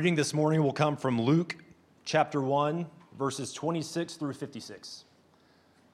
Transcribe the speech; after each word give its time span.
Reading 0.00 0.14
this 0.14 0.32
morning 0.32 0.62
will 0.62 0.72
come 0.72 0.96
from 0.96 1.20
Luke 1.20 1.56
chapter 2.06 2.40
1, 2.40 2.86
verses 3.18 3.52
26 3.52 4.14
through 4.14 4.32
56. 4.32 5.04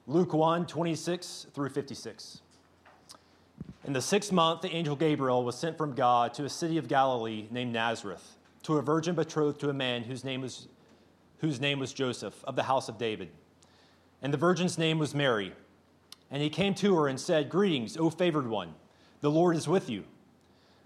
Luke 0.07 0.33
1, 0.33 0.65
26 0.65 1.49
through 1.53 1.71
56. 1.71 2.41
In 3.85 3.93
the 3.93 4.01
sixth 4.01 4.30
month, 4.30 4.61
the 4.61 4.71
angel 4.71 4.95
Gabriel 4.95 5.43
was 5.43 5.59
sent 5.59 5.77
from 5.77 5.93
God 5.93 6.35
to 6.35 6.45
a 6.45 6.49
city 6.49 6.79
of 6.79 6.87
Galilee 6.87 7.49
named 7.51 7.73
Nazareth, 7.73 8.37
to 8.63 8.77
a 8.77 8.80
virgin 8.80 9.16
betrothed 9.16 9.59
to 9.59 9.71
a 9.71 9.75
man 9.75 10.05
whose 10.05 10.23
name 10.23 10.41
was, 10.41 10.69
whose 11.38 11.61
name 11.61 11.80
was 11.80 11.93
Joseph, 11.93 12.45
of 12.45 12.55
the 12.55 12.63
house 12.63 12.88
of 12.88 12.99
David. 12.99 13.30
And 14.23 14.33
the 14.33 14.38
virgin's 14.38 14.79
name 14.79 15.01
was 15.01 15.16
Mary. 15.16 15.52
And 16.30 16.41
he 16.41 16.49
came 16.49 16.75
to 16.75 16.95
her 16.95 17.09
and 17.09 17.19
said, 17.19 17.51
Greetings, 17.51 17.97
O 17.97 18.11
favored 18.11 18.47
one, 18.47 18.73
the 19.21 19.33
Lord 19.33 19.57
is 19.57 19.66
with 19.66 19.91
you. 19.91 20.05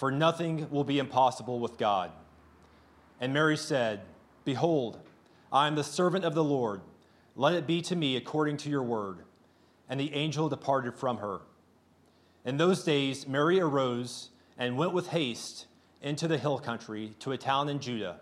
for 0.00 0.10
nothing 0.10 0.66
will 0.70 0.82
be 0.82 0.98
impossible 0.98 1.60
with 1.60 1.76
God. 1.76 2.10
And 3.20 3.34
Mary 3.34 3.58
said, 3.58 4.00
Behold, 4.46 4.98
I 5.52 5.66
am 5.66 5.74
the 5.74 5.84
servant 5.84 6.24
of 6.24 6.34
the 6.34 6.42
Lord. 6.42 6.80
Let 7.36 7.52
it 7.52 7.66
be 7.66 7.82
to 7.82 7.94
me 7.94 8.16
according 8.16 8.56
to 8.58 8.70
your 8.70 8.82
word. 8.82 9.18
And 9.90 10.00
the 10.00 10.14
angel 10.14 10.48
departed 10.48 10.94
from 10.94 11.18
her. 11.18 11.42
In 12.46 12.56
those 12.56 12.82
days, 12.82 13.28
Mary 13.28 13.60
arose 13.60 14.30
and 14.56 14.78
went 14.78 14.94
with 14.94 15.08
haste 15.08 15.66
into 16.00 16.26
the 16.26 16.38
hill 16.38 16.58
country 16.58 17.14
to 17.18 17.32
a 17.32 17.36
town 17.36 17.68
in 17.68 17.78
Judah. 17.78 18.20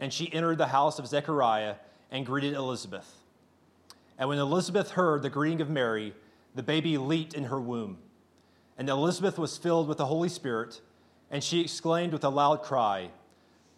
And 0.00 0.12
she 0.12 0.32
entered 0.32 0.58
the 0.58 0.66
house 0.66 0.98
of 0.98 1.06
Zechariah 1.06 1.76
and 2.10 2.26
greeted 2.26 2.54
Elizabeth. 2.54 3.18
And 4.18 4.28
when 4.28 4.38
Elizabeth 4.38 4.90
heard 4.90 5.22
the 5.22 5.30
greeting 5.30 5.60
of 5.60 5.70
Mary, 5.70 6.12
the 6.56 6.64
baby 6.64 6.98
leaped 6.98 7.34
in 7.34 7.44
her 7.44 7.60
womb. 7.60 7.98
And 8.76 8.88
Elizabeth 8.88 9.38
was 9.38 9.56
filled 9.56 9.86
with 9.86 9.98
the 9.98 10.06
Holy 10.06 10.28
Spirit 10.28 10.80
and 11.30 11.42
she 11.42 11.60
exclaimed 11.60 12.12
with 12.12 12.24
a 12.24 12.28
loud 12.28 12.62
cry, 12.62 13.10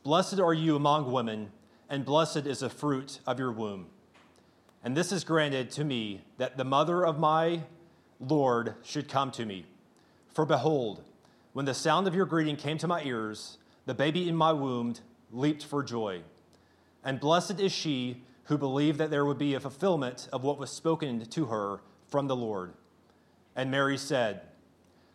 Blessed 0.03 0.41
are 0.41 0.55
you 0.55 0.75
among 0.75 1.13
women, 1.13 1.53
and 1.89 2.05
blessed 2.05 2.47
is 2.47 2.61
the 2.61 2.71
fruit 2.71 3.21
of 3.27 3.39
your 3.39 3.53
womb. 3.53 3.87
And 4.83 4.97
this 4.97 5.13
is 5.13 5.23
granted 5.23 5.71
to 5.73 5.85
me 5.85 6.23
that 6.39 6.57
the 6.57 6.65
mother 6.65 7.05
of 7.05 7.19
my 7.19 7.63
Lord 8.19 8.75
should 8.83 9.09
come 9.09 9.31
to 9.33 9.45
me. 9.45 9.67
For 10.31 10.45
behold, 10.45 11.05
when 11.53 11.67
the 11.67 11.75
sound 11.75 12.09
of 12.09 12.15
your 12.15 12.27
greeting 12.27 12.57
came 12.57 12.79
to 12.79 12.89
my 12.89 13.03
ears, 13.05 13.59
the 13.87 13.95
baby 13.95 14.29
in 14.29 14.34
my 14.34 14.53
womb 14.53 14.95
leaped 15.31 15.65
for 15.65 15.83
joy. 15.83 16.23
And 17.05 17.21
blessed 17.21 17.61
is 17.61 17.73
she 17.73 18.23
who 18.45 18.59
believed 18.59 18.99
that 18.99 19.11
there 19.11 19.25
would 19.25 19.39
be 19.39 19.55
a 19.55 19.61
fulfillment 19.61 20.29
of 20.33 20.43
what 20.43 20.59
was 20.59 20.71
spoken 20.71 21.25
to 21.27 21.47
her 21.47 21.81
from 22.09 22.27
the 22.27 22.37
Lord. 22.37 22.73
And 23.55 23.71
Mary 23.71 23.99
said, 23.99 24.43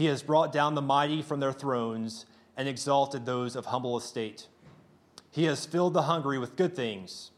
He 0.00 0.06
has 0.06 0.22
brought 0.22 0.50
down 0.50 0.74
the 0.74 0.80
mighty 0.80 1.20
from 1.20 1.40
their 1.40 1.52
thrones 1.52 2.24
and 2.56 2.66
exalted 2.66 3.26
those 3.26 3.54
of 3.54 3.66
humble 3.66 3.98
estate. 3.98 4.46
He 5.30 5.44
has 5.44 5.66
filled 5.66 5.92
the 5.92 6.04
hungry 6.04 6.38
with 6.38 6.56
good 6.56 6.74
things, 6.74 7.32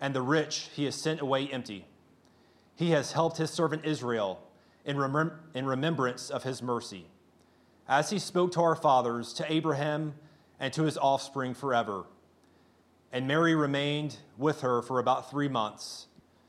and 0.00 0.14
the 0.14 0.22
rich 0.22 0.70
he 0.74 0.86
has 0.86 0.94
sent 0.94 1.20
away 1.20 1.48
empty. 1.48 1.84
He 2.74 2.92
has 2.92 3.12
helped 3.12 3.36
his 3.36 3.50
servant 3.50 3.84
Israel 3.84 4.40
in, 4.86 4.96
remem- 4.96 5.34
in 5.52 5.66
remembrance 5.66 6.30
of 6.30 6.42
his 6.42 6.62
mercy, 6.62 7.04
as 7.86 8.08
he 8.08 8.18
spoke 8.18 8.52
to 8.52 8.62
our 8.62 8.76
fathers, 8.76 9.34
to 9.34 9.52
Abraham, 9.52 10.14
and 10.58 10.72
to 10.72 10.84
his 10.84 10.96
offspring 10.96 11.52
forever. 11.52 12.04
And 13.12 13.28
Mary 13.28 13.54
remained 13.54 14.16
with 14.38 14.62
her 14.62 14.80
for 14.80 15.00
about 15.00 15.30
three 15.30 15.48
months 15.48 16.06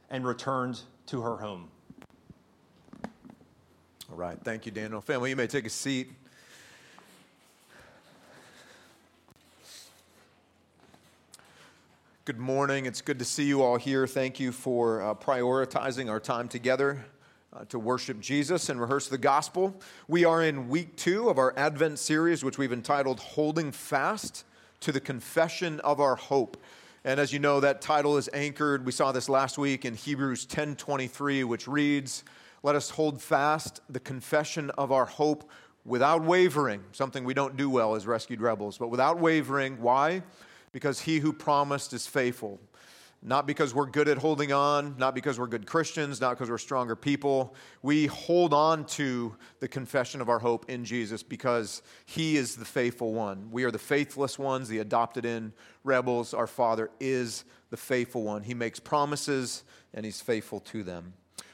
and 0.09 0.25
returned 0.25 0.83
to 1.07 1.19
her 1.19 1.35
home. 1.39 1.71
All 4.11 4.17
right. 4.17 4.37
Thank 4.43 4.65
you, 4.65 4.73
Daniel. 4.73 4.99
Family, 4.99 5.29
you 5.29 5.37
may 5.37 5.47
take 5.47 5.65
a 5.65 5.69
seat. 5.69 6.11
Good 12.25 12.37
morning. 12.37 12.87
It's 12.87 12.99
good 12.99 13.19
to 13.19 13.25
see 13.25 13.45
you 13.45 13.63
all 13.63 13.77
here. 13.77 14.05
Thank 14.07 14.37
you 14.37 14.51
for 14.51 15.01
uh, 15.01 15.13
prioritizing 15.13 16.09
our 16.09 16.19
time 16.19 16.49
together 16.49 17.05
uh, 17.53 17.63
to 17.69 17.79
worship 17.79 18.19
Jesus 18.19 18.67
and 18.67 18.81
rehearse 18.81 19.07
the 19.07 19.17
gospel. 19.17 19.79
We 20.09 20.25
are 20.25 20.43
in 20.43 20.67
week 20.67 20.97
two 20.97 21.29
of 21.29 21.37
our 21.37 21.53
Advent 21.55 21.97
series, 21.97 22.43
which 22.43 22.57
we've 22.57 22.73
entitled 22.73 23.21
Holding 23.21 23.71
Fast 23.71 24.43
to 24.81 24.91
the 24.91 24.99
Confession 24.99 25.79
of 25.81 26.01
Our 26.01 26.17
Hope. 26.17 26.57
And 27.05 27.17
as 27.17 27.31
you 27.31 27.39
know, 27.39 27.61
that 27.61 27.79
title 27.81 28.17
is 28.17 28.29
anchored. 28.33 28.85
We 28.85 28.91
saw 28.91 29.13
this 29.13 29.29
last 29.29 29.57
week 29.57 29.85
in 29.85 29.95
Hebrews 29.95 30.45
10:23, 30.47 31.45
which 31.45 31.65
reads, 31.65 32.25
"Let 32.63 32.75
us 32.75 32.91
hold 32.91 33.21
fast 33.21 33.81
the 33.89 33.99
confession 33.99 34.69
of 34.71 34.91
our 34.91 35.05
hope 35.05 35.49
without 35.85 36.23
wavering." 36.23 36.83
Something 36.91 37.23
we 37.23 37.33
don't 37.33 37.57
do 37.57 37.69
well 37.69 37.95
as 37.95 38.05
rescued 38.05 38.41
rebels, 38.41 38.77
but 38.77 38.89
without 38.89 39.19
wavering. 39.19 39.81
Why? 39.81 40.23
because 40.71 41.01
he 41.01 41.19
who 41.19 41.33
promised 41.33 41.93
is 41.93 42.07
faithful. 42.07 42.59
Not 43.23 43.45
because 43.45 43.75
we're 43.75 43.85
good 43.85 44.07
at 44.07 44.17
holding 44.17 44.51
on, 44.51 44.95
not 44.97 45.13
because 45.13 45.39
we're 45.39 45.45
good 45.45 45.67
Christians, 45.67 46.19
not 46.19 46.31
because 46.31 46.49
we're 46.49 46.57
stronger 46.57 46.95
people. 46.95 47.53
We 47.83 48.07
hold 48.07 48.51
on 48.51 48.85
to 48.85 49.35
the 49.59 49.67
confession 49.67 50.21
of 50.21 50.29
our 50.29 50.39
hope 50.39 50.67
in 50.71 50.85
Jesus 50.85 51.21
because 51.21 51.83
he 52.07 52.35
is 52.35 52.55
the 52.55 52.65
faithful 52.65 53.13
one. 53.13 53.49
We 53.51 53.63
are 53.63 53.69
the 53.69 53.77
faithless 53.77 54.39
ones, 54.39 54.69
the 54.69 54.79
adopted 54.79 55.25
in 55.25 55.53
rebels. 55.83 56.33
Our 56.33 56.47
Father 56.47 56.89
is 56.99 57.43
the 57.69 57.77
faithful 57.77 58.23
one. 58.23 58.41
He 58.41 58.55
makes 58.55 58.79
promises 58.79 59.63
and 59.93 60.03
he's 60.03 60.19
faithful 60.19 60.59
to 60.61 60.83
them. 60.83 61.13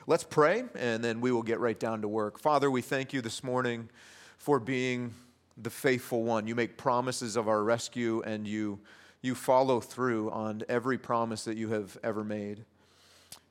Let's 0.09 0.23
pray 0.23 0.63
and 0.73 1.03
then 1.03 1.19
we 1.19 1.33
will 1.33 1.43
get 1.43 1.59
right 1.59 1.77
down 1.77 2.01
to 2.01 2.07
work. 2.07 2.39
Father, 2.39 2.71
we 2.71 2.81
thank 2.81 3.11
you 3.11 3.19
this 3.19 3.43
morning 3.43 3.89
for 4.37 4.57
being 4.57 5.13
the 5.57 5.69
faithful 5.69 6.23
one. 6.23 6.47
You 6.47 6.55
make 6.55 6.77
promises 6.77 7.35
of 7.35 7.49
our 7.49 7.61
rescue 7.61 8.23
and 8.25 8.47
you 8.47 8.79
you 9.21 9.35
follow 9.35 9.81
through 9.81 10.31
on 10.31 10.63
every 10.69 10.97
promise 10.97 11.43
that 11.43 11.57
you 11.57 11.67
have 11.69 11.97
ever 12.03 12.23
made. 12.23 12.63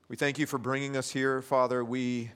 We 0.08 0.16
thank 0.16 0.38
you 0.38 0.46
for 0.46 0.56
bringing 0.56 0.96
us 0.96 1.10
here, 1.10 1.42
Father. 1.42 1.84
We 1.84 2.30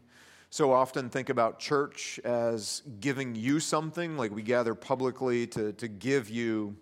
so 0.51 0.71
often 0.71 1.09
think 1.09 1.31
about 1.31 1.59
church 1.59 2.21
as 2.23 2.83
giving 3.01 3.35
you 3.35 3.59
something, 3.59 4.19
like 4.19 4.35
we 4.35 4.43
gather 4.43 4.75
publicly 4.75 5.47
to, 5.47 5.73
to 5.73 5.89
give 5.89 6.29
you 6.29 6.77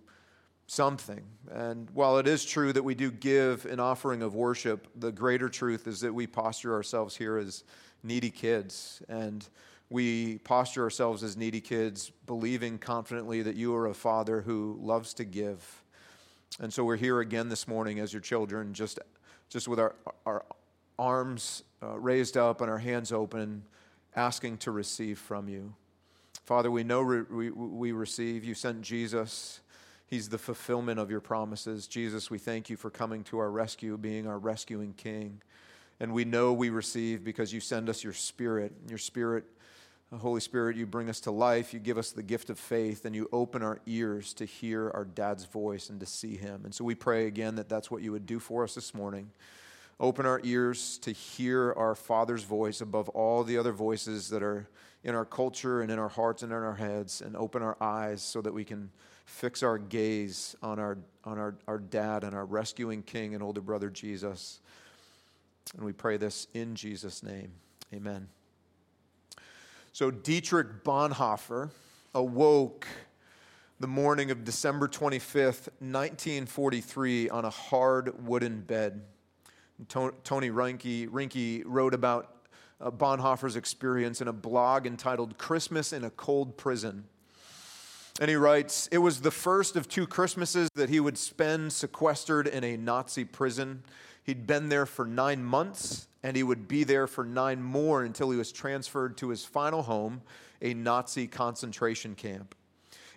something. 0.68 1.24
And 1.50 1.90
while 1.90 2.18
it 2.18 2.28
is 2.28 2.44
true 2.44 2.72
that 2.72 2.84
we 2.84 2.94
do 2.94 3.10
give 3.10 3.64
an 3.66 3.80
offering 3.80 4.22
of 4.22 4.36
worship, 4.36 4.86
the 4.94 5.10
greater 5.10 5.48
truth 5.48 5.88
is 5.88 6.00
that 6.00 6.14
we 6.14 6.28
posture 6.28 6.74
ourselves 6.74 7.16
here 7.16 7.36
as 7.38 7.64
needy 8.04 8.30
kids. 8.30 9.02
And 9.08 9.48
we 9.90 10.38
posture 10.44 10.84
ourselves 10.84 11.24
as 11.24 11.36
needy 11.36 11.62
kids, 11.62 12.12
believing 12.26 12.78
confidently 12.78 13.42
that 13.42 13.56
you 13.56 13.74
are 13.74 13.86
a 13.86 13.94
father 13.94 14.42
who 14.42 14.78
loves 14.80 15.14
to 15.14 15.24
give 15.24 15.82
And 16.60 16.72
so 16.72 16.84
we're 16.84 16.96
here 16.96 17.20
again 17.20 17.48
this 17.48 17.68
morning 17.68 18.00
as 18.00 18.12
your 18.12 18.20
children, 18.20 18.74
just, 18.74 18.98
just 19.48 19.68
with 19.68 19.78
our, 19.78 19.94
our 20.26 20.44
arms 20.98 21.62
uh, 21.82 21.96
raised 21.98 22.36
up 22.36 22.60
and 22.60 22.68
our 22.68 22.78
hands 22.78 23.12
open, 23.12 23.62
asking 24.16 24.58
to 24.58 24.72
receive 24.72 25.20
from 25.20 25.48
you. 25.48 25.72
Father, 26.44 26.70
we 26.70 26.82
know 26.82 27.00
re- 27.00 27.22
we, 27.30 27.50
we 27.50 27.92
receive. 27.92 28.42
You 28.42 28.54
sent 28.54 28.82
Jesus. 28.82 29.60
He's 30.08 30.30
the 30.30 30.38
fulfillment 30.38 30.98
of 30.98 31.10
your 31.10 31.20
promises. 31.20 31.86
Jesus, 31.86 32.30
we 32.30 32.38
thank 32.38 32.70
you 32.70 32.78
for 32.78 32.88
coming 32.88 33.24
to 33.24 33.38
our 33.38 33.50
rescue, 33.50 33.98
being 33.98 34.26
our 34.26 34.38
rescuing 34.38 34.94
King. 34.94 35.42
And 36.00 36.14
we 36.14 36.24
know 36.24 36.54
we 36.54 36.70
receive 36.70 37.22
because 37.22 37.52
you 37.52 37.60
send 37.60 37.90
us 37.90 38.02
your 38.02 38.14
Spirit. 38.14 38.72
Your 38.88 38.96
Spirit, 38.96 39.44
Holy 40.16 40.40
Spirit, 40.40 40.76
you 40.76 40.86
bring 40.86 41.10
us 41.10 41.20
to 41.20 41.30
life. 41.30 41.74
You 41.74 41.80
give 41.80 41.98
us 41.98 42.12
the 42.12 42.22
gift 42.22 42.48
of 42.48 42.58
faith, 42.58 43.04
and 43.04 43.14
you 43.14 43.28
open 43.32 43.62
our 43.62 43.80
ears 43.84 44.32
to 44.34 44.46
hear 44.46 44.90
our 44.94 45.04
dad's 45.04 45.44
voice 45.44 45.90
and 45.90 46.00
to 46.00 46.06
see 46.06 46.36
him. 46.36 46.62
And 46.64 46.74
so 46.74 46.84
we 46.84 46.94
pray 46.94 47.26
again 47.26 47.56
that 47.56 47.68
that's 47.68 47.90
what 47.90 48.00
you 48.00 48.12
would 48.12 48.24
do 48.24 48.38
for 48.38 48.64
us 48.64 48.74
this 48.74 48.94
morning. 48.94 49.30
Open 50.00 50.24
our 50.24 50.40
ears 50.42 50.96
to 50.98 51.12
hear 51.12 51.74
our 51.74 51.94
Father's 51.94 52.44
voice 52.44 52.80
above 52.80 53.10
all 53.10 53.44
the 53.44 53.58
other 53.58 53.72
voices 53.72 54.30
that 54.30 54.42
are 54.42 54.68
in 55.04 55.14
our 55.14 55.26
culture 55.26 55.82
and 55.82 55.90
in 55.90 55.98
our 55.98 56.08
hearts 56.08 56.42
and 56.42 56.50
in 56.50 56.58
our 56.58 56.76
heads, 56.76 57.20
and 57.20 57.36
open 57.36 57.62
our 57.62 57.76
eyes 57.78 58.22
so 58.22 58.40
that 58.40 58.54
we 58.54 58.64
can 58.64 58.90
fix 59.28 59.62
our 59.62 59.78
gaze 59.78 60.56
on 60.62 60.78
our, 60.78 60.98
on 61.24 61.38
our, 61.38 61.54
our 61.68 61.78
dad 61.78 62.24
and 62.24 62.34
our 62.34 62.46
rescuing 62.46 63.02
King 63.02 63.34
and 63.34 63.42
older 63.42 63.60
brother 63.60 63.90
Jesus. 63.90 64.60
And 65.76 65.84
we 65.84 65.92
pray 65.92 66.16
this 66.16 66.48
in 66.54 66.74
Jesus' 66.74 67.22
name. 67.22 67.52
Amen. 67.94 68.28
So, 69.92 70.10
Dietrich 70.10 70.82
Bonhoeffer 70.82 71.70
awoke 72.14 72.86
the 73.78 73.86
morning 73.86 74.30
of 74.30 74.44
December 74.44 74.88
25th, 74.88 75.68
1943, 75.80 77.28
on 77.28 77.44
a 77.44 77.50
hard 77.50 78.26
wooden 78.26 78.62
bed. 78.62 79.02
Tony 79.88 80.50
Reinke, 80.50 81.08
Rinke 81.08 81.62
wrote 81.66 81.94
about 81.94 82.34
uh, 82.80 82.90
Bonhoeffer's 82.90 83.56
experience 83.56 84.20
in 84.20 84.28
a 84.28 84.32
blog 84.32 84.86
entitled 84.86 85.36
Christmas 85.38 85.92
in 85.92 86.02
a 86.02 86.10
Cold 86.10 86.56
Prison. 86.56 87.04
And 88.20 88.28
he 88.28 88.36
writes, 88.36 88.88
It 88.90 88.98
was 88.98 89.20
the 89.20 89.30
first 89.30 89.76
of 89.76 89.88
two 89.88 90.06
Christmases 90.06 90.68
that 90.74 90.90
he 90.90 91.00
would 91.00 91.18
spend 91.18 91.72
sequestered 91.72 92.46
in 92.46 92.64
a 92.64 92.76
Nazi 92.76 93.24
prison. 93.24 93.84
He'd 94.24 94.46
been 94.46 94.68
there 94.68 94.86
for 94.86 95.04
nine 95.04 95.44
months, 95.44 96.08
and 96.22 96.36
he 96.36 96.42
would 96.42 96.66
be 96.66 96.84
there 96.84 97.06
for 97.06 97.24
nine 97.24 97.62
more 97.62 98.02
until 98.02 98.30
he 98.30 98.36
was 98.36 98.52
transferred 98.52 99.16
to 99.18 99.28
his 99.28 99.44
final 99.44 99.82
home, 99.82 100.22
a 100.60 100.74
Nazi 100.74 101.26
concentration 101.26 102.14
camp. 102.14 102.54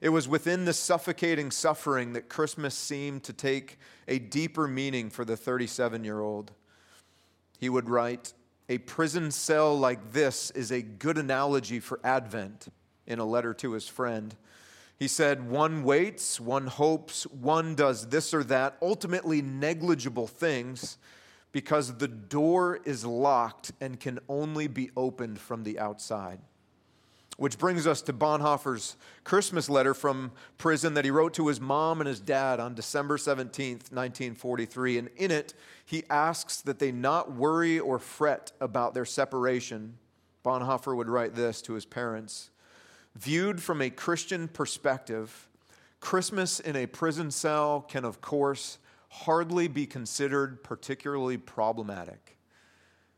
It 0.01 0.09
was 0.09 0.27
within 0.27 0.65
the 0.65 0.73
suffocating 0.73 1.51
suffering 1.51 2.13
that 2.13 2.29
Christmas 2.29 2.75
seemed 2.75 3.23
to 3.23 3.33
take 3.33 3.77
a 4.07 4.19
deeper 4.19 4.67
meaning 4.67 5.09
for 5.09 5.25
the 5.25 5.37
37 5.37 6.03
year 6.03 6.19
old. 6.19 6.51
He 7.59 7.69
would 7.69 7.89
write, 7.89 8.33
A 8.69 8.79
prison 8.79 9.31
cell 9.31 9.77
like 9.77 10.13
this 10.13 10.49
is 10.51 10.71
a 10.71 10.81
good 10.81 11.17
analogy 11.17 11.79
for 11.79 11.99
Advent, 12.03 12.67
in 13.05 13.19
a 13.19 13.25
letter 13.25 13.53
to 13.55 13.73
his 13.73 13.87
friend. 13.87 14.35
He 15.01 15.07
said, 15.07 15.49
One 15.49 15.81
waits, 15.81 16.39
one 16.39 16.67
hopes, 16.67 17.23
one 17.25 17.73
does 17.73 18.09
this 18.09 18.35
or 18.35 18.43
that, 18.43 18.77
ultimately 18.83 19.41
negligible 19.41 20.27
things, 20.27 20.99
because 21.51 21.97
the 21.97 22.07
door 22.07 22.79
is 22.85 23.03
locked 23.03 23.71
and 23.81 23.99
can 23.99 24.19
only 24.29 24.67
be 24.67 24.91
opened 24.95 25.39
from 25.39 25.63
the 25.63 25.79
outside. 25.79 26.37
Which 27.37 27.57
brings 27.57 27.87
us 27.87 28.03
to 28.03 28.13
Bonhoeffer's 28.13 28.95
Christmas 29.23 29.69
letter 29.69 29.95
from 29.95 30.33
prison 30.59 30.93
that 30.93 31.03
he 31.03 31.09
wrote 31.09 31.33
to 31.33 31.47
his 31.47 31.59
mom 31.59 31.99
and 31.99 32.07
his 32.07 32.19
dad 32.19 32.59
on 32.59 32.75
December 32.75 33.17
17th, 33.17 33.91
1943. 33.91 34.99
And 34.99 35.09
in 35.17 35.31
it, 35.31 35.55
he 35.83 36.03
asks 36.11 36.61
that 36.61 36.77
they 36.77 36.91
not 36.91 37.31
worry 37.31 37.79
or 37.79 37.97
fret 37.97 38.51
about 38.61 38.93
their 38.93 39.05
separation. 39.05 39.97
Bonhoeffer 40.45 40.95
would 40.95 41.09
write 41.09 41.33
this 41.33 41.59
to 41.63 41.73
his 41.73 41.85
parents 41.85 42.50
Viewed 43.15 43.61
from 43.61 43.81
a 43.81 43.89
Christian 43.89 44.47
perspective, 44.47 45.49
Christmas 45.99 46.59
in 46.59 46.75
a 46.75 46.87
prison 46.87 47.29
cell 47.29 47.81
can, 47.81 48.05
of 48.05 48.21
course, 48.21 48.77
hardly 49.09 49.67
be 49.67 49.85
considered 49.85 50.63
particularly 50.63 51.37
problematic. 51.37 52.37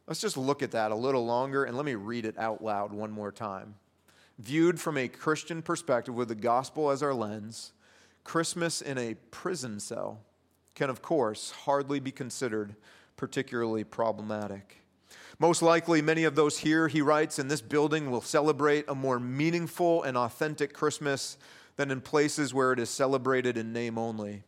Let's 0.07 0.19
just 0.19 0.35
look 0.35 0.61
at 0.63 0.71
that 0.71 0.91
a 0.91 0.95
little 0.95 1.25
longer 1.25 1.63
and 1.63 1.77
let 1.77 1.85
me 1.85 1.95
read 1.95 2.25
it 2.25 2.37
out 2.37 2.63
loud 2.63 2.91
one 2.91 3.11
more 3.11 3.31
time. 3.31 3.75
Viewed 4.39 4.79
from 4.81 4.97
a 4.97 5.07
Christian 5.07 5.61
perspective 5.61 6.15
with 6.15 6.27
the 6.27 6.35
gospel 6.35 6.89
as 6.89 7.03
our 7.03 7.13
lens, 7.13 7.71
Christmas 8.23 8.81
in 8.81 8.97
a 8.97 9.15
prison 9.31 9.79
cell 9.79 10.21
can, 10.75 10.89
of 10.89 11.01
course, 11.01 11.51
hardly 11.51 11.99
be 11.99 12.11
considered 12.11 12.75
particularly 13.15 13.83
problematic. 13.83 14.82
Most 15.43 15.61
likely, 15.61 16.01
many 16.01 16.23
of 16.23 16.35
those 16.35 16.59
here, 16.59 16.87
he 16.87 17.01
writes, 17.01 17.37
in 17.37 17.49
this 17.49 17.59
building 17.59 18.09
will 18.09 18.21
celebrate 18.21 18.85
a 18.87 18.95
more 18.95 19.19
meaningful 19.19 20.01
and 20.03 20.15
authentic 20.15 20.71
Christmas 20.71 21.37
than 21.75 21.91
in 21.91 21.99
places 21.99 22.53
where 22.53 22.71
it 22.71 22.79
is 22.79 22.89
celebrated 22.89 23.57
in 23.57 23.73
name 23.73 23.97
only. 23.97 24.43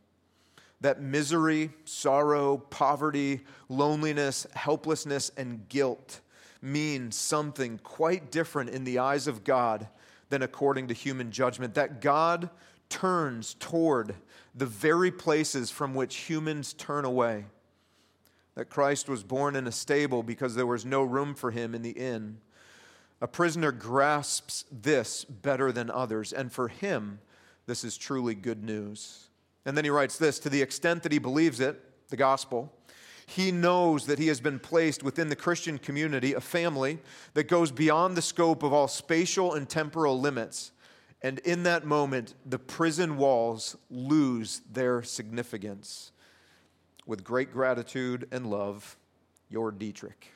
That 0.79 1.01
misery, 1.01 1.71
sorrow, 1.83 2.59
poverty, 2.59 3.41
loneliness, 3.67 4.47
helplessness, 4.53 5.31
and 5.35 5.67
guilt 5.67 6.21
mean 6.61 7.11
something 7.11 7.77
quite 7.79 8.31
different 8.31 8.69
in 8.69 8.85
the 8.85 8.99
eyes 8.99 9.27
of 9.27 9.43
God 9.43 9.89
than 10.29 10.43
according 10.43 10.87
to 10.87 10.93
human 10.93 11.29
judgment. 11.29 11.73
That 11.73 11.99
God 11.99 12.49
turns 12.87 13.55
toward 13.55 14.15
the 14.55 14.65
very 14.65 15.11
places 15.11 15.69
from 15.69 15.93
which 15.93 16.15
humans 16.15 16.71
turn 16.71 17.03
away 17.03 17.47
that 18.55 18.69
Christ 18.69 19.07
was 19.07 19.23
born 19.23 19.55
in 19.55 19.67
a 19.67 19.71
stable 19.71 20.23
because 20.23 20.55
there 20.55 20.65
was 20.65 20.85
no 20.85 21.03
room 21.03 21.35
for 21.35 21.51
him 21.51 21.75
in 21.75 21.81
the 21.81 21.91
inn. 21.91 22.37
A 23.21 23.27
prisoner 23.27 23.71
grasps 23.71 24.65
this 24.71 25.25
better 25.25 25.71
than 25.71 25.89
others, 25.89 26.33
and 26.33 26.51
for 26.51 26.67
him, 26.67 27.19
this 27.65 27.83
is 27.83 27.97
truly 27.97 28.35
good 28.35 28.63
news. 28.63 29.27
And 29.65 29.75
then 29.75 29.83
he 29.83 29.89
writes 29.89 30.17
this 30.17 30.39
to 30.39 30.49
the 30.49 30.61
extent 30.61 31.03
that 31.03 31.11
he 31.11 31.19
believes 31.19 31.59
it, 31.59 31.81
the 32.09 32.17
gospel, 32.17 32.71
he 33.27 33.51
knows 33.51 34.05
that 34.05 34.19
he 34.19 34.27
has 34.27 34.39
been 34.39 34.59
placed 34.59 35.01
within 35.01 35.29
the 35.29 35.35
Christian 35.35 35.77
community, 35.77 36.33
a 36.33 36.41
family 36.41 36.99
that 37.33 37.47
goes 37.47 37.71
beyond 37.71 38.15
the 38.15 38.21
scope 38.21 38.61
of 38.61 38.71
all 38.71 38.87
spatial 38.87 39.53
and 39.53 39.67
temporal 39.67 40.19
limits. 40.19 40.71
And 41.21 41.39
in 41.39 41.63
that 41.63 41.85
moment, 41.85 42.35
the 42.45 42.59
prison 42.59 43.17
walls 43.17 43.75
lose 43.89 44.61
their 44.71 45.01
significance. 45.01 46.11
With 47.05 47.23
great 47.23 47.51
gratitude 47.51 48.27
and 48.31 48.49
love, 48.49 48.97
your 49.49 49.71
Dietrich. 49.71 50.31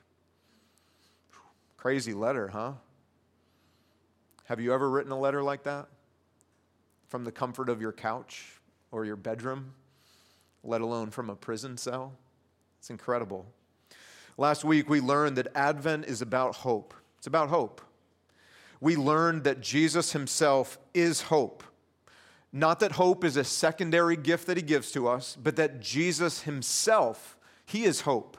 Crazy 1.77 2.13
letter, 2.13 2.49
huh? 2.49 2.73
Have 4.45 4.59
you 4.59 4.73
ever 4.73 4.89
written 4.89 5.11
a 5.11 5.19
letter 5.19 5.41
like 5.41 5.63
that? 5.63 5.88
From 7.07 7.23
the 7.23 7.31
comfort 7.31 7.69
of 7.69 7.81
your 7.81 7.91
couch 7.91 8.59
or 8.91 9.05
your 9.05 9.15
bedroom, 9.15 9.73
let 10.63 10.81
alone 10.81 11.09
from 11.09 11.29
a 11.29 11.35
prison 11.35 11.77
cell? 11.77 12.13
It's 12.79 12.89
incredible. 12.89 13.45
Last 14.38 14.63
week, 14.63 14.89
we 14.89 15.01
learned 15.01 15.38
that 15.38 15.47
Advent 15.55 16.05
is 16.05 16.21
about 16.21 16.55
hope. 16.55 16.93
It's 17.17 17.27
about 17.27 17.49
hope. 17.49 17.81
We 18.81 18.95
learned 18.95 19.43
that 19.43 19.59
Jesus 19.59 20.13
himself 20.13 20.77
is 20.93 21.21
hope. 21.23 21.63
Not 22.51 22.79
that 22.79 22.94
hope 22.94 23.24
is 23.24 23.38
a 23.38 23.44
secondary 23.44 24.15
gift 24.15 24.48
that 24.48 24.58
he 24.58 24.63
gives 24.63 24.91
to 24.91 25.08
us, 25.08 25.38
but 25.41 25.56
that 25.58 25.79
Jesus 25.79 26.41
himself, 26.41 27.38
he 27.65 27.84
is 27.84 28.01
hope. 28.01 28.38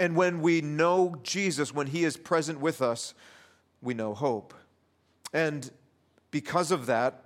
And 0.00 0.16
when 0.16 0.40
we 0.40 0.60
know 0.60 1.16
Jesus, 1.22 1.74
when 1.74 1.86
he 1.86 2.04
is 2.04 2.16
present 2.16 2.60
with 2.60 2.80
us, 2.80 3.14
we 3.82 3.94
know 3.94 4.14
hope. 4.14 4.54
And 5.32 5.70
because 6.30 6.70
of 6.70 6.86
that, 6.86 7.24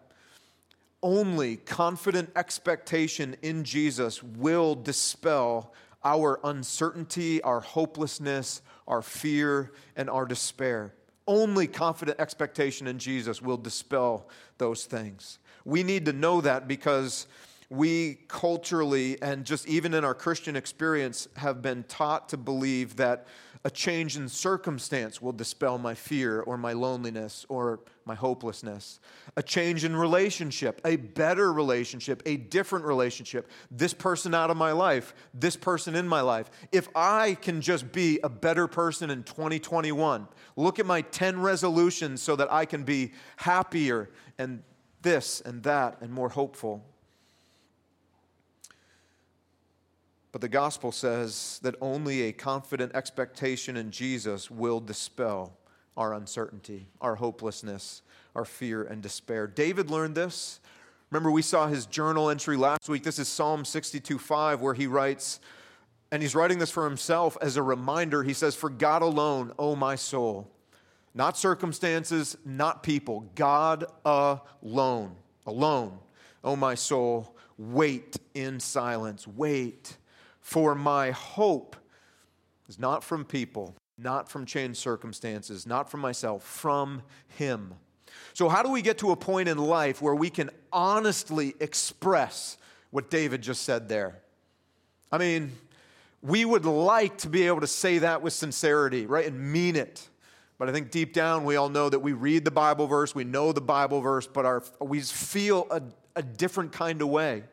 only 1.02 1.57
confident 1.57 2.31
expectation 2.37 3.37
in 3.43 3.64
Jesus 3.64 4.23
will 4.23 4.75
dispel 4.75 5.73
our 6.05 6.40
uncertainty, 6.45 7.40
our 7.43 7.61
hopelessness, 7.61 8.62
our 8.87 9.02
fear, 9.02 9.73
and 9.97 10.11
our 10.11 10.26
despair. 10.26 10.95
Only 11.26 11.67
confident 11.67 12.19
expectation 12.21 12.87
in 12.87 12.99
Jesus 12.99 13.40
will 13.40 13.57
dispel 13.57 14.29
those 14.59 14.85
things. 14.85 15.38
We 15.70 15.84
need 15.84 16.06
to 16.06 16.12
know 16.12 16.40
that 16.40 16.66
because 16.66 17.28
we 17.68 18.18
culturally 18.26 19.22
and 19.22 19.44
just 19.44 19.68
even 19.68 19.94
in 19.94 20.04
our 20.04 20.14
Christian 20.14 20.56
experience 20.56 21.28
have 21.36 21.62
been 21.62 21.84
taught 21.84 22.28
to 22.30 22.36
believe 22.36 22.96
that 22.96 23.28
a 23.64 23.70
change 23.70 24.16
in 24.16 24.28
circumstance 24.28 25.22
will 25.22 25.30
dispel 25.32 25.78
my 25.78 25.94
fear 25.94 26.40
or 26.40 26.58
my 26.58 26.72
loneliness 26.72 27.46
or 27.48 27.78
my 28.04 28.16
hopelessness. 28.16 28.98
A 29.36 29.44
change 29.44 29.84
in 29.84 29.94
relationship, 29.94 30.80
a 30.84 30.96
better 30.96 31.52
relationship, 31.52 32.20
a 32.26 32.36
different 32.36 32.84
relationship, 32.84 33.48
this 33.70 33.94
person 33.94 34.34
out 34.34 34.50
of 34.50 34.56
my 34.56 34.72
life, 34.72 35.14
this 35.32 35.54
person 35.54 35.94
in 35.94 36.08
my 36.08 36.20
life. 36.20 36.50
If 36.72 36.88
I 36.96 37.36
can 37.40 37.60
just 37.60 37.92
be 37.92 38.18
a 38.24 38.28
better 38.28 38.66
person 38.66 39.08
in 39.08 39.22
2021, 39.22 40.26
look 40.56 40.80
at 40.80 40.86
my 40.86 41.02
10 41.02 41.40
resolutions 41.40 42.20
so 42.20 42.34
that 42.34 42.52
I 42.52 42.64
can 42.64 42.82
be 42.82 43.12
happier 43.36 44.10
and 44.36 44.64
this 45.02 45.40
and 45.40 45.62
that 45.62 45.99
and 46.00 46.12
more 46.12 46.28
hopeful. 46.28 46.85
But 50.33 50.40
the 50.40 50.49
gospel 50.49 50.92
says 50.92 51.59
that 51.62 51.75
only 51.80 52.23
a 52.23 52.33
confident 52.33 52.95
expectation 52.95 53.76
in 53.76 53.90
Jesus 53.90 54.50
will 54.50 54.80
dispel 54.80 55.57
our 55.97 56.14
uncertainty, 56.14 56.87
our 57.00 57.16
hopelessness, 57.16 58.02
our 58.37 58.45
fear 58.45 58.85
and 58.85 59.02
despair. 59.02 59.47
David 59.47 59.90
learned 59.90 60.14
this. 60.14 60.61
Remember, 61.11 61.30
we 61.30 61.42
saw 61.42 61.66
his 61.66 61.87
journal 61.87 62.30
entry 62.30 62.57
last 62.57 62.88
week. 62.88 63.02
This 63.02 63.19
is 63.19 63.26
Psalm 63.26 63.64
62 63.64 64.19
5, 64.19 64.61
where 64.61 64.75
he 64.75 64.87
writes, 64.87 65.40
and 66.12 66.23
he's 66.23 66.35
writing 66.35 66.59
this 66.59 66.71
for 66.71 66.85
himself 66.85 67.37
as 67.40 67.57
a 67.57 67.62
reminder. 67.62 68.23
He 68.23 68.33
says, 68.33 68.54
For 68.54 68.71
God 68.71 69.02
alone, 69.02 69.52
O 69.59 69.76
my 69.76 69.97
soul, 69.97 70.50
not 71.14 71.37
circumstances, 71.37 72.37
not 72.45 72.83
people, 72.83 73.31
God 73.35 73.85
alone, 74.05 75.17
alone, 75.47 75.99
O 76.45 76.57
my 76.57 76.75
soul, 76.75 77.37
wait 77.59 78.17
in 78.35 78.61
silence, 78.61 79.26
wait 79.26 79.97
for 80.40 80.75
my 80.75 81.11
hope 81.11 81.76
is 82.69 82.79
not 82.79 83.05
from 83.05 83.25
people, 83.25 83.75
not 83.99 84.29
from 84.29 84.47
changed 84.47 84.79
circumstances, 84.79 85.67
not 85.67 85.90
from 85.90 86.00
myself, 86.00 86.43
from 86.43 87.02
Him. 87.37 87.75
So, 88.33 88.49
how 88.49 88.62
do 88.62 88.71
we 88.71 88.83
get 88.83 88.99
to 88.99 89.11
a 89.11 89.17
point 89.17 89.49
in 89.49 89.59
life 89.59 90.00
where 90.00 90.14
we 90.14 90.31
can 90.31 90.50
honestly 90.73 91.55
express 91.61 92.57
what 92.90 93.11
David 93.11 93.43
just 93.43 93.62
said 93.62 93.88
there? 93.88 94.19
I 95.12 95.19
mean, 95.19 95.52
we 96.23 96.45
would 96.45 96.64
like 96.64 97.19
to 97.19 97.29
be 97.29 97.47
able 97.47 97.61
to 97.61 97.67
say 97.67 97.99
that 97.99 98.23
with 98.23 98.33
sincerity, 98.33 99.07
right, 99.07 99.26
and 99.26 99.52
mean 99.52 99.76
it. 99.76 100.09
But 100.61 100.69
I 100.69 100.73
think 100.73 100.90
deep 100.90 101.14
down, 101.14 101.45
we 101.45 101.57
all 101.57 101.71
know 101.71 101.88
that 101.88 102.00
we 102.00 102.12
read 102.12 102.45
the 102.45 102.50
Bible 102.50 102.87
verse, 102.87 103.14
we 103.14 103.25
know 103.25 103.50
the 103.50 103.62
Bible 103.62 104.02
verse, 104.02 104.26
but 104.26 104.45
our, 104.45 104.62
we 104.79 105.00
feel 105.00 105.67
a, 105.71 105.81
a 106.17 106.23
different 106.23 106.71
kind 106.71 107.00
of 107.00 107.09
way. 107.09 107.45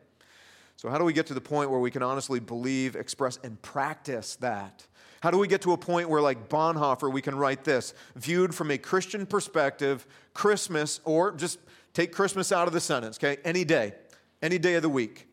So, 0.76 0.90
how 0.90 0.98
do 0.98 1.06
we 1.06 1.14
get 1.14 1.26
to 1.28 1.34
the 1.34 1.40
point 1.40 1.70
where 1.70 1.80
we 1.80 1.90
can 1.90 2.04
honestly 2.04 2.42
believe, 2.42 2.98
express, 2.98 3.40
and 3.46 3.62
practice 3.62 4.36
that? 4.42 4.86
How 5.22 5.32
do 5.32 5.38
we 5.38 5.48
get 5.48 5.62
to 5.62 5.72
a 5.72 5.78
point 5.78 6.10
where, 6.10 6.22
like 6.22 6.50
Bonhoeffer, 6.50 7.10
we 7.10 7.22
can 7.22 7.34
write 7.34 7.64
this 7.64 7.94
viewed 8.18 8.54
from 8.54 8.72
a 8.72 8.78
Christian 8.78 9.26
perspective, 9.26 10.06
Christmas, 10.34 11.00
or 11.06 11.32
just 11.32 11.60
take 11.94 12.12
Christmas 12.12 12.52
out 12.52 12.68
of 12.68 12.74
the 12.74 12.82
sentence, 12.82 13.18
okay? 13.18 13.40
Any 13.46 13.64
day, 13.64 13.94
any 14.42 14.58
day 14.58 14.74
of 14.74 14.82
the 14.82 14.90
week, 14.90 15.30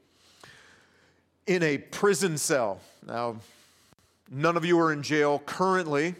in 1.48 1.64
a 1.64 1.78
prison 1.78 2.38
cell. 2.38 2.80
Now, 3.04 3.38
none 4.30 4.56
of 4.56 4.64
you 4.64 4.78
are 4.78 4.92
in 4.92 5.02
jail 5.02 5.42
currently. 5.44 6.14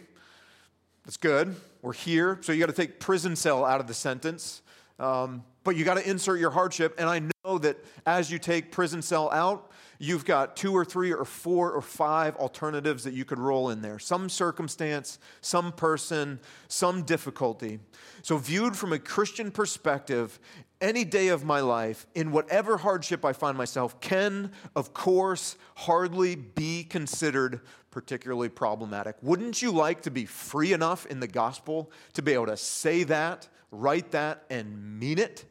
That's 1.05 1.17
good. 1.17 1.55
We're 1.81 1.93
here. 1.93 2.39
So 2.41 2.51
you 2.51 2.59
got 2.59 2.65
to 2.65 2.73
take 2.73 2.99
prison 2.99 3.35
cell 3.35 3.63
out 3.63 3.79
of 3.79 3.87
the 3.87 3.93
sentence. 3.93 4.61
Um, 4.99 5.43
but 5.63 5.75
you 5.75 5.85
got 5.85 5.95
to 5.95 6.09
insert 6.09 6.39
your 6.39 6.51
hardship. 6.51 6.95
And 6.97 7.07
I 7.07 7.34
that 7.59 7.77
as 8.05 8.31
you 8.31 8.39
take 8.39 8.71
prison 8.71 9.01
cell 9.01 9.31
out, 9.31 9.71
you've 9.99 10.25
got 10.25 10.55
two 10.55 10.73
or 10.75 10.83
three 10.83 11.13
or 11.13 11.25
four 11.25 11.71
or 11.71 11.81
five 11.81 12.35
alternatives 12.37 13.03
that 13.03 13.13
you 13.13 13.25
could 13.25 13.39
roll 13.39 13.69
in 13.69 13.81
there 13.81 13.99
some 13.99 14.29
circumstance, 14.29 15.19
some 15.41 15.71
person, 15.71 16.39
some 16.67 17.03
difficulty. 17.03 17.79
So, 18.21 18.37
viewed 18.37 18.75
from 18.75 18.93
a 18.93 18.99
Christian 18.99 19.51
perspective, 19.51 20.39
any 20.81 21.05
day 21.05 21.29
of 21.29 21.45
my 21.45 21.61
life, 21.61 22.05
in 22.15 22.31
whatever 22.31 22.77
hardship 22.77 23.23
I 23.23 23.33
find 23.33 23.57
myself, 23.57 23.99
can, 24.01 24.51
of 24.75 24.93
course, 24.93 25.55
hardly 25.75 26.35
be 26.35 26.83
considered 26.83 27.61
particularly 27.91 28.49
problematic. 28.49 29.15
Wouldn't 29.21 29.61
you 29.61 29.71
like 29.71 30.01
to 30.01 30.11
be 30.11 30.25
free 30.25 30.73
enough 30.73 31.05
in 31.05 31.21
the 31.21 31.27
gospel 31.27 31.91
to 32.13 32.21
be 32.21 32.33
able 32.33 32.47
to 32.47 32.57
say 32.57 33.03
that, 33.03 33.47
write 33.71 34.11
that, 34.11 34.43
and 34.49 34.99
mean 34.99 35.17
it? 35.17 35.45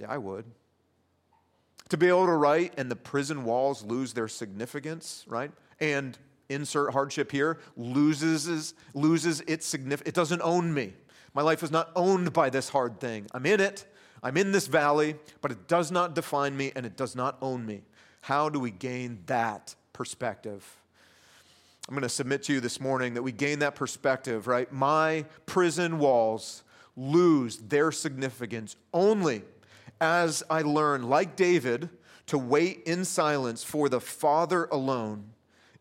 Yeah, 0.00 0.10
I 0.10 0.18
would. 0.18 0.44
To 1.94 1.98
be 1.98 2.08
able 2.08 2.26
to 2.26 2.32
write 2.32 2.74
and 2.76 2.90
the 2.90 2.96
prison 2.96 3.44
walls 3.44 3.84
lose 3.84 4.14
their 4.14 4.26
significance, 4.26 5.24
right? 5.28 5.52
And 5.78 6.18
insert 6.48 6.92
hardship 6.92 7.30
here 7.30 7.60
loses 7.76 8.74
loses 8.94 9.42
its 9.42 9.64
significance. 9.64 10.08
It 10.08 10.14
doesn't 10.16 10.42
own 10.42 10.74
me. 10.74 10.92
My 11.34 11.42
life 11.42 11.62
is 11.62 11.70
not 11.70 11.92
owned 11.94 12.32
by 12.32 12.50
this 12.50 12.68
hard 12.68 12.98
thing. 12.98 13.28
I'm 13.32 13.46
in 13.46 13.60
it. 13.60 13.84
I'm 14.24 14.36
in 14.36 14.50
this 14.50 14.66
valley, 14.66 15.14
but 15.40 15.52
it 15.52 15.68
does 15.68 15.92
not 15.92 16.16
define 16.16 16.56
me 16.56 16.72
and 16.74 16.84
it 16.84 16.96
does 16.96 17.14
not 17.14 17.38
own 17.40 17.64
me. 17.64 17.82
How 18.22 18.48
do 18.48 18.58
we 18.58 18.72
gain 18.72 19.20
that 19.26 19.76
perspective? 19.92 20.68
I'm 21.88 21.94
going 21.94 22.02
to 22.02 22.08
submit 22.08 22.42
to 22.44 22.54
you 22.54 22.60
this 22.60 22.80
morning 22.80 23.14
that 23.14 23.22
we 23.22 23.30
gain 23.30 23.60
that 23.60 23.76
perspective, 23.76 24.48
right? 24.48 24.72
My 24.72 25.26
prison 25.46 26.00
walls 26.00 26.64
lose 26.96 27.58
their 27.58 27.92
significance 27.92 28.74
only 28.92 29.42
as 30.00 30.42
I 30.50 30.62
learn, 30.62 31.08
like 31.08 31.36
David, 31.36 31.88
to 32.26 32.38
wait 32.38 32.82
in 32.84 33.04
silence 33.04 33.62
for 33.62 33.88
the 33.88 34.00
Father 34.00 34.66
alone, 34.66 35.30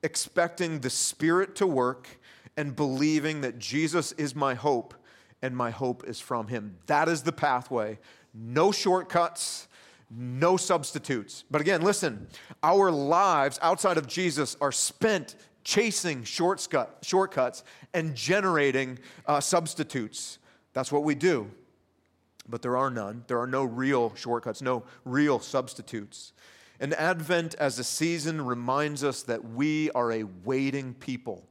expecting 0.01 0.79
the 0.79 0.89
Spirit 0.89 1.55
to 1.55 1.67
work 1.67 2.07
and 2.57 2.75
believing 2.75 3.41
that 3.41 3.59
Jesus 3.59 4.11
is 4.13 4.35
my 4.35 4.53
hope 4.53 4.93
and 5.41 5.55
my 5.55 5.71
hope 5.71 6.03
is 6.07 6.19
from 6.19 6.47
Him. 6.47 6.77
That 6.87 7.07
is 7.07 7.23
the 7.23 7.31
pathway. 7.31 7.99
No 8.33 8.71
shortcuts, 8.71 9.67
no 10.09 10.57
substitutes. 10.57 11.43
But 11.49 11.61
again, 11.61 11.81
listen, 11.81 12.27
our 12.61 12.91
lives 12.91 13.59
outside 13.61 13.97
of 13.97 14.07
Jesus 14.07 14.55
are 14.61 14.71
spent 14.71 15.35
chasing 15.63 16.23
shortcuts 16.23 17.63
and 17.93 18.15
generating 18.15 18.99
uh, 19.25 19.39
substitutes. 19.39 20.39
That's 20.73 20.91
what 20.91 21.03
we 21.03 21.15
do 21.15 21.49
but 22.47 22.61
there 22.61 22.77
are 22.77 22.89
none. 22.89 23.23
There 23.27 23.39
are 23.39 23.47
no 23.47 23.63
real 23.63 24.13
shortcuts, 24.15 24.61
no 24.61 24.83
real 25.05 25.39
substitutes. 25.39 26.33
And 26.79 26.93
Advent 26.95 27.55
as 27.55 27.79
a 27.79 27.83
season 27.83 28.43
reminds 28.43 29.03
us 29.03 29.23
that 29.23 29.43
we 29.43 29.89
are 29.91 30.11
a 30.11 30.23
waiting 30.23 30.93
people. 30.95 31.47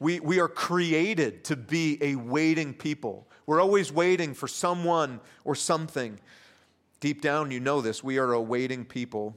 We, 0.00 0.18
we 0.18 0.40
are 0.40 0.48
created 0.48 1.44
to 1.44 1.56
be 1.56 1.98
a 2.00 2.16
waiting 2.16 2.74
people. 2.74 3.28
We're 3.46 3.60
always 3.60 3.92
waiting 3.92 4.34
for 4.34 4.48
someone 4.48 5.20
or 5.44 5.54
something. 5.54 6.18
Deep 6.98 7.20
down, 7.20 7.50
you 7.50 7.60
know 7.60 7.80
this. 7.80 8.02
We 8.02 8.18
are 8.18 8.32
a 8.32 8.40
waiting 8.40 8.84
people. 8.84 9.36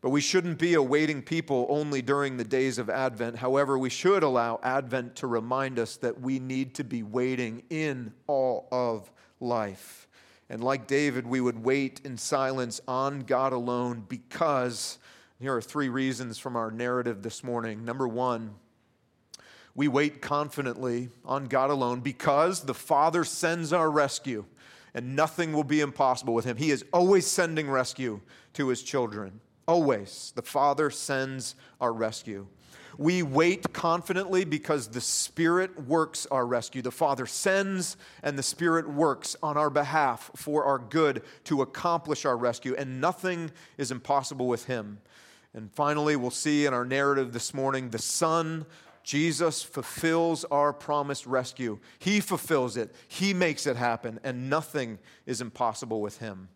But 0.00 0.10
we 0.10 0.20
shouldn't 0.20 0.58
be 0.58 0.74
a 0.74 0.82
waiting 0.82 1.22
people 1.22 1.66
only 1.68 2.02
during 2.02 2.36
the 2.36 2.44
days 2.44 2.78
of 2.78 2.88
Advent. 2.88 3.36
However, 3.36 3.76
we 3.76 3.90
should 3.90 4.22
allow 4.22 4.60
Advent 4.62 5.16
to 5.16 5.26
remind 5.26 5.78
us 5.78 5.96
that 5.96 6.20
we 6.20 6.38
need 6.38 6.74
to 6.76 6.84
be 6.84 7.02
waiting 7.02 7.64
in 7.68 8.12
all 8.28 8.68
of 8.70 9.10
life. 9.40 10.07
And 10.50 10.64
like 10.64 10.86
David, 10.86 11.26
we 11.26 11.40
would 11.40 11.62
wait 11.62 12.00
in 12.04 12.16
silence 12.16 12.80
on 12.88 13.20
God 13.20 13.52
alone 13.52 14.04
because 14.08 14.98
here 15.38 15.54
are 15.54 15.62
three 15.62 15.88
reasons 15.88 16.38
from 16.38 16.56
our 16.56 16.70
narrative 16.70 17.22
this 17.22 17.44
morning. 17.44 17.84
Number 17.84 18.08
one, 18.08 18.54
we 19.74 19.88
wait 19.88 20.20
confidently 20.22 21.10
on 21.24 21.46
God 21.46 21.70
alone 21.70 22.00
because 22.00 22.62
the 22.62 22.74
Father 22.74 23.24
sends 23.24 23.72
our 23.72 23.90
rescue 23.90 24.44
and 24.94 25.14
nothing 25.14 25.52
will 25.52 25.64
be 25.64 25.80
impossible 25.80 26.34
with 26.34 26.44
him. 26.44 26.56
He 26.56 26.70
is 26.70 26.84
always 26.92 27.26
sending 27.26 27.70
rescue 27.70 28.20
to 28.54 28.68
his 28.68 28.82
children. 28.82 29.40
Always. 29.68 30.32
The 30.34 30.42
Father 30.42 30.90
sends 30.90 31.54
our 31.80 31.92
rescue. 31.92 32.46
We 32.98 33.22
wait 33.22 33.72
confidently 33.72 34.44
because 34.44 34.88
the 34.88 35.00
Spirit 35.00 35.86
works 35.86 36.26
our 36.32 36.44
rescue. 36.44 36.82
The 36.82 36.90
Father 36.90 37.26
sends, 37.26 37.96
and 38.24 38.36
the 38.36 38.42
Spirit 38.42 38.90
works 38.90 39.36
on 39.40 39.56
our 39.56 39.70
behalf 39.70 40.32
for 40.34 40.64
our 40.64 40.80
good 40.80 41.22
to 41.44 41.62
accomplish 41.62 42.24
our 42.24 42.36
rescue, 42.36 42.74
and 42.76 43.00
nothing 43.00 43.52
is 43.76 43.92
impossible 43.92 44.48
with 44.48 44.64
Him. 44.64 44.98
And 45.54 45.72
finally, 45.72 46.16
we'll 46.16 46.32
see 46.32 46.66
in 46.66 46.74
our 46.74 46.84
narrative 46.84 47.32
this 47.32 47.54
morning 47.54 47.90
the 47.90 48.00
Son, 48.00 48.66
Jesus, 49.04 49.62
fulfills 49.62 50.44
our 50.46 50.72
promised 50.72 51.24
rescue. 51.24 51.78
He 52.00 52.18
fulfills 52.18 52.76
it, 52.76 52.92
He 53.06 53.32
makes 53.32 53.64
it 53.68 53.76
happen, 53.76 54.18
and 54.24 54.50
nothing 54.50 54.98
is 55.24 55.40
impossible 55.40 56.00
with 56.00 56.18
Him. 56.18 56.48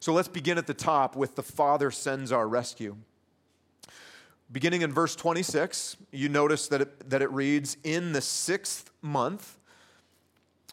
So 0.00 0.12
let's 0.12 0.26
begin 0.26 0.58
at 0.58 0.66
the 0.66 0.74
top 0.74 1.14
with 1.14 1.36
the 1.36 1.44
Father 1.44 1.92
sends 1.92 2.32
our 2.32 2.48
rescue. 2.48 2.96
Beginning 4.56 4.80
in 4.80 4.90
verse 4.90 5.14
26, 5.14 5.98
you 6.12 6.30
notice 6.30 6.66
that 6.68 6.80
it, 6.80 7.10
that 7.10 7.20
it 7.20 7.30
reads, 7.30 7.76
In 7.84 8.14
the 8.14 8.22
sixth 8.22 8.90
month, 9.02 9.58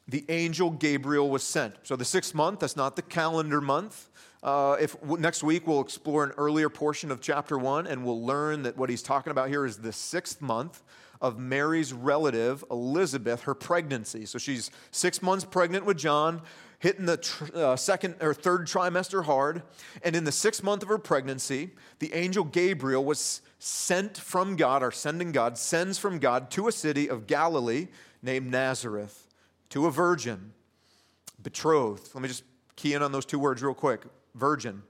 the 0.07 0.23
angel 0.29 0.69
Gabriel 0.69 1.29
was 1.29 1.43
sent. 1.43 1.75
So 1.83 1.97
the 1.97 2.05
sixth 2.05 2.33
month, 2.33 2.61
that's 2.61 2.77
not 2.77 2.95
the 2.95 3.01
calendar 3.01 3.59
month. 3.59 4.09
Uh, 4.41 4.77
if 4.79 4.95
next 5.03 5.43
week 5.43 5.67
we'll 5.67 5.81
explore 5.81 6.23
an 6.23 6.31
earlier 6.37 6.69
portion 6.69 7.11
of 7.11 7.19
chapter 7.19 7.57
one, 7.57 7.85
and 7.85 8.05
we'll 8.05 8.25
learn 8.25 8.63
that 8.63 8.77
what 8.77 8.89
he's 8.89 9.03
talking 9.03 9.31
about 9.31 9.49
here 9.49 9.65
is 9.65 9.75
the 9.75 9.91
sixth 9.91 10.41
month 10.41 10.81
of 11.19 11.37
Mary's 11.37 11.91
relative 11.91 12.63
Elizabeth, 12.71 13.41
her 13.41 13.53
pregnancy. 13.53 14.25
So 14.25 14.39
she's 14.39 14.71
six 14.91 15.21
months 15.21 15.43
pregnant 15.43 15.83
with 15.83 15.97
John, 15.97 16.41
hitting 16.79 17.05
the 17.05 17.17
tr- 17.17 17.45
uh, 17.53 17.75
second 17.75 18.15
or 18.21 18.33
third 18.33 18.65
trimester 18.65 19.25
hard, 19.25 19.63
and 20.03 20.15
in 20.15 20.23
the 20.23 20.31
sixth 20.31 20.63
month 20.63 20.83
of 20.83 20.89
her 20.89 20.97
pregnancy, 20.97 21.71
the 21.99 22.13
angel 22.13 22.45
Gabriel 22.45 23.03
was 23.03 23.41
sent 23.65 24.17
from 24.17 24.57
God, 24.57 24.83
or 24.83 24.91
sending 24.91 25.31
God, 25.31 25.57
sends 25.57 25.97
from 25.97 26.19
God 26.19 26.51
to 26.51 26.67
a 26.67 26.71
city 26.71 27.09
of 27.09 27.27
Galilee 27.27 27.87
named 28.21 28.51
Nazareth, 28.51 29.25
to 29.69 29.85
a 29.85 29.91
virgin, 29.91 30.51
betrothed. 31.41 32.09
Let 32.13 32.21
me 32.21 32.27
just 32.27 32.43
key 32.75 32.93
in 32.93 33.01
on 33.01 33.13
those 33.13 33.25
two 33.25 33.39
words 33.39 33.63
real 33.63 33.73
quick 33.73 34.01
virgin. 34.35 34.83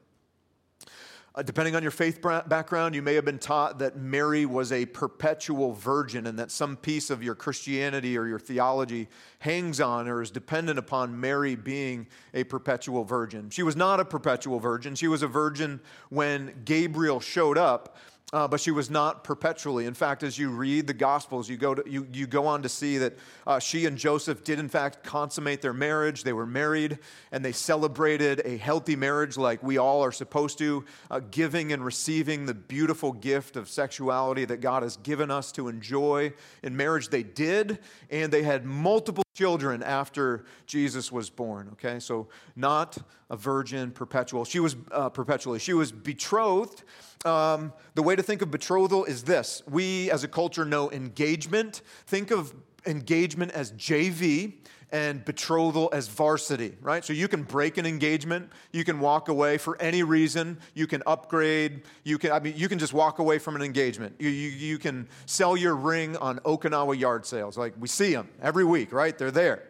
Uh, 1.35 1.41
depending 1.41 1.75
on 1.75 1.81
your 1.81 1.91
faith 1.91 2.19
background, 2.47 2.93
you 2.93 3.01
may 3.01 3.15
have 3.15 3.25
been 3.25 3.39
taught 3.39 3.79
that 3.79 3.97
Mary 3.97 4.45
was 4.45 4.71
a 4.71 4.85
perpetual 4.87 5.73
virgin 5.73 6.27
and 6.27 6.37
that 6.37 6.51
some 6.51 6.75
piece 6.75 7.09
of 7.09 7.23
your 7.23 7.33
Christianity 7.33 8.15
or 8.17 8.27
your 8.27 8.37
theology 8.37 9.07
hangs 9.39 9.81
on 9.81 10.07
or 10.07 10.21
is 10.21 10.29
dependent 10.29 10.77
upon 10.77 11.19
Mary 11.19 11.55
being 11.55 12.07
a 12.35 12.43
perpetual 12.43 13.03
virgin. 13.03 13.49
She 13.49 13.63
was 13.63 13.75
not 13.75 13.99
a 13.99 14.05
perpetual 14.05 14.59
virgin. 14.59 14.93
She 14.93 15.07
was 15.07 15.23
a 15.23 15.27
virgin 15.27 15.79
when 16.09 16.53
Gabriel 16.65 17.19
showed 17.19 17.57
up, 17.57 17.97
uh, 18.33 18.47
but 18.47 18.59
she 18.59 18.71
was 18.71 18.89
not 18.89 19.23
perpetually. 19.23 19.85
In 19.85 19.93
fact, 19.93 20.23
as 20.23 20.39
you 20.39 20.49
read 20.49 20.87
the 20.87 20.93
Gospels, 20.93 21.47
you 21.47 21.55
go, 21.55 21.75
to, 21.75 21.89
you, 21.89 22.07
you 22.11 22.25
go 22.25 22.47
on 22.47 22.63
to 22.63 22.69
see 22.69 22.97
that 22.97 23.13
uh, 23.45 23.59
she 23.59 23.85
and 23.85 23.95
Joseph 23.95 24.43
did, 24.43 24.57
in 24.57 24.67
fact, 24.67 25.03
consummate 25.03 25.61
their 25.61 25.73
marriage. 25.73 26.23
They 26.23 26.33
were 26.33 26.47
married 26.47 26.97
and 27.31 27.45
they 27.45 27.51
celebrated 27.51 28.41
a 28.43 28.57
healthy 28.57 28.95
marriage 28.95 29.37
like 29.37 29.61
we 29.61 29.77
all 29.77 30.03
are 30.03 30.11
supposed 30.11 30.57
to, 30.57 30.83
uh, 31.11 31.21
giving 31.29 31.73
and 31.73 31.85
receiving 31.85 32.47
the 32.47 32.55
beautiful 32.55 33.13
gift 33.13 33.55
of 33.55 33.69
sexuality 33.69 34.45
that 34.45 34.61
God 34.61 34.81
has 34.81 34.97
given 34.97 35.29
us 35.29 35.51
to 35.51 35.67
enjoy 35.67 36.33
in 36.63 36.75
marriage. 36.75 37.09
They 37.09 37.23
did, 37.23 37.77
and 38.09 38.33
they 38.33 38.41
had 38.41 38.65
multiple 38.65 39.23
children 39.33 39.81
after 39.83 40.45
Jesus 40.65 41.11
was 41.11 41.29
born. 41.29 41.69
Okay, 41.73 41.99
so 41.99 42.27
not 42.55 42.97
a 43.29 43.37
virgin 43.37 43.91
perpetual. 43.91 44.45
She 44.45 44.59
was 44.59 44.75
uh, 44.91 45.09
perpetually. 45.09 45.59
She 45.59 45.73
was 45.73 45.91
betrothed 45.91 46.83
um, 47.25 47.71
the 47.95 48.03
way 48.03 48.15
to 48.15 48.23
think 48.23 48.41
of 48.41 48.51
betrothal 48.51 49.05
is 49.05 49.23
this 49.23 49.63
we 49.69 50.11
as 50.11 50.23
a 50.23 50.27
culture 50.27 50.65
know 50.65 50.91
engagement. 50.91 51.81
Think 52.05 52.31
of 52.31 52.53
engagement 52.85 53.51
as 53.51 53.71
JV 53.73 54.55
and 54.93 55.25
betrothal 55.25 55.89
as 55.91 56.07
varsity, 56.07 56.77
right? 56.79 57.03
So 57.03 57.11
you 57.11 57.27
can 57.27 57.43
break 57.43 57.77
an 57.77 57.85
engagement, 57.85 58.49
you 58.71 58.85
can 58.85 58.99
walk 58.99 59.27
away 59.27 59.57
for 59.57 59.75
any 59.81 60.03
reason, 60.03 60.59
you 60.75 60.85
can 60.85 61.01
upgrade, 61.07 61.81
you 62.03 62.19
can, 62.19 62.31
I 62.31 62.39
mean, 62.39 62.53
you 62.55 62.69
can 62.69 62.77
just 62.77 62.93
walk 62.93 63.17
away 63.17 63.39
from 63.39 63.55
an 63.55 63.63
engagement. 63.63 64.15
You, 64.19 64.29
you, 64.29 64.49
you 64.49 64.77
can 64.77 65.09
sell 65.25 65.57
your 65.57 65.75
ring 65.75 66.15
on 66.17 66.37
Okinawa 66.39 66.97
yard 66.97 67.25
sales. 67.25 67.57
Like 67.57 67.73
we 67.79 67.87
see 67.87 68.13
them 68.13 68.29
every 68.41 68.63
week, 68.63 68.93
right? 68.93 69.17
They're 69.17 69.31
there 69.31 69.63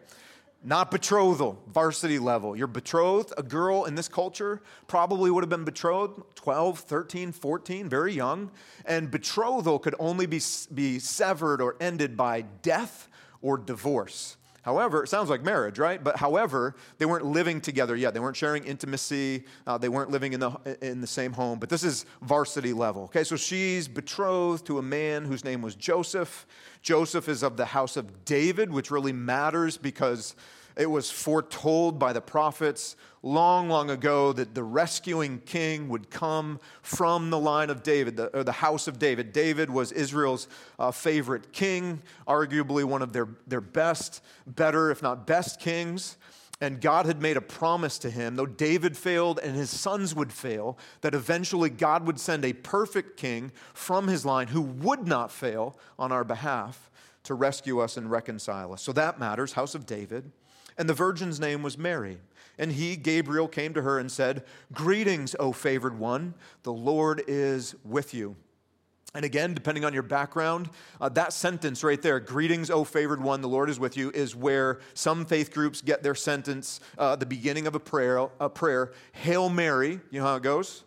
not 0.63 0.92
betrothal, 0.92 1.62
varsity 1.68 2.20
level. 2.20 2.56
You're 2.56 2.68
betrothed. 2.68 3.34
A 3.38 3.44
girl 3.44 3.84
in 3.84 3.96
this 3.96 4.08
culture 4.08 4.62
probably 4.88 5.30
would 5.30 5.44
have 5.44 5.50
been 5.50 5.65
betrothed 5.65 6.22
12, 6.36 6.80
13, 6.80 7.34
14, 7.34 7.89
very 7.89 8.13
young. 8.13 8.50
And 8.86 9.12
betrothal 9.12 9.77
could 9.77 9.96
only 10.00 10.25
be, 10.25 10.39
be 10.74 11.00
severed 11.00 11.62
or 11.62 11.75
ended 11.82 12.15
by 12.15 12.42
death 12.62 13.10
or 13.42 13.58
divorce. 13.58 14.38
However, 14.63 15.03
it 15.03 15.10
sounds 15.10 15.29
like 15.29 15.43
marriage, 15.43 15.77
right? 15.77 16.01
But 16.01 16.17
however, 16.17 16.75
they 16.98 17.05
weren't 17.05 17.25
living 17.25 17.60
together 17.60 17.96
yet. 17.96 18.13
They 18.13 18.22
weren't 18.22 18.38
sharing 18.38 18.63
intimacy. 18.63 19.43
Uh, 19.67 19.77
they 19.77 19.89
weren't 19.89 20.10
living 20.10 20.32
in 20.34 20.39
the, 20.39 20.51
in 20.82 21.01
the 21.01 21.08
same 21.08 21.34
home. 21.34 21.60
But 21.60 21.70
this 21.70 21.84
is 21.84 22.05
varsity 22.22 22.72
level. 22.72 23.03
Okay, 23.03 23.25
so 23.25 23.36
she's 23.36 23.89
betrothed 23.89 24.65
to 24.67 24.79
a 24.79 24.82
man 24.82 25.25
whose 25.25 25.43
name 25.43 25.62
was 25.62 25.75
Joseph. 25.75 26.48
Joseph 26.82 27.27
is 27.27 27.43
of 27.43 27.58
the 27.58 27.65
house 27.65 27.98
of 27.98 28.24
David, 28.24 28.72
which 28.72 28.90
really 28.90 29.14
matters 29.14 29.77
because 29.77 30.35
it 30.75 30.90
was 30.90 31.12
foretold 31.12 32.00
by 32.00 32.14
the 32.14 32.22
prophets 32.22 32.96
long, 33.22 33.70
long 33.70 33.90
ago 33.90 34.33
that 34.33 34.53
the 34.53 34.64
rescuing 34.64 35.40
king 35.40 35.88
would 35.90 36.09
come 36.09 36.59
from 36.81 37.29
the 37.29 37.40
line 37.40 37.70
of 37.70 37.83
David, 37.83 38.18
the, 38.18 38.27
or 38.38 38.44
the 38.44 38.51
house 38.51 38.88
of 38.88 39.00
David. 39.00 39.31
David 39.31 39.70
was 39.70 39.92
Israel's 39.92 40.48
uh, 40.77 40.92
favorite 40.92 41.53
king, 41.53 42.01
arguably 42.27 42.83
one 42.83 43.01
of 43.01 43.14
their, 43.14 43.29
their 43.48 43.62
best, 43.62 44.22
better, 44.46 44.92
if 44.92 45.01
not 45.01 45.25
best 45.25 45.59
kings. 45.59 46.18
And 46.62 46.79
God 46.79 47.05
had 47.05 47.22
made 47.22 47.36
a 47.36 47.42
promise 47.42 47.98
to 48.00 48.09
him, 48.09 48.36
though 48.36 48.46
David 48.46 48.96
failed 48.96 49.40
and 49.40 49.55
his 49.55 49.70
sons 49.70 50.16
would 50.16 50.31
fail, 50.31 50.77
that 51.01 51.14
eventually 51.14 51.70
God 51.70 52.05
would 52.07 52.20
send 52.20 52.46
a 52.46 52.53
perfect 52.53 53.18
king 53.18 53.51
from 53.74 54.07
his 54.07 54.25
line 54.25 54.48
who 54.48 54.62
would 54.62 55.05
not 55.07 55.31
fail 55.31 55.77
on 56.00 56.12
our 56.12 56.24
behalf 56.24 56.90
to 57.24 57.33
rescue 57.33 57.79
us 57.79 57.98
and 57.98 58.09
reconcile 58.12 58.74
us. 58.74 58.81
So 58.81 58.94
that 58.94 59.20
matters, 59.20 59.53
house 59.53 59.75
of 59.75 59.86
David. 59.86 60.31
And 60.77 60.90
the 60.90 60.94
virgin's 60.94 61.40
name 61.40 61.64
was 61.64 61.77
Mary. 61.77 62.18
And 62.57 62.72
he, 62.72 62.96
Gabriel, 62.96 63.48
came 63.48 63.74
to 63.74 63.81
her 63.81 63.98
and 64.00 64.12
said, 64.12 64.44
Greetings, 64.72 65.36
O 65.40 65.51
favored 65.51 65.98
one, 65.98 66.36
the 66.64 66.74
Lord 66.74 67.24
is 67.27 67.75
with 67.83 68.14
you. 68.14 68.36
And 69.16 69.25
again, 69.25 69.53
depending 69.53 69.86
on 69.86 69.94
your 69.94 70.03
background, 70.03 70.70
uh, 71.00 71.07
that 71.09 71.33
sentence 71.33 71.83
right 71.83 72.01
there, 72.01 72.20
greetings, 72.20 72.72
O 72.72 72.83
favored 72.83 73.22
one, 73.22 73.42
the 73.42 73.48
Lord 73.48 73.70
is 73.70 73.79
with 73.79 73.96
you, 73.96 74.09
is 74.12 74.36
where 74.36 74.79
some 74.96 75.25
faith 75.25 75.53
groups 75.53 75.81
get 75.81 76.01
their 76.01 76.16
sentence, 76.16 76.79
uh, 76.98 77.16
the 77.16 77.25
beginning 77.25 77.68
of 77.68 77.75
a 77.75 77.79
prayer, 77.79 78.27
a 78.40 78.50
prayer, 78.50 78.92
Hail 79.12 79.50
Mary. 79.50 80.00
You 80.09 80.20
know 80.20 80.25
how 80.25 80.36
it 80.36 80.44
goes? 80.44 80.83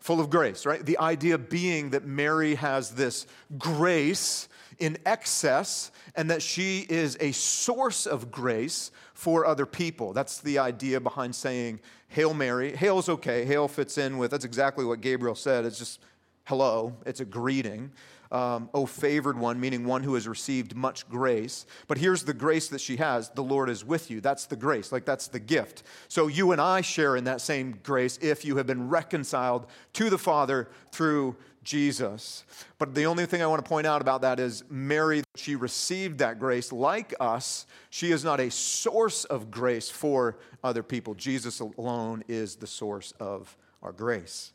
Full 0.00 0.18
of 0.18 0.30
grace, 0.30 0.66
right? 0.66 0.84
The 0.84 0.98
idea 0.98 1.38
being 1.38 1.90
that 1.90 2.04
Mary 2.04 2.56
has 2.56 2.90
this 2.90 3.28
grace 3.56 4.48
in 4.82 4.98
excess 5.06 5.92
and 6.16 6.28
that 6.28 6.42
she 6.42 6.80
is 6.88 7.16
a 7.20 7.30
source 7.32 8.04
of 8.04 8.32
grace 8.32 8.90
for 9.14 9.46
other 9.46 9.64
people. 9.64 10.12
That's 10.12 10.40
the 10.40 10.58
idea 10.58 11.00
behind 11.00 11.34
saying 11.36 11.78
Hail 12.08 12.34
Mary. 12.34 12.74
Hail's 12.76 13.08
okay. 13.08 13.44
Hail 13.44 13.68
fits 13.68 13.96
in 13.96 14.18
with, 14.18 14.32
that's 14.32 14.44
exactly 14.44 14.84
what 14.84 15.00
Gabriel 15.00 15.36
said. 15.36 15.64
It's 15.64 15.78
just 15.78 16.00
hello, 16.44 16.94
it's 17.06 17.20
a 17.20 17.24
greeting. 17.24 17.92
Um, 18.32 18.70
oh, 18.74 18.86
favored 18.86 19.38
one, 19.38 19.60
meaning 19.60 19.84
one 19.84 20.02
who 20.02 20.14
has 20.14 20.26
received 20.26 20.74
much 20.74 21.08
grace. 21.08 21.66
But 21.86 21.98
here's 21.98 22.24
the 22.24 22.34
grace 22.34 22.68
that 22.68 22.80
she 22.80 22.96
has 22.96 23.28
the 23.28 23.42
Lord 23.42 23.68
is 23.68 23.84
with 23.84 24.10
you. 24.10 24.20
That's 24.20 24.46
the 24.46 24.56
grace, 24.56 24.90
like 24.90 25.04
that's 25.04 25.28
the 25.28 25.38
gift. 25.38 25.84
So 26.08 26.26
you 26.26 26.50
and 26.50 26.60
I 26.60 26.80
share 26.80 27.14
in 27.14 27.24
that 27.24 27.40
same 27.40 27.78
grace 27.84 28.18
if 28.20 28.44
you 28.44 28.56
have 28.56 28.66
been 28.66 28.88
reconciled 28.88 29.66
to 29.92 30.10
the 30.10 30.18
Father 30.18 30.70
through 30.90 31.36
Jesus. 31.62 32.44
But 32.78 32.94
the 32.94 33.06
only 33.06 33.26
thing 33.26 33.42
I 33.42 33.46
want 33.46 33.64
to 33.64 33.68
point 33.68 33.86
out 33.86 34.00
about 34.00 34.22
that 34.22 34.40
is 34.40 34.64
Mary, 34.68 35.22
she 35.36 35.56
received 35.56 36.18
that 36.18 36.38
grace 36.38 36.72
like 36.72 37.14
us. 37.20 37.66
She 37.90 38.10
is 38.10 38.24
not 38.24 38.40
a 38.40 38.50
source 38.50 39.24
of 39.24 39.50
grace 39.50 39.88
for 39.88 40.38
other 40.64 40.82
people. 40.82 41.14
Jesus 41.14 41.60
alone 41.60 42.24
is 42.28 42.56
the 42.56 42.66
source 42.66 43.12
of 43.20 43.56
our 43.82 43.92
grace. 43.92 44.52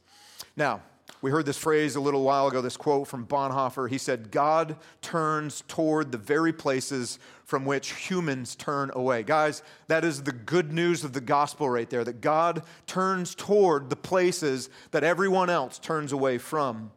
Now, 0.56 0.82
we 1.22 1.32
heard 1.32 1.46
this 1.46 1.58
phrase 1.58 1.96
a 1.96 2.00
little 2.00 2.24
while 2.24 2.48
ago, 2.48 2.62
this 2.62 2.78
quote 2.78 3.08
from 3.08 3.26
Bonhoeffer. 3.26 3.90
He 3.90 3.98
said, 3.98 4.32
God 4.32 4.78
turns 5.02 5.64
toward 5.68 6.12
the 6.12 6.18
very 6.18 6.54
places 6.54 7.18
from 7.44 7.66
which 7.66 7.94
humans 7.94 8.56
turn 8.56 8.92
away. 8.94 9.24
Guys, 9.24 9.64
that 9.88 10.06
is 10.06 10.24
the 10.24 10.32
good 10.32 10.72
news 10.72 11.04
of 11.04 11.14
the 11.14 11.22
gospel 11.22 11.70
right 11.70 11.90
there, 11.90 12.04
that 12.04 12.22
God 12.22 12.64
turns 12.86 13.34
toward 13.34 13.90
the 13.90 13.96
places 13.96 14.70
that 14.92 15.04
everyone 15.04 15.50
else 15.50 15.80
turns 15.80 16.12
away 16.12 16.38
from. 16.38 16.92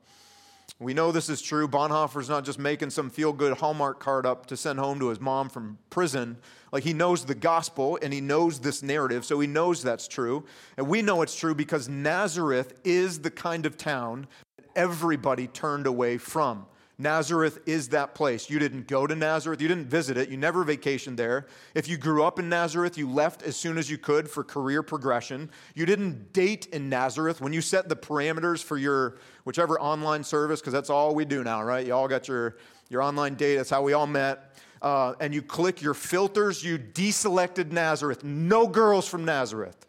We 0.82 0.94
know 0.94 1.12
this 1.12 1.28
is 1.28 1.42
true. 1.42 1.68
Bonhoeffer's 1.68 2.30
not 2.30 2.42
just 2.42 2.58
making 2.58 2.88
some 2.88 3.10
feel 3.10 3.34
good 3.34 3.58
Hallmark 3.58 4.00
card 4.00 4.24
up 4.24 4.46
to 4.46 4.56
send 4.56 4.78
home 4.78 4.98
to 5.00 5.08
his 5.08 5.20
mom 5.20 5.50
from 5.50 5.76
prison. 5.90 6.38
Like 6.72 6.84
he 6.84 6.94
knows 6.94 7.26
the 7.26 7.34
gospel 7.34 7.98
and 8.00 8.14
he 8.14 8.22
knows 8.22 8.60
this 8.60 8.82
narrative, 8.82 9.26
so 9.26 9.38
he 9.40 9.46
knows 9.46 9.82
that's 9.82 10.08
true. 10.08 10.46
And 10.78 10.88
we 10.88 11.02
know 11.02 11.20
it's 11.20 11.36
true 11.36 11.54
because 11.54 11.90
Nazareth 11.90 12.80
is 12.82 13.18
the 13.18 13.30
kind 13.30 13.66
of 13.66 13.76
town 13.76 14.26
that 14.56 14.68
everybody 14.74 15.48
turned 15.48 15.86
away 15.86 16.16
from. 16.16 16.64
Nazareth 17.00 17.60
is 17.64 17.88
that 17.88 18.14
place. 18.14 18.50
You 18.50 18.58
didn't 18.58 18.86
go 18.86 19.06
to 19.06 19.14
Nazareth, 19.14 19.62
you 19.62 19.68
didn't 19.68 19.86
visit 19.86 20.18
it, 20.18 20.28
you 20.28 20.36
never 20.36 20.64
vacationed 20.64 21.16
there. 21.16 21.46
If 21.74 21.88
you 21.88 21.96
grew 21.96 22.22
up 22.22 22.38
in 22.38 22.50
Nazareth, 22.50 22.98
you 22.98 23.08
left 23.08 23.42
as 23.42 23.56
soon 23.56 23.78
as 23.78 23.90
you 23.90 23.96
could 23.96 24.28
for 24.28 24.44
career 24.44 24.82
progression. 24.82 25.50
You 25.74 25.86
didn't 25.86 26.34
date 26.34 26.66
in 26.66 26.90
Nazareth. 26.90 27.40
When 27.40 27.54
you 27.54 27.62
set 27.62 27.88
the 27.88 27.96
parameters 27.96 28.62
for 28.62 28.76
your 28.76 29.16
whichever 29.44 29.80
online 29.80 30.22
service, 30.22 30.60
because 30.60 30.74
that's 30.74 30.90
all 30.90 31.14
we 31.14 31.24
do 31.24 31.42
now, 31.42 31.62
right? 31.62 31.86
You 31.86 31.94
all 31.94 32.06
got 32.06 32.28
your, 32.28 32.58
your 32.90 33.00
online 33.00 33.34
date, 33.34 33.56
that's 33.56 33.70
how 33.70 33.82
we 33.82 33.94
all 33.94 34.06
met. 34.06 34.54
Uh, 34.82 35.14
and 35.20 35.34
you 35.34 35.40
click 35.40 35.80
your 35.80 35.94
filters, 35.94 36.62
you 36.62 36.78
deselected 36.78 37.72
Nazareth. 37.72 38.24
No 38.24 38.66
girls 38.66 39.08
from 39.08 39.24
Nazareth. 39.24 39.86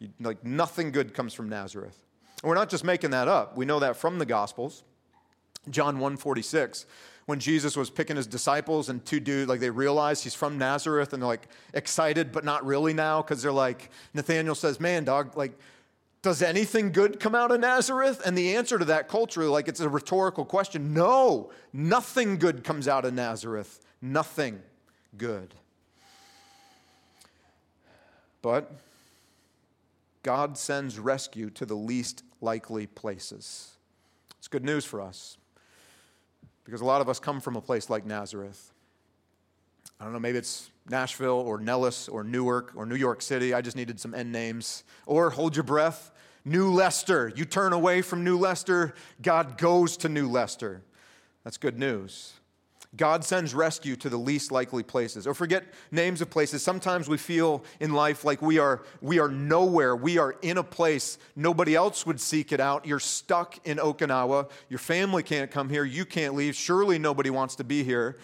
You, 0.00 0.08
like 0.20 0.44
nothing 0.44 0.90
good 0.90 1.14
comes 1.14 1.34
from 1.34 1.48
Nazareth. 1.48 1.98
And 2.42 2.48
we're 2.48 2.56
not 2.56 2.68
just 2.68 2.84
making 2.84 3.10
that 3.10 3.28
up. 3.28 3.56
We 3.56 3.64
know 3.64 3.78
that 3.80 3.96
from 3.96 4.18
the 4.18 4.26
Gospels. 4.26 4.82
John 5.70 5.94
146 5.98 6.86
when 7.28 7.38
Jesus 7.38 7.76
was 7.76 7.90
picking 7.90 8.16
his 8.16 8.26
disciples 8.26 8.88
and 8.88 9.04
two 9.04 9.20
dudes 9.20 9.50
like 9.50 9.60
they 9.60 9.68
realize 9.68 10.22
he's 10.22 10.32
from 10.32 10.56
Nazareth 10.56 11.12
and 11.12 11.22
they're 11.22 11.28
like 11.28 11.46
excited 11.74 12.32
but 12.32 12.42
not 12.42 12.64
really 12.64 12.94
now 12.94 13.20
because 13.20 13.42
they're 13.42 13.52
like 13.52 13.90
Nathaniel 14.14 14.54
says, 14.54 14.80
"Man, 14.80 15.04
dog, 15.04 15.36
like 15.36 15.52
does 16.22 16.40
anything 16.40 16.90
good 16.90 17.20
come 17.20 17.34
out 17.34 17.52
of 17.52 17.60
Nazareth?" 17.60 18.22
And 18.24 18.36
the 18.36 18.56
answer 18.56 18.78
to 18.78 18.84
that 18.86 19.08
culture 19.08 19.44
like 19.44 19.68
it's 19.68 19.80
a 19.80 19.90
rhetorical 19.90 20.46
question. 20.46 20.94
No, 20.94 21.50
nothing 21.70 22.38
good 22.38 22.64
comes 22.64 22.88
out 22.88 23.04
of 23.04 23.12
Nazareth. 23.12 23.84
Nothing 24.00 24.62
good. 25.18 25.54
But 28.40 28.72
God 30.22 30.56
sends 30.56 30.98
rescue 30.98 31.50
to 31.50 31.66
the 31.66 31.74
least 31.74 32.22
likely 32.40 32.86
places. 32.86 33.76
It's 34.38 34.48
good 34.48 34.64
news 34.64 34.86
for 34.86 35.02
us 35.02 35.36
because 36.68 36.82
a 36.82 36.84
lot 36.84 37.00
of 37.00 37.08
us 37.08 37.18
come 37.18 37.40
from 37.40 37.56
a 37.56 37.62
place 37.62 37.88
like 37.88 38.04
Nazareth. 38.04 38.74
I 39.98 40.04
don't 40.04 40.12
know, 40.12 40.18
maybe 40.18 40.36
it's 40.36 40.68
Nashville 40.90 41.38
or 41.38 41.58
Nellis 41.58 42.10
or 42.10 42.22
Newark 42.22 42.72
or 42.76 42.84
New 42.84 42.94
York 42.94 43.22
City. 43.22 43.54
I 43.54 43.62
just 43.62 43.74
needed 43.74 43.98
some 43.98 44.14
end 44.14 44.30
names. 44.30 44.84
Or 45.06 45.30
hold 45.30 45.56
your 45.56 45.62
breath, 45.62 46.10
New 46.44 46.70
Leicester. 46.70 47.32
You 47.34 47.46
turn 47.46 47.72
away 47.72 48.02
from 48.02 48.22
New 48.22 48.36
Leicester, 48.36 48.94
God 49.22 49.56
goes 49.56 49.96
to 49.98 50.10
New 50.10 50.28
Leicester. 50.28 50.82
That's 51.42 51.56
good 51.56 51.78
news. 51.78 52.34
God 52.96 53.22
sends 53.22 53.54
rescue 53.54 53.96
to 53.96 54.08
the 54.08 54.16
least 54.16 54.50
likely 54.50 54.82
places. 54.82 55.26
Or 55.26 55.34
forget 55.34 55.64
names 55.90 56.22
of 56.22 56.30
places. 56.30 56.62
Sometimes 56.62 57.08
we 57.08 57.18
feel 57.18 57.62
in 57.80 57.92
life 57.92 58.24
like 58.24 58.40
we 58.40 58.58
are, 58.58 58.82
we 59.02 59.18
are 59.18 59.28
nowhere. 59.28 59.94
We 59.94 60.16
are 60.16 60.36
in 60.40 60.56
a 60.56 60.62
place 60.64 61.18
nobody 61.36 61.74
else 61.74 62.06
would 62.06 62.20
seek 62.20 62.50
it 62.50 62.60
out. 62.60 62.86
You're 62.86 62.98
stuck 62.98 63.58
in 63.66 63.76
Okinawa. 63.76 64.50
Your 64.70 64.78
family 64.78 65.22
can't 65.22 65.50
come 65.50 65.68
here. 65.68 65.84
You 65.84 66.06
can't 66.06 66.34
leave. 66.34 66.56
Surely 66.56 66.98
nobody 66.98 67.28
wants 67.28 67.56
to 67.56 67.64
be 67.64 67.84
here. 67.84 68.16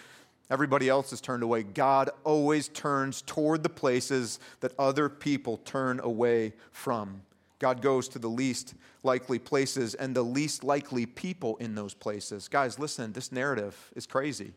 Everybody 0.50 0.88
else 0.88 1.12
is 1.12 1.20
turned 1.20 1.42
away. 1.42 1.62
God 1.62 2.10
always 2.22 2.68
turns 2.68 3.22
toward 3.22 3.62
the 3.62 3.68
places 3.68 4.38
that 4.60 4.72
other 4.78 5.08
people 5.08 5.58
turn 5.58 6.00
away 6.00 6.54
from. 6.70 7.22
God 7.58 7.80
goes 7.80 8.08
to 8.08 8.18
the 8.18 8.28
least 8.28 8.74
likely 9.02 9.38
places 9.38 9.94
and 9.94 10.14
the 10.14 10.22
least 10.22 10.64
likely 10.64 11.06
people 11.06 11.56
in 11.56 11.74
those 11.74 11.94
places. 11.94 12.48
Guys, 12.48 12.78
listen, 12.78 13.12
this 13.12 13.32
narrative 13.32 13.92
is 13.94 14.06
crazy. 14.06 14.52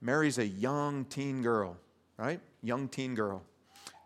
Mary's 0.00 0.38
a 0.38 0.46
young 0.46 1.04
teen 1.06 1.42
girl, 1.42 1.76
right? 2.16 2.40
Young 2.62 2.88
teen 2.88 3.14
girl. 3.14 3.42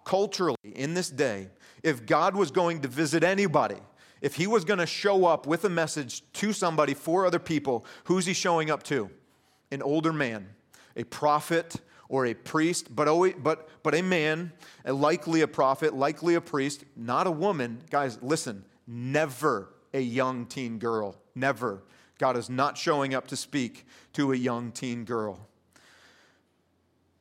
Culturally, 0.04 0.56
in 0.62 0.94
this 0.94 1.10
day, 1.10 1.48
if 1.82 2.06
God 2.06 2.34
was 2.34 2.50
going 2.50 2.80
to 2.80 2.88
visit 2.88 3.22
anybody, 3.22 3.76
if 4.20 4.34
he 4.34 4.46
was 4.46 4.64
going 4.64 4.78
to 4.78 4.86
show 4.86 5.26
up 5.26 5.46
with 5.46 5.64
a 5.64 5.68
message 5.68 6.22
to 6.34 6.52
somebody 6.52 6.94
for 6.94 7.26
other 7.26 7.38
people, 7.38 7.84
who's 8.04 8.26
he 8.26 8.32
showing 8.32 8.70
up 8.70 8.82
to? 8.84 9.10
An 9.70 9.82
older 9.82 10.12
man, 10.12 10.48
a 10.96 11.04
prophet, 11.04 11.76
or 12.10 12.26
a 12.26 12.34
priest, 12.34 12.94
but, 12.94 13.06
always, 13.06 13.34
but, 13.38 13.68
but 13.84 13.94
a 13.94 14.02
man, 14.02 14.52
likely 14.84 15.42
a 15.42 15.48
prophet, 15.48 15.94
likely 15.94 16.34
a 16.34 16.40
priest, 16.40 16.84
not 16.96 17.28
a 17.28 17.30
woman. 17.30 17.80
Guys, 17.88 18.18
listen, 18.20 18.64
never 18.86 19.72
a 19.94 20.00
young 20.00 20.44
teen 20.44 20.78
girl. 20.80 21.16
Never. 21.36 21.84
God 22.18 22.36
is 22.36 22.50
not 22.50 22.76
showing 22.76 23.14
up 23.14 23.28
to 23.28 23.36
speak 23.36 23.86
to 24.14 24.32
a 24.32 24.36
young 24.36 24.72
teen 24.72 25.04
girl. 25.04 25.48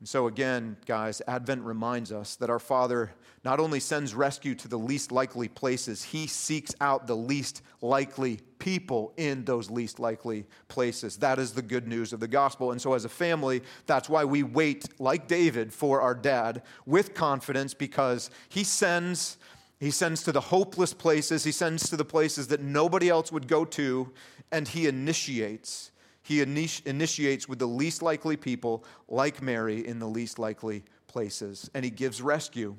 And 0.00 0.08
so, 0.08 0.26
again, 0.26 0.76
guys, 0.86 1.22
Advent 1.28 1.62
reminds 1.62 2.10
us 2.10 2.34
that 2.36 2.50
our 2.50 2.58
Father 2.58 3.12
not 3.44 3.60
only 3.60 3.78
sends 3.78 4.12
rescue 4.12 4.56
to 4.56 4.66
the 4.66 4.78
least 4.78 5.12
likely 5.12 5.46
places, 5.46 6.02
He 6.02 6.26
seeks 6.26 6.74
out 6.80 7.06
the 7.06 7.16
least 7.16 7.62
likely 7.80 8.40
people 8.60 9.12
in 9.16 9.44
those 9.44 9.70
least 9.70 9.98
likely 9.98 10.46
places. 10.68 11.16
That 11.16 11.40
is 11.40 11.52
the 11.52 11.62
good 11.62 11.88
news 11.88 12.12
of 12.12 12.20
the 12.20 12.28
gospel. 12.28 12.70
And 12.70 12.80
so, 12.80 12.94
as 12.94 13.04
a 13.04 13.08
family, 13.08 13.62
that's 13.86 14.08
why 14.08 14.24
we 14.24 14.44
wait, 14.44 15.00
like 15.00 15.26
David, 15.26 15.72
for 15.72 16.00
our 16.00 16.14
dad 16.14 16.62
with 16.86 17.14
confidence 17.14 17.74
because 17.74 18.30
He 18.48 18.62
sends. 18.62 19.38
He 19.80 19.90
sends 19.90 20.22
to 20.24 20.32
the 20.32 20.42
hopeless 20.42 20.92
places. 20.92 21.42
He 21.42 21.52
sends 21.52 21.88
to 21.88 21.96
the 21.96 22.04
places 22.04 22.48
that 22.48 22.60
nobody 22.60 23.08
else 23.08 23.32
would 23.32 23.48
go 23.48 23.64
to, 23.64 24.12
and 24.52 24.68
he 24.68 24.86
initiates 24.86 25.90
he 26.22 26.42
initiates 26.42 27.48
with 27.48 27.58
the 27.58 27.66
least 27.66 28.02
likely 28.02 28.36
people, 28.36 28.84
like 29.08 29.42
Mary, 29.42 29.84
in 29.84 29.98
the 29.98 30.06
least 30.06 30.38
likely 30.38 30.84
places, 31.08 31.68
and 31.74 31.84
he 31.84 31.90
gives 31.90 32.22
rescue. 32.22 32.76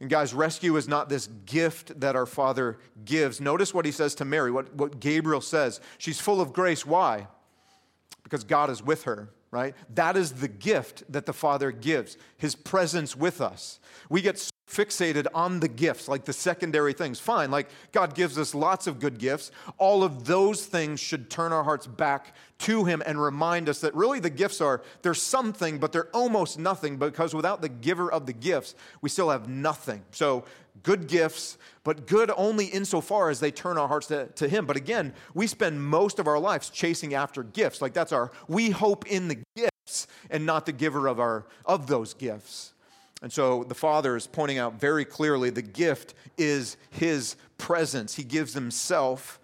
And 0.00 0.10
guys, 0.10 0.34
rescue 0.34 0.76
is 0.76 0.88
not 0.88 1.08
this 1.08 1.28
gift 1.46 1.98
that 2.00 2.16
our 2.16 2.26
Father 2.26 2.78
gives. 3.04 3.40
Notice 3.40 3.72
what 3.72 3.84
he 3.84 3.92
says 3.92 4.14
to 4.16 4.24
Mary, 4.24 4.50
what, 4.50 4.74
what 4.74 5.00
Gabriel 5.00 5.40
says. 5.40 5.80
She's 5.98 6.20
full 6.20 6.40
of 6.40 6.52
grace. 6.52 6.84
Why? 6.84 7.26
Because 8.22 8.44
God 8.44 8.70
is 8.70 8.82
with 8.82 9.04
her, 9.04 9.30
right? 9.50 9.74
That 9.94 10.16
is 10.16 10.32
the 10.32 10.48
gift 10.48 11.04
that 11.12 11.26
the 11.26 11.32
Father 11.32 11.70
gives, 11.70 12.16
his 12.36 12.54
presence 12.54 13.16
with 13.16 13.40
us. 13.40 13.78
We 14.08 14.20
get 14.20 14.50
fixated 14.74 15.26
on 15.34 15.60
the 15.60 15.68
gifts, 15.68 16.08
like 16.08 16.24
the 16.24 16.32
secondary 16.32 16.92
things. 16.92 17.20
Fine, 17.20 17.50
like 17.50 17.68
God 17.92 18.14
gives 18.14 18.38
us 18.38 18.54
lots 18.54 18.86
of 18.86 18.98
good 18.98 19.18
gifts. 19.18 19.50
All 19.78 20.02
of 20.02 20.24
those 20.24 20.66
things 20.66 21.00
should 21.00 21.30
turn 21.30 21.52
our 21.52 21.62
hearts 21.62 21.86
back 21.86 22.34
to 22.58 22.84
Him 22.84 23.02
and 23.06 23.20
remind 23.20 23.68
us 23.68 23.80
that 23.80 23.94
really 23.94 24.20
the 24.20 24.30
gifts 24.30 24.60
are, 24.60 24.82
they're 25.02 25.14
something, 25.14 25.78
but 25.78 25.92
they're 25.92 26.10
almost 26.14 26.58
nothing 26.58 26.96
because 26.96 27.34
without 27.34 27.62
the 27.62 27.68
giver 27.68 28.10
of 28.10 28.26
the 28.26 28.32
gifts, 28.32 28.74
we 29.00 29.08
still 29.08 29.30
have 29.30 29.48
nothing. 29.48 30.02
So, 30.10 30.44
good 30.82 31.06
gifts, 31.06 31.56
but 31.84 32.06
good 32.06 32.30
only 32.36 32.66
insofar 32.66 33.30
as 33.30 33.40
they 33.40 33.50
turn 33.50 33.78
our 33.78 33.86
hearts 33.88 34.08
to, 34.08 34.26
to 34.26 34.48
Him. 34.48 34.66
But 34.66 34.76
again, 34.76 35.14
we 35.32 35.46
spend 35.46 35.82
most 35.82 36.18
of 36.18 36.26
our 36.26 36.38
lives 36.38 36.68
chasing 36.68 37.14
after 37.14 37.42
gifts. 37.42 37.80
Like 37.80 37.94
that's 37.94 38.12
our, 38.12 38.32
we 38.48 38.70
hope 38.70 39.06
in 39.06 39.28
the 39.28 39.38
gifts 39.56 40.06
and 40.30 40.44
not 40.44 40.66
the 40.66 40.72
giver 40.72 41.06
of, 41.06 41.20
our, 41.20 41.46
of 41.64 41.86
those 41.86 42.14
gifts. 42.14 42.73
And 43.24 43.32
so 43.32 43.64
the 43.64 43.74
Father 43.74 44.16
is 44.16 44.26
pointing 44.26 44.58
out 44.58 44.78
very 44.78 45.06
clearly 45.06 45.48
the 45.48 45.62
gift 45.62 46.12
is 46.36 46.76
His 46.90 47.36
presence. 47.56 48.16
He 48.16 48.22
gives 48.22 48.52
Himself. 48.52 49.40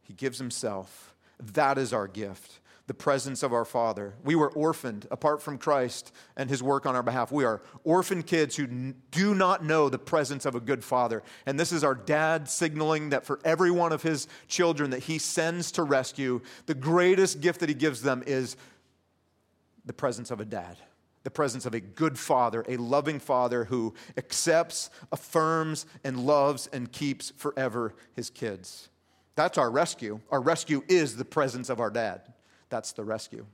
He 0.00 0.14
gives 0.14 0.38
Himself. 0.38 1.14
That 1.38 1.76
is 1.76 1.92
our 1.92 2.08
gift, 2.08 2.60
the 2.86 2.94
presence 2.94 3.42
of 3.42 3.52
our 3.52 3.66
Father. 3.66 4.14
We 4.24 4.36
were 4.36 4.50
orphaned 4.52 5.06
apart 5.10 5.42
from 5.42 5.58
Christ 5.58 6.14
and 6.34 6.48
His 6.48 6.62
work 6.62 6.86
on 6.86 6.96
our 6.96 7.02
behalf. 7.02 7.30
We 7.30 7.44
are 7.44 7.60
orphan 7.84 8.22
kids 8.22 8.56
who 8.56 8.94
do 9.10 9.34
not 9.34 9.62
know 9.62 9.90
the 9.90 9.98
presence 9.98 10.46
of 10.46 10.54
a 10.54 10.60
good 10.60 10.82
Father. 10.82 11.22
And 11.44 11.60
this 11.60 11.72
is 11.72 11.84
our 11.84 11.94
dad 11.94 12.48
signaling 12.48 13.10
that 13.10 13.26
for 13.26 13.38
every 13.44 13.70
one 13.70 13.92
of 13.92 14.02
His 14.02 14.28
children 14.48 14.88
that 14.92 15.02
He 15.02 15.18
sends 15.18 15.72
to 15.72 15.82
rescue, 15.82 16.40
the 16.64 16.74
greatest 16.74 17.42
gift 17.42 17.60
that 17.60 17.68
He 17.68 17.74
gives 17.74 18.00
them 18.00 18.24
is 18.26 18.56
the 19.84 19.92
presence 19.92 20.30
of 20.30 20.40
a 20.40 20.46
dad 20.46 20.78
the 21.22 21.30
presence 21.30 21.66
of 21.66 21.74
a 21.74 21.80
good 21.80 22.18
father, 22.18 22.64
a 22.68 22.76
loving 22.76 23.20
father 23.20 23.64
who 23.64 23.94
accepts, 24.16 24.90
affirms, 25.12 25.86
and 26.04 26.18
loves 26.18 26.66
and 26.72 26.90
keeps 26.90 27.30
forever 27.36 27.94
his 28.14 28.30
kids. 28.30 28.88
That's 29.34 29.58
our 29.58 29.70
rescue. 29.70 30.20
Our 30.30 30.40
rescue 30.40 30.82
is 30.88 31.16
the 31.16 31.24
presence 31.24 31.70
of 31.70 31.80
our 31.80 31.90
dad. 31.90 32.22
That's 32.68 32.92
the 32.92 33.04
rescue. 33.04 33.46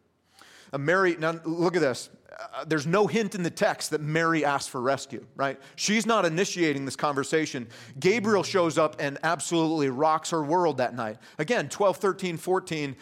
Uh, 0.73 0.79
Mary, 0.79 1.17
now 1.19 1.41
look 1.45 1.77
at 1.77 1.83
this. 1.83 2.11
Uh, 2.55 2.65
there's 2.67 2.87
no 2.87 3.07
hint 3.07 3.35
in 3.35 3.43
the 3.43 3.51
text 3.51 3.91
that 3.91 4.01
Mary 4.01 4.45
asked 4.45 4.71
for 4.71 4.81
rescue, 4.81 5.25
right? 5.37 5.59
She's 5.77 6.05
not 6.05 6.25
initiating 6.25 6.85
this 6.85 6.97
conversation. 6.97 7.69
Gabriel 7.99 8.43
shows 8.43 8.79
up 8.79 8.97
and 8.99 9.19
absolutely 9.23 9.89
rocks 9.89 10.31
her 10.31 10.43
world 10.43 10.79
that 10.79 10.95
night. 10.95 11.19
Again, 11.39 11.69
12, 11.69 11.97
13, 11.97 12.37
14, 12.37 12.97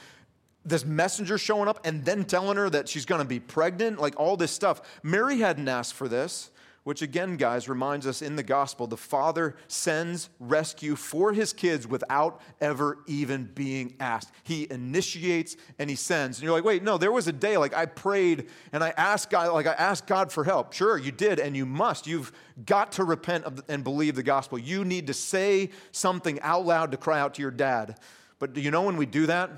this 0.64 0.84
messenger 0.84 1.38
showing 1.38 1.68
up 1.68 1.84
and 1.84 2.04
then 2.04 2.24
telling 2.24 2.56
her 2.56 2.70
that 2.70 2.88
she's 2.88 3.04
going 3.04 3.20
to 3.20 3.26
be 3.26 3.40
pregnant, 3.40 4.00
like 4.00 4.18
all 4.18 4.36
this 4.36 4.52
stuff. 4.52 4.80
Mary 5.02 5.38
hadn't 5.38 5.68
asked 5.68 5.94
for 5.94 6.08
this, 6.08 6.50
which 6.84 7.00
again, 7.00 7.36
guys, 7.36 7.66
reminds 7.68 8.06
us 8.06 8.20
in 8.20 8.36
the 8.36 8.42
gospel 8.42 8.86
the 8.86 8.96
father 8.96 9.56
sends 9.68 10.28
rescue 10.38 10.94
for 10.96 11.32
his 11.32 11.52
kids 11.52 11.86
without 11.86 12.40
ever 12.60 12.98
even 13.06 13.50
being 13.54 13.94
asked. 14.00 14.30
He 14.42 14.66
initiates 14.70 15.56
and 15.78 15.88
he 15.88 15.96
sends. 15.96 16.38
And 16.38 16.44
you're 16.44 16.52
like, 16.52 16.64
wait, 16.64 16.82
no, 16.82 16.98
there 16.98 17.12
was 17.12 17.26
a 17.26 17.32
day 17.32 17.56
like 17.56 17.74
I 17.74 17.86
prayed 17.86 18.48
and 18.72 18.84
I 18.84 18.90
asked 18.90 19.30
God, 19.30 19.52
like 19.52 19.66
I 19.66 19.72
asked 19.72 20.06
God 20.06 20.30
for 20.30 20.44
help. 20.44 20.74
Sure, 20.74 20.98
you 20.98 21.10
did, 21.10 21.40
and 21.40 21.56
you 21.56 21.64
must. 21.64 22.06
You've 22.06 22.32
got 22.66 22.92
to 22.92 23.04
repent 23.04 23.46
and 23.68 23.82
believe 23.82 24.14
the 24.14 24.22
gospel. 24.22 24.58
You 24.58 24.84
need 24.84 25.06
to 25.06 25.14
say 25.14 25.70
something 25.90 26.38
out 26.40 26.66
loud 26.66 26.90
to 26.92 26.98
cry 26.98 27.18
out 27.18 27.34
to 27.34 27.42
your 27.42 27.50
dad. 27.50 27.98
But 28.38 28.52
do 28.52 28.60
you 28.60 28.70
know 28.70 28.82
when 28.82 28.98
we 28.98 29.06
do 29.06 29.26
that? 29.26 29.50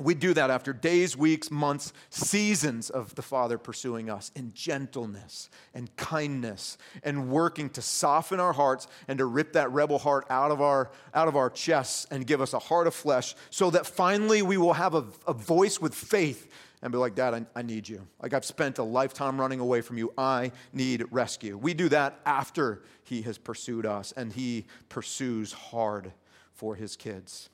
We 0.00 0.14
do 0.14 0.34
that 0.34 0.50
after 0.50 0.72
days, 0.72 1.16
weeks, 1.16 1.50
months, 1.50 1.92
seasons 2.10 2.90
of 2.90 3.14
the 3.14 3.22
Father 3.22 3.58
pursuing 3.58 4.08
us 4.10 4.32
in 4.34 4.52
gentleness 4.54 5.50
and 5.74 5.94
kindness 5.96 6.78
and 7.04 7.30
working 7.30 7.68
to 7.70 7.82
soften 7.82 8.40
our 8.40 8.52
hearts 8.52 8.88
and 9.06 9.18
to 9.18 9.26
rip 9.26 9.52
that 9.52 9.70
rebel 9.70 9.98
heart 9.98 10.26
out 10.30 10.50
of 10.50 10.60
our, 10.60 10.90
out 11.14 11.28
of 11.28 11.36
our 11.36 11.50
chests 11.50 12.06
and 12.10 12.26
give 12.26 12.40
us 12.40 12.52
a 12.52 12.58
heart 12.58 12.86
of 12.86 12.94
flesh 12.94 13.34
so 13.50 13.70
that 13.70 13.86
finally 13.86 14.42
we 14.42 14.56
will 14.56 14.72
have 14.72 14.94
a, 14.94 15.04
a 15.26 15.34
voice 15.34 15.80
with 15.80 15.94
faith 15.94 16.50
and 16.80 16.90
be 16.90 16.98
like, 16.98 17.14
Dad, 17.14 17.34
I, 17.34 17.44
I 17.54 17.62
need 17.62 17.88
you. 17.88 18.06
Like 18.20 18.32
I've 18.32 18.44
spent 18.44 18.78
a 18.78 18.82
lifetime 18.82 19.40
running 19.40 19.60
away 19.60 19.82
from 19.82 19.98
you. 19.98 20.12
I 20.18 20.52
need 20.72 21.04
rescue. 21.10 21.56
We 21.56 21.74
do 21.74 21.88
that 21.90 22.18
after 22.26 22.82
He 23.04 23.22
has 23.22 23.38
pursued 23.38 23.86
us 23.86 24.12
and 24.16 24.32
He 24.32 24.64
pursues 24.88 25.52
hard 25.52 26.12
for 26.54 26.74
His 26.74 26.96
kids. 26.96 27.50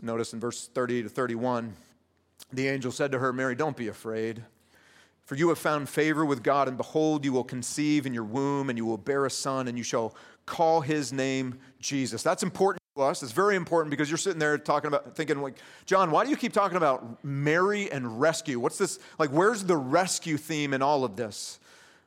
Notice 0.00 0.32
in 0.32 0.40
verse 0.40 0.68
30 0.68 1.04
to 1.04 1.08
31, 1.08 1.74
the 2.52 2.68
angel 2.68 2.92
said 2.92 3.12
to 3.12 3.18
her, 3.18 3.32
Mary, 3.32 3.54
don't 3.54 3.76
be 3.76 3.88
afraid. 3.88 4.42
For 5.24 5.36
you 5.36 5.48
have 5.50 5.58
found 5.58 5.88
favor 5.88 6.24
with 6.24 6.42
God, 6.42 6.68
and 6.68 6.76
behold, 6.76 7.24
you 7.24 7.32
will 7.32 7.44
conceive 7.44 8.06
in 8.06 8.12
your 8.12 8.24
womb, 8.24 8.68
and 8.68 8.76
you 8.76 8.84
will 8.84 8.98
bear 8.98 9.24
a 9.24 9.30
son, 9.30 9.68
and 9.68 9.78
you 9.78 9.84
shall 9.84 10.14
call 10.46 10.80
his 10.80 11.12
name 11.12 11.58
Jesus. 11.78 12.22
That's 12.22 12.42
important 12.42 12.82
to 12.96 13.02
us. 13.02 13.22
It's 13.22 13.32
very 13.32 13.54
important 13.54 13.90
because 13.90 14.10
you're 14.10 14.18
sitting 14.18 14.40
there 14.40 14.58
talking 14.58 14.88
about, 14.88 15.14
thinking, 15.14 15.40
like, 15.40 15.58
John, 15.86 16.10
why 16.10 16.24
do 16.24 16.30
you 16.30 16.36
keep 16.36 16.52
talking 16.52 16.76
about 16.76 17.24
Mary 17.24 17.90
and 17.90 18.20
rescue? 18.20 18.58
What's 18.58 18.78
this? 18.78 18.98
Like, 19.18 19.30
where's 19.30 19.62
the 19.64 19.76
rescue 19.76 20.36
theme 20.36 20.74
in 20.74 20.82
all 20.82 21.04
of 21.04 21.16
this? 21.16 21.60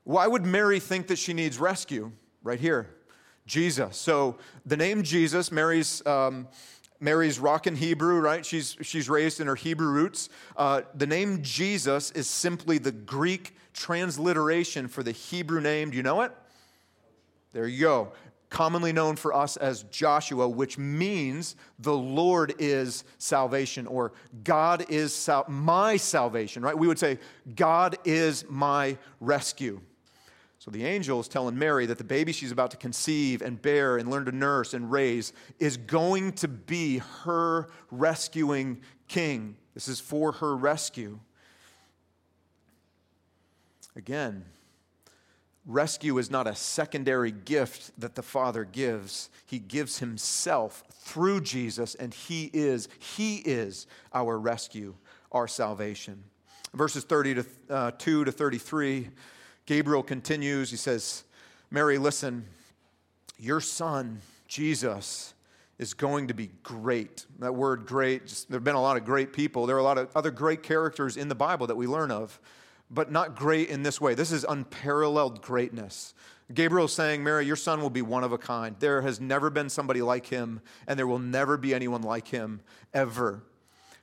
Why 0.04 0.28
would 0.28 0.46
Mary 0.46 0.80
think 0.80 1.08
that 1.08 1.18
she 1.18 1.34
needs 1.34 1.58
rescue? 1.58 2.12
Right 2.44 2.60
here, 2.60 2.88
Jesus. 3.48 3.98
So 3.98 4.38
the 4.66 4.78
name 4.78 5.02
Jesus, 5.02 5.52
Mary's. 5.52 6.06
Um, 6.06 6.48
Mary's 7.06 7.40
rockin' 7.40 7.76
Hebrew, 7.78 8.20
right? 8.20 8.46
She's, 8.46 8.76
she's 8.82 9.08
raised 9.10 9.40
in 9.40 9.48
her 9.48 9.56
Hebrew 9.56 9.88
roots. 9.88 10.28
Uh, 10.58 10.82
the 10.94 11.08
name 11.08 11.42
Jesus 11.42 12.12
is 12.12 12.30
simply 12.30 12.80
the 12.80 12.92
Greek 12.92 13.56
transliteration 13.72 14.90
for 14.90 15.04
the 15.04 15.12
Hebrew 15.12 15.62
name. 15.62 15.92
Do 15.92 15.98
you 15.98 16.04
know 16.04 16.22
it? 16.22 16.34
There 17.54 17.68
you 17.68 17.80
go. 17.80 18.12
commonly 18.50 18.94
known 18.94 19.18
for 19.18 19.34
us 19.34 19.58
as 19.58 19.84
Joshua, 19.84 20.48
which 20.48 20.78
means 20.78 21.56
the 21.80 21.96
Lord 21.96 22.54
is 22.58 23.04
salvation 23.18 23.86
or 23.86 24.14
God 24.44 24.86
is 24.90 25.14
sal- 25.14 25.46
my 25.50 25.98
salvation, 25.98 26.64
right? 26.64 26.78
We 26.78 26.88
would 26.88 27.00
say, 27.00 27.20
God 27.56 27.98
is 28.06 28.46
my 28.50 28.98
rescue. 29.20 29.82
So 30.66 30.72
the 30.72 30.84
angel 30.84 31.20
is 31.20 31.28
telling 31.28 31.60
Mary 31.60 31.86
that 31.86 32.00
the 32.00 32.04
baby 32.04 32.32
she's 32.32 32.52
about 32.52 32.72
to 32.72 32.78
conceive 32.78 33.44
and 33.44 33.62
bear 33.62 33.98
and 33.98 34.10
learn 34.10 34.26
to 34.26 34.32
nurse 34.32 34.74
and 34.74 34.92
raise 34.92 35.32
is 35.60 35.78
going 35.78 36.32
to 36.34 36.48
be 36.48 37.04
her 37.22 37.70
rescuing 37.92 38.82
king. 39.08 39.58
This 39.76 39.88
is 39.88 40.00
for 40.00 40.32
her 40.32 40.56
rescue. 40.56 41.20
Again, 43.96 44.44
rescue 45.68 46.18
is 46.18 46.32
not 46.32 46.48
a 46.48 46.56
secondary 46.56 47.32
gift 47.32 47.92
that 48.00 48.16
the 48.16 48.24
Father 48.24 48.64
gives. 48.64 49.30
He 49.46 49.60
gives 49.60 50.00
himself 50.00 50.84
through 50.90 51.42
Jesus, 51.42 51.94
and 51.94 52.12
he 52.12 52.50
is, 52.54 52.90
he 52.98 53.36
is 53.36 53.86
our 54.16 54.40
rescue, 54.40 54.96
our 55.32 55.48
salvation. 55.48 56.24
Verses 56.74 57.04
30 57.04 57.36
to 57.36 57.46
uh, 57.70 57.92
2 57.92 58.26
to 58.26 58.32
33 58.32 59.10
Gabriel 59.66 60.04
continues. 60.04 60.70
He 60.70 60.78
says, 60.78 61.24
Mary, 61.72 61.98
listen, 61.98 62.46
your 63.38 63.60
son, 63.60 64.22
Jesus, 64.48 65.34
is 65.78 65.94
going 65.94 66.28
to 66.28 66.34
be 66.34 66.52
great. 66.64 67.26
That 67.40 67.54
word 67.54 67.86
great, 67.86 68.28
just, 68.28 68.50
there 68.50 68.58
have 68.58 68.64
been 68.64 68.76
a 68.76 68.82
lot 68.82 68.98
of 68.98 69.06
great 69.06 69.34
people. 69.34 69.66
There 69.66 69.76
are 69.76 69.80
a 69.80 69.84
lot 69.84 69.98
of 69.98 70.10
other 70.16 70.32
great 70.32 70.64
characters 70.64 71.18
in 71.18 71.28
the 71.28 71.36
Bible 71.36 71.68
that 71.68 71.76
we 71.76 71.88
learn 71.88 72.12
of, 72.12 72.40
but 72.90 73.12
not 73.12 73.36
great 73.36 73.70
in 73.70 73.84
this 73.84 74.00
way. 74.00 74.14
This 74.14 74.32
is 74.32 74.46
unparalleled 74.48 75.42
greatness. 75.42 76.14
Gabriel 76.54 76.86
is 76.86 76.94
saying, 76.94 77.24
Mary, 77.24 77.46
your 77.46 77.56
son 77.56 77.82
will 77.82 77.90
be 77.90 78.04
one 78.04 78.24
of 78.24 78.32
a 78.32 78.38
kind. 78.38 78.76
There 78.80 79.02
has 79.02 79.20
never 79.20 79.50
been 79.50 79.70
somebody 79.70 80.04
like 80.04 80.28
him, 80.28 80.62
and 80.88 80.98
there 80.98 81.08
will 81.08 81.20
never 81.20 81.58
be 81.58 81.74
anyone 81.74 82.04
like 82.04 82.28
him 82.28 82.62
ever. 82.94 83.42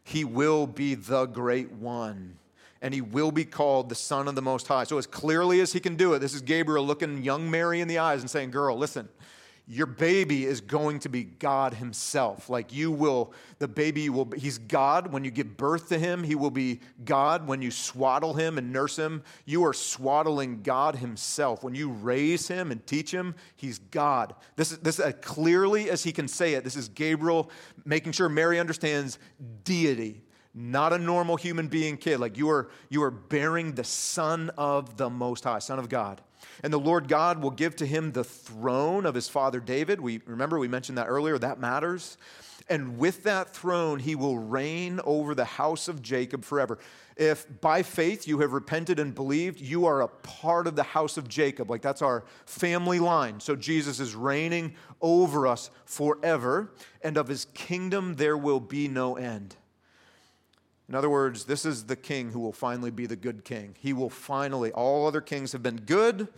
He 0.03 0.25
will 0.25 0.66
be 0.66 0.96
the 0.96 1.27
great 1.27 1.70
one 1.70 2.38
and 2.83 2.92
he 2.92 3.01
will 3.01 3.31
be 3.31 3.45
called 3.45 3.88
the 3.88 3.95
Son 3.95 4.29
of 4.29 4.35
the 4.35 4.42
Most 4.42 4.66
High. 4.66 4.85
So, 4.85 4.99
as 4.99 5.07
clearly 5.07 5.61
as 5.61 5.73
he 5.73 5.81
can 5.81 5.97
do 5.97 6.12
it, 6.12 6.18
this 6.18 6.35
is 6.35 6.42
Gabriel 6.42 6.85
looking 6.85 7.23
young 7.23 7.51
Mary 7.51 7.81
in 7.81 7.88
the 7.88 7.99
eyes 7.99 8.21
and 8.21 8.29
saying, 8.29 8.51
Girl, 8.51 8.77
listen, 8.77 9.09
your 9.68 9.87
baby 9.87 10.45
is 10.45 10.61
going 10.61 10.99
to 11.01 11.09
be 11.09 11.23
God 11.23 11.75
Himself. 11.75 12.51
Like 12.51 12.75
you 12.75 12.90
will, 12.90 13.33
the 13.61 13.68
baby 13.68 14.09
will, 14.09 14.29
He's 14.37 14.59
God. 14.59 15.12
When 15.12 15.25
you 15.25 15.31
give 15.31 15.57
birth 15.57 15.88
to 15.90 15.99
Him, 15.99 16.25
He 16.25 16.35
will 16.35 16.51
be 16.51 16.81
God. 17.05 17.47
When 17.47 17.62
you 17.62 17.71
swaddle 17.71 18.35
Him 18.35 18.59
and 18.59 18.73
nurse 18.73 18.99
Him, 18.99 19.23
you 19.45 19.64
are 19.64 19.73
swaddling 19.73 20.62
God 20.62 20.97
Himself. 20.97 21.62
When 21.62 21.77
you 21.77 21.90
raise 21.90 22.49
Him 22.49 22.73
and 22.73 22.85
teach 22.87 23.12
Him, 23.12 23.37
He's 23.55 23.79
God. 23.79 24.35
This 24.57 24.73
is, 24.73 24.79
this 24.79 24.99
as 24.99 25.14
clearly 25.23 25.90
as 25.90 26.03
He 26.03 26.11
can 26.11 26.27
say 26.27 26.55
it. 26.55 26.64
This 26.64 26.77
is 26.77 26.88
Gabriel 26.88 27.49
making 27.85 28.12
sure 28.12 28.29
Mary 28.29 28.59
understands 28.59 29.21
deity 29.62 30.21
not 30.54 30.92
a 30.92 30.98
normal 30.98 31.36
human 31.36 31.68
being 31.68 31.96
kid. 31.96 32.20
Like 32.20 32.36
you 32.36 32.50
are, 32.50 32.68
you 32.88 33.02
are 33.02 33.10
bearing 33.10 33.72
the 33.72 33.84
Son 33.84 34.50
of 34.56 34.96
the 34.96 35.08
Most 35.08 35.44
High, 35.44 35.60
Son 35.60 35.78
of 35.78 35.88
God. 35.88 36.20
And 36.62 36.72
the 36.72 36.78
Lord 36.78 37.08
God 37.08 37.42
will 37.42 37.50
give 37.50 37.76
to 37.76 37.86
him 37.86 38.12
the 38.12 38.24
throne 38.24 39.06
of 39.06 39.14
his 39.14 39.28
father 39.28 39.60
David. 39.60 40.00
We 40.00 40.20
remember 40.26 40.58
we 40.58 40.68
mentioned 40.68 40.98
that 40.98 41.06
earlier, 41.06 41.38
that 41.38 41.58
matters. 41.58 42.18
And 42.68 42.98
with 42.98 43.24
that 43.24 43.54
throne, 43.54 43.98
he 43.98 44.14
will 44.14 44.38
reign 44.38 45.00
over 45.04 45.34
the 45.34 45.44
house 45.44 45.88
of 45.88 46.02
Jacob 46.02 46.44
forever. 46.44 46.78
If 47.16 47.60
by 47.60 47.82
faith 47.82 48.26
you 48.26 48.38
have 48.40 48.52
repented 48.52 48.98
and 48.98 49.14
believed, 49.14 49.60
you 49.60 49.86
are 49.86 50.02
a 50.02 50.08
part 50.08 50.66
of 50.66 50.76
the 50.76 50.82
house 50.82 51.16
of 51.16 51.28
Jacob. 51.28 51.70
Like 51.70 51.82
that's 51.82 52.02
our 52.02 52.24
family 52.46 52.98
line. 52.98 53.40
So 53.40 53.56
Jesus 53.56 54.00
is 54.00 54.14
reigning 54.14 54.74
over 55.00 55.46
us 55.46 55.70
forever, 55.84 56.72
and 57.02 57.16
of 57.16 57.28
his 57.28 57.46
kingdom 57.46 58.14
there 58.14 58.36
will 58.36 58.60
be 58.60 58.88
no 58.88 59.16
end. 59.16 59.56
In 60.88 60.95
other 60.95 61.09
words, 61.09 61.45
this 61.45 61.64
is 61.64 61.85
the 61.85 61.97
king 61.97 62.33
who 62.33 62.40
will 62.40 62.53
finally 62.53 62.90
be 62.90 63.07
the 63.07 63.16
good 63.16 63.45
king. 63.45 63.75
He 63.79 63.92
will 63.92 64.11
finally, 64.11 64.73
all 64.73 65.07
other 65.07 65.21
kings 65.21 65.53
have 65.53 65.62
been 65.62 65.77
good, 65.77 66.29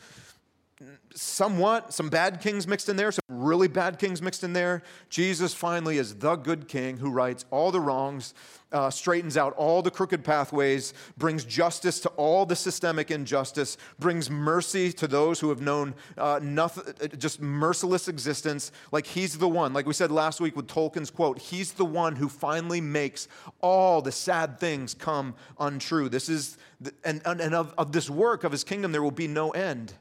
somewhat, 1.14 1.92
some 1.92 2.08
bad 2.08 2.40
kings 2.40 2.66
mixed 2.66 2.88
in 2.88 2.96
there, 2.96 3.12
some 3.12 3.22
really 3.28 3.68
bad 3.68 3.98
kings 3.98 4.20
mixed 4.20 4.42
in 4.42 4.52
there. 4.52 4.82
Jesus 5.08 5.54
finally 5.54 5.98
is 5.98 6.16
the 6.16 6.36
good 6.36 6.66
king 6.68 6.96
who 6.96 7.10
rights 7.10 7.44
all 7.50 7.70
the 7.70 7.80
wrongs, 7.80 8.34
uh, 8.72 8.90
straightens 8.90 9.36
out 9.36 9.52
all 9.54 9.82
the 9.82 9.90
crooked 9.90 10.24
pathways, 10.24 10.92
brings 11.16 11.44
justice 11.44 12.00
to 12.00 12.08
all 12.10 12.44
the 12.44 12.56
systemic 12.56 13.12
injustice, 13.12 13.76
brings 14.00 14.28
mercy 14.28 14.92
to 14.92 15.06
those 15.06 15.38
who 15.38 15.48
have 15.48 15.60
known 15.60 15.94
uh, 16.18 16.40
nothing, 16.42 16.92
just 17.18 17.40
merciless 17.40 18.08
existence. 18.08 18.72
Like 18.90 19.06
he's 19.06 19.38
the 19.38 19.48
one, 19.48 19.72
like 19.72 19.86
we 19.86 19.94
said 19.94 20.10
last 20.10 20.40
week 20.40 20.56
with 20.56 20.66
Tolkien's 20.66 21.10
quote, 21.10 21.38
he's 21.38 21.72
the 21.72 21.84
one 21.84 22.16
who 22.16 22.28
finally 22.28 22.80
makes 22.80 23.28
all 23.60 24.02
the 24.02 24.12
sad 24.12 24.58
things 24.58 24.92
come 24.92 25.36
untrue. 25.60 26.08
This 26.08 26.28
is, 26.28 26.58
the, 26.80 26.92
and, 27.04 27.22
and 27.24 27.54
of, 27.54 27.72
of 27.78 27.92
this 27.92 28.10
work 28.10 28.42
of 28.42 28.50
his 28.50 28.64
kingdom, 28.64 28.90
there 28.90 29.02
will 29.02 29.12
be 29.12 29.28
no 29.28 29.50
end. 29.50 29.94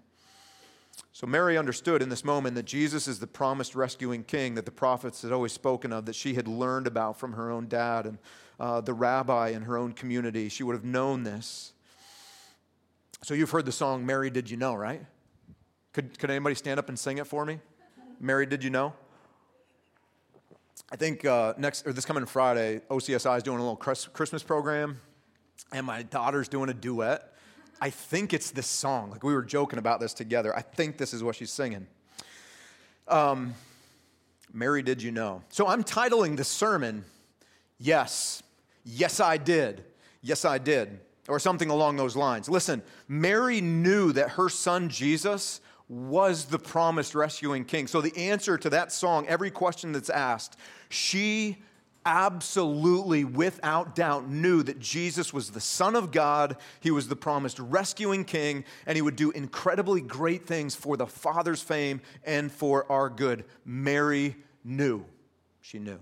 So 1.16 1.28
Mary 1.28 1.60
understood 1.60 2.02
in 2.02 2.10
this 2.10 2.26
moment 2.26 2.56
that 2.56 2.66
Jesus 2.66 3.08
is 3.08 3.20
the 3.20 3.28
promised 3.28 3.76
rescuing 3.76 4.24
king 4.24 4.56
that 4.56 4.66
the 4.66 4.72
prophets 4.72 5.22
had 5.22 5.32
always 5.32 5.52
spoken 5.52 5.94
of, 5.94 6.08
that 6.08 6.16
she 6.16 6.34
had 6.34 6.48
learned 6.48 6.88
about 6.88 7.20
from 7.20 7.34
her 7.34 7.52
own 7.52 7.68
dad 7.68 8.08
and 8.08 8.18
uh, 8.60 8.82
the 8.82 8.96
rabbi 8.96 9.50
in 9.50 9.62
her 9.62 9.78
own 9.78 9.94
community. 9.94 10.50
She 10.50 10.64
would 10.64 10.74
have 10.74 10.84
known 10.84 11.22
this. 11.22 11.74
So 13.22 13.36
you've 13.36 13.52
heard 13.52 13.66
the 13.66 13.72
song, 13.72 14.08
Mary, 14.08 14.32
Did 14.32 14.50
You 14.50 14.58
Know, 14.58 14.74
right? 14.74 15.06
Could, 15.94 16.18
could 16.18 16.32
anybody 16.32 16.56
stand 16.56 16.80
up 16.80 16.90
and 16.90 16.98
sing 16.98 17.20
it 17.20 17.28
for 17.28 17.46
me? 17.46 17.60
Mary, 18.20 18.48
Did 18.48 18.64
You 18.64 18.72
Know? 18.72 18.94
I 20.92 20.96
think 20.96 21.26
uh, 21.26 21.54
next, 21.60 21.86
or 21.86 21.94
this 21.94 22.06
coming 22.06 22.26
Friday, 22.26 22.82
OCSI 22.90 23.38
is 23.38 23.44
doing 23.44 23.60
a 23.60 23.62
little 23.62 23.76
Christmas 23.76 24.42
program, 24.42 25.00
and 25.72 25.86
my 25.86 26.02
daughter's 26.02 26.48
doing 26.48 26.70
a 26.70 26.74
duet. 26.74 27.33
I 27.82 27.90
think 27.90 28.34
it's 28.34 28.52
this 28.52 28.68
song. 28.68 29.12
Like 29.12 29.24
we 29.24 29.34
were 29.34 29.44
joking 29.44 29.80
about 29.80 30.00
this 30.00 30.14
together. 30.14 30.56
I 30.56 30.62
think 30.62 30.98
this 30.98 31.14
is 31.14 31.24
what 31.24 31.36
she's 31.36 31.52
singing. 31.52 31.88
Um, 33.08 33.54
Mary, 34.54 34.84
did 34.84 35.02
you 35.02 35.12
know? 35.12 35.42
So 35.50 35.68
I'm 35.68 35.84
titling 35.84 36.38
the 36.38 36.44
sermon, 36.44 37.06
Yes, 37.80 38.44
Yes, 38.86 39.20
I 39.20 39.38
Did. 39.38 39.84
Yes, 40.22 40.46
I 40.46 40.58
Did. 40.58 41.00
Or 41.28 41.40
something 41.40 41.70
along 41.70 41.96
those 41.96 42.16
lines. 42.16 42.50
Listen, 42.50 42.82
Mary 43.08 43.62
knew 43.62 44.12
that 44.12 44.32
her 44.32 44.50
son 44.50 44.90
Jesus 44.90 45.62
was 45.88 46.46
the 46.46 46.60
promised 46.60 47.16
rescuing 47.16 47.66
king. 47.66 47.88
So 47.88 48.02
the 48.02 48.16
answer 48.18 48.58
to 48.58 48.70
that 48.72 48.92
song, 48.92 49.26
every 49.28 49.52
question 49.52 49.92
that's 49.92 50.10
asked, 50.10 50.58
she 50.90 51.58
absolutely, 52.06 53.24
without 53.24 53.96
doubt, 53.96 54.30
knew 54.30 54.64
that 54.64 54.80
Jesus 54.80 55.34
was 55.34 55.52
the 55.52 55.62
Son 55.62 55.96
of 55.96 56.12
God, 56.12 56.58
he 56.80 56.92
was 56.92 57.08
the 57.08 57.16
promised 57.16 57.60
rescuing 57.60 58.26
king, 58.26 58.66
and 58.86 58.96
he 58.96 59.02
would 59.02 59.16
do 59.16 59.32
incredibly 59.32 60.02
great 60.02 60.46
things 60.46 60.76
for 60.76 60.98
the 60.98 61.08
Father's 61.08 61.62
fame 61.62 62.02
and 62.24 62.52
for 62.52 62.92
our 62.92 63.10
good. 63.10 63.46
Mary 63.66 64.36
knew. 64.64 65.06
She 65.62 65.80
knew. 65.80 66.00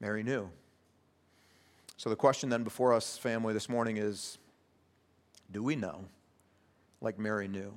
Mary 0.00 0.22
knew. 0.22 0.50
So 1.96 2.10
the 2.10 2.16
question 2.16 2.48
then 2.48 2.64
before 2.64 2.92
us, 2.92 3.16
family, 3.16 3.54
this 3.54 3.68
morning 3.68 3.96
is 3.96 4.38
do 5.52 5.62
we 5.62 5.76
know 5.76 6.04
like 7.00 7.18
Mary 7.18 7.46
knew? 7.46 7.72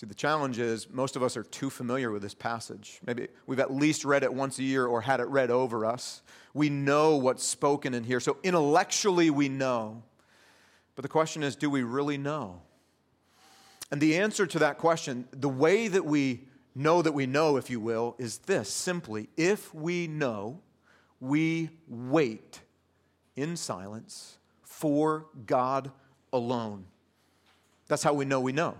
See, 0.00 0.06
the 0.06 0.14
challenge 0.14 0.58
is 0.58 0.88
most 0.88 1.14
of 1.14 1.22
us 1.22 1.36
are 1.36 1.42
too 1.42 1.68
familiar 1.68 2.10
with 2.10 2.22
this 2.22 2.32
passage. 2.32 3.02
Maybe 3.06 3.28
we've 3.46 3.60
at 3.60 3.70
least 3.70 4.06
read 4.06 4.22
it 4.22 4.32
once 4.32 4.58
a 4.58 4.62
year 4.62 4.86
or 4.86 5.02
had 5.02 5.20
it 5.20 5.28
read 5.28 5.50
over 5.50 5.84
us. 5.84 6.22
We 6.54 6.70
know 6.70 7.16
what's 7.16 7.44
spoken 7.44 7.92
in 7.92 8.04
here. 8.04 8.18
So 8.18 8.38
intellectually, 8.42 9.28
we 9.28 9.50
know. 9.50 10.02
But 10.94 11.02
the 11.02 11.10
question 11.10 11.42
is 11.42 11.54
do 11.54 11.68
we 11.68 11.82
really 11.82 12.16
know? 12.16 12.62
And 13.90 14.00
the 14.00 14.16
answer 14.16 14.46
to 14.46 14.58
that 14.60 14.78
question, 14.78 15.28
the 15.32 15.50
way 15.50 15.86
that 15.88 16.06
we 16.06 16.44
know 16.74 17.02
that 17.02 17.12
we 17.12 17.26
know, 17.26 17.58
if 17.58 17.68
you 17.68 17.78
will, 17.78 18.16
is 18.18 18.38
this 18.38 18.70
simply 18.70 19.28
if 19.36 19.74
we 19.74 20.06
know, 20.06 20.62
we 21.20 21.68
wait 21.86 22.60
in 23.36 23.54
silence 23.54 24.38
for 24.62 25.26
God 25.44 25.90
alone. 26.32 26.86
That's 27.86 28.02
how 28.02 28.14
we 28.14 28.24
know 28.24 28.40
we 28.40 28.52
know 28.52 28.78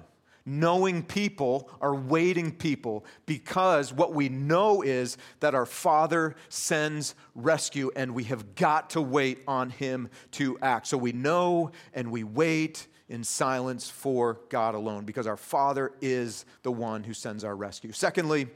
knowing 0.50 1.02
people 1.02 1.70
are 1.80 1.94
waiting 1.94 2.50
people 2.50 3.04
because 3.24 3.92
what 3.92 4.12
we 4.12 4.28
know 4.28 4.82
is 4.82 5.16
that 5.38 5.54
our 5.54 5.64
Father 5.64 6.34
sends 6.48 7.14
rescue 7.34 7.90
and 7.94 8.14
we 8.14 8.24
have 8.24 8.54
got 8.56 8.90
to 8.90 9.00
wait 9.00 9.38
on 9.46 9.70
Him 9.70 10.10
to 10.32 10.58
act. 10.60 10.88
So 10.88 10.98
we 10.98 11.12
know 11.12 11.70
and 11.94 12.10
we 12.10 12.24
wait 12.24 12.88
in 13.08 13.24
silence 13.24 13.88
for 13.88 14.40
God 14.48 14.74
alone 14.74 15.04
because 15.04 15.26
our 15.26 15.36
Father 15.36 15.92
is 16.00 16.44
the 16.62 16.72
one 16.72 17.04
who 17.04 17.14
sends 17.14 17.44
our 17.44 17.54
rescue. 17.54 17.92
Secondly, 17.92 18.48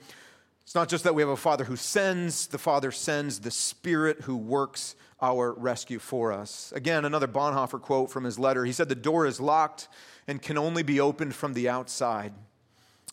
it's 0.65 0.75
not 0.75 0.89
just 0.89 1.05
that 1.05 1.15
we 1.15 1.23
have 1.23 1.29
a 1.29 1.37
Father 1.37 1.65
who 1.65 1.77
sends, 1.77 2.47
the 2.47 2.59
Father 2.59 2.91
sends 2.91 3.41
the 3.41 3.51
Spirit 3.51 4.23
who 4.23 4.37
works 4.37 4.97
our 5.21 5.53
rescue 5.53 5.99
for 5.99 6.33
us. 6.33 6.73
Again, 6.75 7.05
another 7.05 7.29
Bonhoeffer 7.29 7.81
quote 7.81 8.11
from 8.11 8.25
his 8.25 8.39
letter. 8.39 8.65
He 8.65 8.73
said, 8.73 8.89
The 8.89 8.95
door 8.95 9.27
is 9.27 9.41
locked 9.41 9.89
and 10.27 10.41
can 10.41 10.59
only 10.59 10.83
be 10.83 11.01
opened 11.01 11.35
from 11.35 11.55
the 11.55 11.69
outside. 11.69 12.33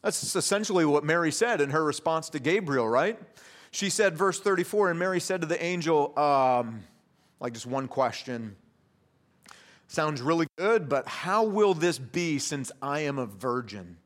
That's 0.02 0.36
essentially 0.36 0.86
what 0.86 1.04
Mary 1.04 1.32
said 1.32 1.62
in 1.62 1.70
her 1.70 1.84
response 1.84 2.30
to 2.30 2.40
Gabriel, 2.40 2.88
right? 2.88 3.20
She 3.72 3.90
said, 3.90 4.18
verse 4.18 4.40
34, 4.40 4.92
and 4.92 5.00
Mary 5.00 5.20
said 5.20 5.42
to 5.42 5.48
the 5.48 5.62
angel, 5.64 6.18
um, 6.18 6.84
like 7.40 7.54
just 7.54 7.68
one 7.68 7.88
question. 7.88 8.56
Sounds 9.88 10.22
really 10.22 10.48
good, 10.58 10.90
but 10.90 11.08
how 11.08 11.44
will 11.44 11.74
this 11.74 12.00
be 12.00 12.40
since 12.40 12.72
I 12.82 13.02
am 13.02 13.20
a 13.20 13.26
virgin? 13.26 13.98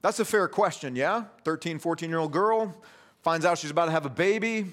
That's 0.00 0.20
a 0.20 0.24
fair 0.24 0.48
question, 0.48 0.94
yeah? 0.96 1.24
13, 1.44 1.78
14 1.78 2.08
year 2.08 2.18
old 2.18 2.32
girl 2.32 2.74
finds 3.22 3.44
out 3.44 3.58
she's 3.58 3.70
about 3.70 3.86
to 3.86 3.90
have 3.90 4.06
a 4.06 4.10
baby, 4.10 4.66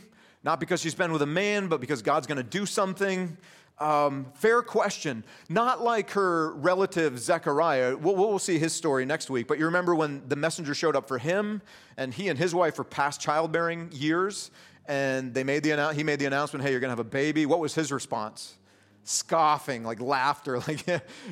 not 0.46 0.60
because 0.60 0.80
she's 0.80 0.94
been 0.94 1.12
with 1.12 1.24
a 1.24 1.28
man, 1.28 1.68
but 1.68 1.82
because 1.82 2.04
God's 2.04 2.28
going 2.28 2.38
to 2.38 2.44
do 2.44 2.68
something. 2.68 3.36
Um, 3.80 4.28
fair 4.36 4.62
question. 4.62 5.24
Not 5.50 5.82
like 5.82 6.12
her 6.12 6.54
relative 6.54 7.18
Zechariah. 7.20 7.98
We'll, 7.98 8.16
we'll, 8.16 8.40
see 8.40 8.60
his 8.60 8.72
story 8.72 9.06
next 9.06 9.30
week. 9.30 9.48
But 9.48 9.58
you 9.58 9.66
remember 9.66 9.96
when 9.96 10.22
the 10.30 10.36
messenger 10.36 10.76
showed 10.76 10.96
up 10.96 11.08
for 11.08 11.18
him, 11.18 11.64
and 11.98 12.14
he 12.14 12.30
and 12.30 12.38
his 12.38 12.54
wife 12.54 12.78
were 12.78 12.84
past 12.84 13.20
childbearing 13.20 13.90
years, 13.92 14.52
and 14.86 15.34
they 15.34 15.44
made 15.44 15.64
the 15.64 15.94
he 15.94 16.04
made 16.04 16.20
the 16.20 16.26
announcement, 16.26 16.64
"Hey, 16.64 16.72
you're 16.72 16.80
going 16.80 16.90
to 16.90 16.92
have 16.92 17.00
a 17.00 17.04
baby." 17.04 17.48
What 17.48 17.60
was 17.60 17.74
his 17.74 17.92
response? 17.92 18.56
Scoffing, 19.04 19.84
like 19.84 20.00
laughter, 20.00 20.60
like, 20.68 20.86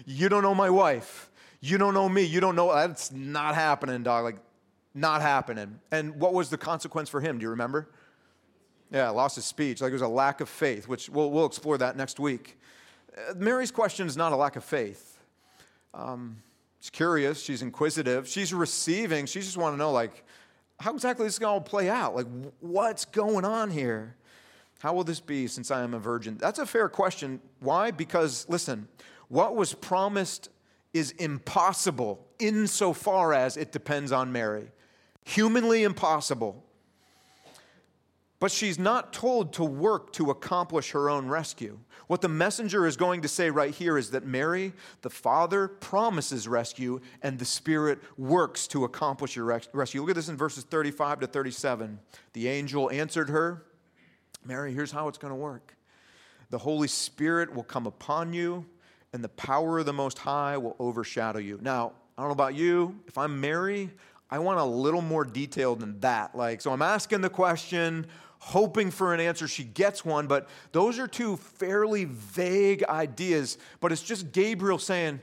"You 0.06 0.28
don't 0.28 0.42
know 0.42 0.56
my 0.56 0.72
wife. 0.72 1.30
You 1.62 1.78
don't 1.78 1.94
know 1.94 2.10
me. 2.10 2.24
You 2.24 2.42
don't 2.42 2.56
know. 2.56 2.74
That's 2.74 3.12
not 3.12 3.56
happening, 3.56 4.02
dog. 4.04 4.24
Like, 4.26 4.38
not 4.96 5.22
happening." 5.22 5.80
And 5.92 6.20
what 6.20 6.34
was 6.34 6.50
the 6.50 6.58
consequence 6.58 7.10
for 7.10 7.22
him? 7.22 7.38
Do 7.38 7.44
you 7.44 7.52
remember? 7.52 7.88
Yeah, 8.94 9.10
lost 9.10 9.36
his 9.36 9.46
speech. 9.46 9.82
Like 9.82 9.90
it 9.90 9.94
was 9.94 10.04
a 10.04 10.08
lack 10.08 10.40
of 10.40 10.48
faith, 10.48 10.88
which 10.88 11.10
we'll, 11.10 11.32
we'll 11.32 11.48
explore 11.48 11.80
that 11.80 11.98
next 11.98 12.20
week. 12.20 12.60
Uh, 13.18 13.34
Mary's 13.36 13.72
question 13.72 14.06
is 14.06 14.16
not 14.16 14.32
a 14.32 14.36
lack 14.36 14.56
of 14.56 14.64
faith. 14.64 15.18
Um, 15.96 16.38
she's 16.80 16.92
curious, 16.92 17.42
she's 17.42 17.64
inquisitive, 17.64 18.28
she's 18.28 18.54
receiving, 18.54 19.26
she 19.26 19.40
just 19.40 19.58
want 19.58 19.74
to 19.74 19.78
know, 19.78 19.92
like, 19.92 20.24
how 20.80 20.94
exactly 20.94 21.26
is 21.26 21.34
this 21.34 21.40
going 21.40 21.64
to 21.64 21.70
play 21.70 21.90
out? 21.90 22.16
Like, 22.16 22.28
what's 22.60 23.06
going 23.06 23.46
on 23.46 23.72
here? 23.72 24.16
How 24.80 24.94
will 24.94 25.04
this 25.04 25.20
be 25.20 25.48
since 25.48 25.72
I 25.72 25.82
am 25.82 25.94
a 25.94 26.00
virgin? 26.00 26.38
That's 26.38 26.60
a 26.60 26.66
fair 26.66 26.90
question. 26.90 27.40
Why? 27.62 27.90
Because, 27.92 28.48
listen, 28.50 28.88
what 29.28 29.56
was 29.56 29.74
promised 29.74 30.50
is 30.94 31.12
impossible 31.12 32.28
insofar 32.38 33.34
as 33.34 33.56
it 33.58 33.72
depends 33.72 34.12
on 34.12 34.32
Mary. 34.32 34.72
Humanly 35.26 35.84
impossible. 35.84 36.64
But 38.44 38.52
she's 38.52 38.78
not 38.78 39.14
told 39.14 39.54
to 39.54 39.64
work 39.64 40.12
to 40.16 40.30
accomplish 40.30 40.92
her 40.92 41.10
own 41.10 41.30
rescue. 41.30 41.80
What 42.08 42.20
the 42.20 42.28
messenger 42.28 42.86
is 42.86 42.98
going 42.98 43.22
to 43.22 43.30
say 43.30 43.50
right 43.50 43.74
here 43.74 43.98
is 43.98 44.12
that 44.12 44.26
Mary, 44.26 44.74
the 45.02 45.10
Father, 45.10 45.70
promises 45.70 46.46
rescue, 46.46 47.00
and 47.22 47.40
the 47.40 47.46
Spirit 47.46 48.00
works 48.18 48.68
to 48.68 48.84
accomplish 48.84 49.38
your 49.38 49.46
rescue. 49.46 50.02
Look 50.02 50.10
at 50.10 50.18
this 50.18 50.28
in 50.28 50.36
verses 50.36 50.66
35 50.66 51.22
to 51.22 51.28
37. 51.28 51.98
The 52.34 52.50
angel 52.50 52.92
answered 52.92 53.30
her 53.30 53.64
Mary, 54.44 54.74
here's 54.74 54.92
how 54.92 55.08
it's 55.08 55.18
going 55.18 55.32
to 55.32 55.40
work 55.40 55.78
the 56.50 56.58
Holy 56.58 56.90
Spirit 56.90 57.56
will 57.56 57.64
come 57.64 57.88
upon 57.88 58.34
you, 58.34 58.66
and 59.14 59.24
the 59.24 59.30
power 59.30 59.80
of 59.80 59.86
the 59.86 59.94
Most 59.94 60.18
High 60.18 60.58
will 60.58 60.76
overshadow 60.80 61.40
you. 61.40 61.60
Now, 61.62 61.94
I 62.18 62.24
don't 62.24 62.28
know 62.28 62.34
about 62.34 62.56
you, 62.56 63.00
if 63.08 63.18
I'm 63.18 63.40
Mary, 63.40 63.90
I 64.34 64.40
want 64.40 64.60
a 64.60 64.64
little 64.64 65.04
more 65.04 65.26
detail 65.26 65.76
than 65.76 66.00
that. 66.00 66.36
Like, 66.36 66.60
so 66.60 66.72
I'm 66.72 66.82
asking 66.82 67.22
the 67.22 67.30
question, 67.30 68.08
hoping 68.44 68.92
for 68.92 69.14
an 69.14 69.22
answer. 69.22 69.48
She 69.48 69.64
gets 69.64 70.04
one, 70.04 70.28
but 70.28 70.50
those 70.74 71.00
are 71.00 71.08
two 71.08 71.38
fairly 71.38 72.04
vague 72.04 72.84
ideas. 72.84 73.58
But 73.80 73.94
it's 73.94 74.04
just 74.04 74.34
Gabriel 74.34 74.78
saying, 74.78 75.22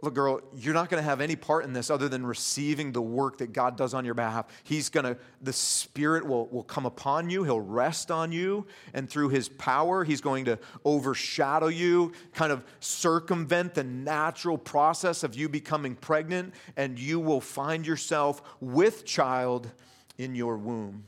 Look, 0.00 0.14
girl, 0.14 0.40
you're 0.56 0.74
not 0.74 0.90
going 0.90 1.00
to 1.00 1.08
have 1.08 1.20
any 1.20 1.36
part 1.36 1.64
in 1.64 1.72
this 1.72 1.88
other 1.88 2.08
than 2.08 2.26
receiving 2.26 2.90
the 2.90 3.00
work 3.00 3.38
that 3.38 3.52
God 3.52 3.76
does 3.76 3.94
on 3.94 4.04
your 4.04 4.14
behalf. 4.14 4.46
He's 4.64 4.88
going 4.88 5.04
to, 5.04 5.16
the 5.40 5.52
Spirit 5.52 6.26
will, 6.26 6.48
will 6.48 6.64
come 6.64 6.86
upon 6.86 7.30
you, 7.30 7.44
He'll 7.44 7.60
rest 7.60 8.10
on 8.10 8.32
you, 8.32 8.66
and 8.94 9.08
through 9.08 9.28
His 9.28 9.48
power, 9.48 10.02
He's 10.02 10.20
going 10.20 10.46
to 10.46 10.58
overshadow 10.84 11.68
you, 11.68 12.10
kind 12.34 12.50
of 12.50 12.64
circumvent 12.80 13.74
the 13.74 13.84
natural 13.84 14.58
process 14.58 15.22
of 15.22 15.36
you 15.36 15.48
becoming 15.48 15.94
pregnant, 15.94 16.52
and 16.76 16.98
you 16.98 17.20
will 17.20 17.40
find 17.40 17.86
yourself 17.86 18.42
with 18.60 19.04
child 19.04 19.70
in 20.18 20.34
your 20.34 20.56
womb. 20.56 21.04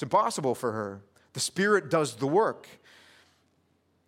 It's 0.00 0.02
impossible 0.02 0.54
for 0.54 0.72
her. 0.72 1.02
The 1.34 1.40
Spirit 1.40 1.90
does 1.90 2.14
the 2.14 2.26
work. 2.26 2.66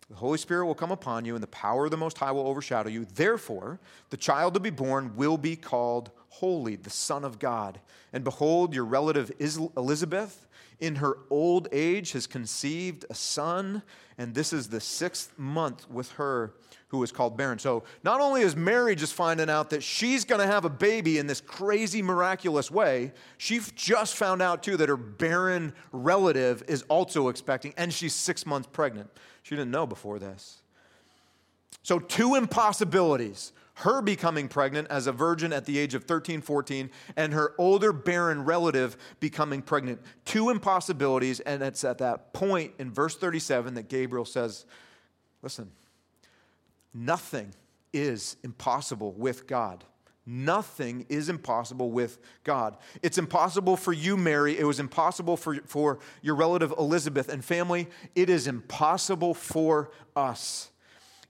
The 0.09 0.15
Holy 0.15 0.39
Spirit 0.39 0.65
will 0.65 0.73
come 0.73 0.89
upon 0.89 1.23
you, 1.23 1.35
and 1.35 1.43
the 1.43 1.47
power 1.47 1.85
of 1.85 1.91
the 1.91 1.97
Most 1.97 2.17
High 2.17 2.31
will 2.31 2.47
overshadow 2.47 2.89
you. 2.89 3.05
Therefore, 3.05 3.79
the 4.09 4.17
child 4.17 4.55
to 4.55 4.59
be 4.59 4.71
born 4.71 5.15
will 5.15 5.37
be 5.37 5.55
called 5.55 6.09
Holy, 6.29 6.77
the 6.77 6.89
Son 6.89 7.23
of 7.23 7.37
God. 7.37 7.79
And 8.11 8.23
behold, 8.23 8.73
your 8.73 8.85
relative 8.85 9.31
Elizabeth, 9.39 10.47
in 10.79 10.95
her 10.95 11.17
old 11.29 11.67
age, 11.71 12.11
has 12.13 12.27
conceived 12.27 13.05
a 13.09 13.15
son, 13.15 13.83
and 14.17 14.33
this 14.33 14.53
is 14.53 14.69
the 14.69 14.79
sixth 14.79 15.37
month 15.37 15.89
with 15.89 16.11
her 16.13 16.53
who 16.93 17.01
is 17.01 17.11
called 17.11 17.35
barren. 17.35 17.57
So 17.57 17.83
not 18.03 18.21
only 18.21 18.41
is 18.41 18.55
Mary 18.55 18.95
just 18.95 19.13
finding 19.13 19.49
out 19.49 19.71
that 19.71 19.81
she's 19.81 20.25
going 20.25 20.41
to 20.41 20.45
have 20.45 20.63
a 20.63 20.69
baby 20.69 21.17
in 21.17 21.25
this 21.25 21.41
crazy, 21.41 22.03
miraculous 22.03 22.69
way, 22.69 23.13
she 23.39 23.59
just 23.73 24.15
found 24.15 24.43
out 24.43 24.61
too 24.61 24.77
that 24.77 24.89
her 24.89 24.97
barren 24.97 25.73
relative 25.91 26.63
is 26.67 26.83
also 26.89 27.29
expecting, 27.29 27.73
and 27.77 27.91
she's 27.91 28.13
six 28.13 28.45
months 28.45 28.69
pregnant. 28.71 29.09
She 29.41 29.55
didn't 29.55 29.71
know 29.71 29.87
before 29.87 30.19
this. 30.19 30.61
So, 31.81 31.97
two 31.99 32.35
impossibilities 32.35 33.51
her 33.75 34.01
becoming 34.01 34.47
pregnant 34.47 34.87
as 34.89 35.07
a 35.07 35.11
virgin 35.11 35.51
at 35.51 35.65
the 35.65 35.77
age 35.79 35.95
of 35.95 36.03
13, 36.03 36.41
14, 36.41 36.89
and 37.15 37.33
her 37.33 37.53
older 37.57 37.91
barren 37.91 38.45
relative 38.45 38.97
becoming 39.19 39.61
pregnant. 39.61 40.01
Two 40.25 40.49
impossibilities, 40.49 41.39
and 41.39 41.63
it's 41.63 41.83
at 41.83 41.97
that 41.97 42.33
point 42.33 42.73
in 42.77 42.91
verse 42.91 43.15
37 43.15 43.73
that 43.73 43.89
Gabriel 43.89 44.25
says, 44.25 44.65
Listen, 45.41 45.71
Nothing 46.93 47.53
is 47.91 48.37
impossible 48.43 49.13
with 49.13 49.47
God. 49.47 49.83
Nothing 50.25 51.05
is 51.09 51.27
impossible 51.27 51.91
with 51.91 52.17
God. 52.43 52.77
It's 53.01 53.17
impossible 53.17 53.75
for 53.75 53.91
you, 53.91 54.15
Mary. 54.15 54.57
It 54.57 54.63
was 54.63 54.79
impossible 54.79 55.35
for, 55.35 55.55
for 55.65 55.99
your 56.21 56.35
relative 56.35 56.73
Elizabeth 56.77 57.29
and 57.29 57.43
family. 57.43 57.89
It 58.15 58.29
is 58.29 58.47
impossible 58.47 59.33
for 59.33 59.91
us. 60.15 60.69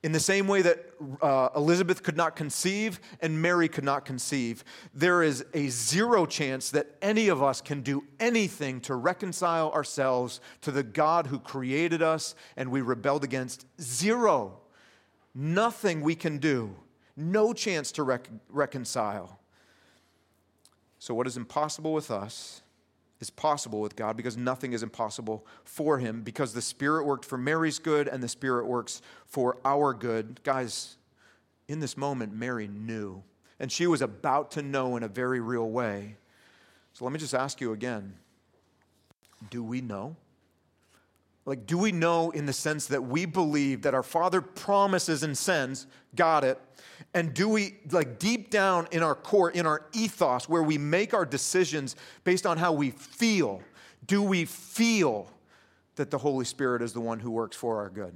In 0.04 0.12
the 0.12 0.20
same 0.20 0.50
way 0.50 0.62
that 0.62 0.86
uh, 1.22 1.50
Elizabeth 1.56 2.04
could 2.04 2.18
not 2.18 2.36
conceive 2.36 3.00
and 3.22 3.42
Mary 3.42 3.70
could 3.70 3.86
not 3.86 4.04
conceive, 4.04 4.66
there 4.94 5.24
is 5.24 5.46
a 5.54 5.70
zero 5.70 6.26
chance 6.26 6.70
that 6.72 6.98
any 7.02 7.30
of 7.30 7.42
us 7.42 7.62
can 7.62 7.82
do 7.82 8.04
anything 8.20 8.82
to 8.82 8.96
reconcile 8.96 9.72
ourselves 9.72 10.42
to 10.60 10.72
the 10.72 10.84
God 10.84 11.28
who 11.28 11.40
created 11.40 12.02
us 12.02 12.36
and 12.58 12.70
we 12.70 12.82
rebelled 12.82 13.24
against. 13.24 13.66
Zero. 13.80 14.60
Nothing 15.34 16.02
we 16.02 16.16
can 16.16 16.38
do, 16.38 16.76
no 17.16 17.54
chance 17.54 17.92
to 17.94 18.04
rec- 18.04 18.30
reconcile. 18.50 19.40
So, 21.00 21.14
what 21.14 21.28
is 21.28 21.38
impossible 21.38 21.92
with 21.92 22.12
us 22.12 22.62
is 23.24 23.30
possible 23.30 23.80
with 23.80 23.96
God 23.96 24.18
because 24.18 24.36
nothing 24.36 24.74
is 24.74 24.84
impossible 24.84 25.48
for 25.64 25.98
Him 25.98 26.24
because 26.24 26.54
the 26.54 26.62
Spirit 26.62 27.06
worked 27.06 27.24
for 27.24 27.38
Mary's 27.38 27.80
good 27.80 28.10
and 28.10 28.22
the 28.22 28.28
Spirit 28.28 28.68
works 28.68 29.02
for 29.26 29.58
our 29.64 29.94
good. 29.94 30.44
Guys, 30.44 30.98
in 31.70 31.80
this 31.80 31.96
moment, 31.96 32.36
Mary 32.36 32.68
knew, 32.68 33.24
and 33.62 33.72
she 33.72 33.88
was 33.88 34.02
about 34.02 34.52
to 34.52 34.62
know 34.62 34.98
in 34.98 35.04
a 35.04 35.08
very 35.08 35.40
real 35.40 35.70
way. 35.70 36.18
So, 36.92 37.06
let 37.06 37.14
me 37.14 37.20
just 37.20 37.34
ask 37.34 37.62
you 37.62 37.72
again 37.72 38.14
do 39.50 39.64
we 39.64 39.80
know? 39.80 40.18
Like, 41.46 41.66
do 41.66 41.78
we 41.78 41.92
know 41.92 42.32
in 42.32 42.46
the 42.46 42.54
sense 42.54 42.88
that 42.88 43.04
we 43.04 43.26
believe 43.26 43.82
that 43.82 43.94
our 43.94 44.04
Father 44.04 44.42
promises 44.42 45.24
and 45.24 45.38
sends? 45.38 45.88
Got 46.16 46.44
it. 46.44 46.60
And 47.14 47.34
do 47.34 47.50
we, 47.50 47.80
like, 47.92 48.18
deep 48.18 48.50
down 48.50 48.88
in 48.92 49.04
our 49.04 49.16
core, 49.16 49.52
in 49.52 49.66
our 49.66 49.86
ethos, 49.94 50.48
where 50.48 50.64
we 50.64 50.78
make 50.78 51.14
our 51.14 51.26
decisions 51.26 51.96
based 52.24 52.46
on 52.46 52.58
how 52.58 52.72
we 52.72 52.92
feel, 52.92 53.62
do 54.08 54.22
we 54.22 54.46
feel 54.46 55.30
that 55.96 56.12
the 56.12 56.18
Holy 56.18 56.46
Spirit 56.46 56.82
is 56.82 56.94
the 56.94 57.02
one 57.02 57.20
who 57.20 57.30
works 57.30 57.58
for 57.58 57.78
our 57.78 57.90
good? 57.90 58.14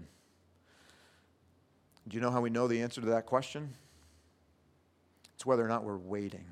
Do 2.07 2.15
you 2.15 2.21
know 2.21 2.31
how 2.31 2.41
we 2.41 2.49
know 2.49 2.67
the 2.67 2.81
answer 2.81 3.01
to 3.01 3.07
that 3.07 3.25
question? 3.25 3.73
It's 5.35 5.45
whether 5.45 5.63
or 5.63 5.67
not 5.67 5.83
we're 5.83 5.97
waiting. 5.97 6.45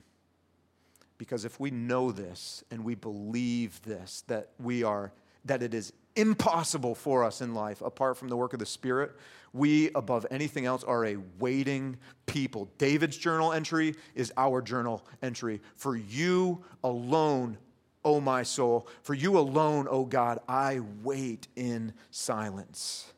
Because 1.17 1.45
if 1.45 1.59
we 1.59 1.71
know 1.71 2.11
this 2.11 2.63
and 2.69 2.83
we 2.83 2.95
believe 2.95 3.81
this, 3.83 4.23
that 4.27 4.49
we 4.59 4.83
are, 4.83 5.13
that 5.45 5.63
it 5.63 5.73
is 5.73 5.93
impossible 6.15 6.95
for 6.95 7.23
us 7.23 7.41
in 7.41 7.53
life 7.53 7.81
apart 7.81 8.17
from 8.17 8.29
the 8.29 8.37
work 8.37 8.53
of 8.53 8.59
the 8.59 8.65
Spirit. 8.65 9.11
We, 9.53 9.89
above 9.95 10.25
anything 10.31 10.65
else, 10.65 10.83
are 10.83 11.05
a 11.05 11.17
waiting 11.39 11.97
people. 12.25 12.69
David's 12.77 13.17
journal 13.17 13.53
entry 13.53 13.95
is 14.13 14.33
our 14.35 14.61
journal 14.61 15.05
entry. 15.21 15.61
For 15.75 15.95
you 15.95 16.63
alone, 16.83 17.57
O 18.03 18.19
my 18.19 18.43
soul, 18.43 18.87
for 19.01 19.13
you 19.13 19.37
alone, 19.37 19.87
O 19.89 20.05
God, 20.05 20.39
I 20.47 20.81
wait 21.03 21.47
in 21.55 21.93
silence. 22.11 23.13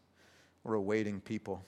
We're 0.64 0.76
a 0.76 0.82
waiting 0.82 1.22
people. 1.22 1.64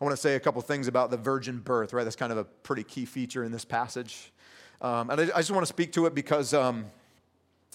I 0.00 0.04
want 0.04 0.12
to 0.16 0.20
say 0.20 0.34
a 0.34 0.40
couple 0.40 0.60
things 0.62 0.88
about 0.88 1.10
the 1.10 1.16
virgin 1.16 1.60
birth, 1.60 1.92
right? 1.92 2.04
That's 2.04 2.16
kind 2.16 2.32
of 2.32 2.38
a 2.38 2.44
pretty 2.44 2.84
key 2.84 3.04
feature 3.04 3.44
in 3.44 3.52
this 3.52 3.64
passage. 3.64 4.32
Um, 4.80 5.10
and 5.10 5.20
I, 5.20 5.24
I, 5.24 5.38
just 5.38 5.50
want 5.50 5.62
to 5.62 5.68
speak 5.68 5.92
to 5.92 6.06
it 6.06 6.14
because 6.14 6.52
um, 6.52 6.86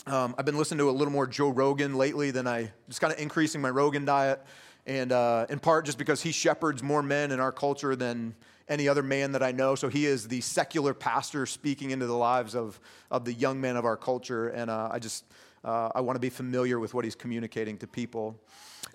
um, 0.07 0.35
I've 0.37 0.45
been 0.45 0.57
listening 0.57 0.79
to 0.79 0.89
a 0.89 0.91
little 0.91 1.11
more 1.11 1.27
Joe 1.27 1.49
Rogan 1.49 1.95
lately 1.95 2.31
than 2.31 2.47
I, 2.47 2.71
just 2.87 3.01
kind 3.01 3.13
of 3.13 3.19
increasing 3.19 3.61
my 3.61 3.69
Rogan 3.69 4.05
diet. 4.05 4.43
And 4.85 5.11
uh, 5.11 5.45
in 5.49 5.59
part 5.59 5.85
just 5.85 5.97
because 5.97 6.21
he 6.21 6.31
shepherds 6.31 6.81
more 6.81 7.03
men 7.03 7.31
in 7.31 7.39
our 7.39 7.51
culture 7.51 7.95
than 7.95 8.33
any 8.67 8.87
other 8.87 9.03
man 9.03 9.33
that 9.33 9.43
I 9.43 9.51
know. 9.51 9.75
So 9.75 9.89
he 9.89 10.05
is 10.05 10.27
the 10.27 10.41
secular 10.41 10.93
pastor 10.93 11.45
speaking 11.45 11.91
into 11.91 12.05
the 12.05 12.15
lives 12.15 12.55
of, 12.55 12.79
of 13.11 13.25
the 13.25 13.33
young 13.33 13.59
men 13.59 13.75
of 13.75 13.85
our 13.85 13.97
culture. 13.97 14.49
And 14.49 14.69
uh, 14.69 14.89
I 14.91 14.99
just, 14.99 15.25
uh, 15.63 15.89
I 15.93 16.01
want 16.01 16.15
to 16.15 16.21
be 16.21 16.29
familiar 16.29 16.79
with 16.79 16.93
what 16.93 17.03
he's 17.03 17.15
communicating 17.15 17.77
to 17.79 17.87
people. 17.87 18.39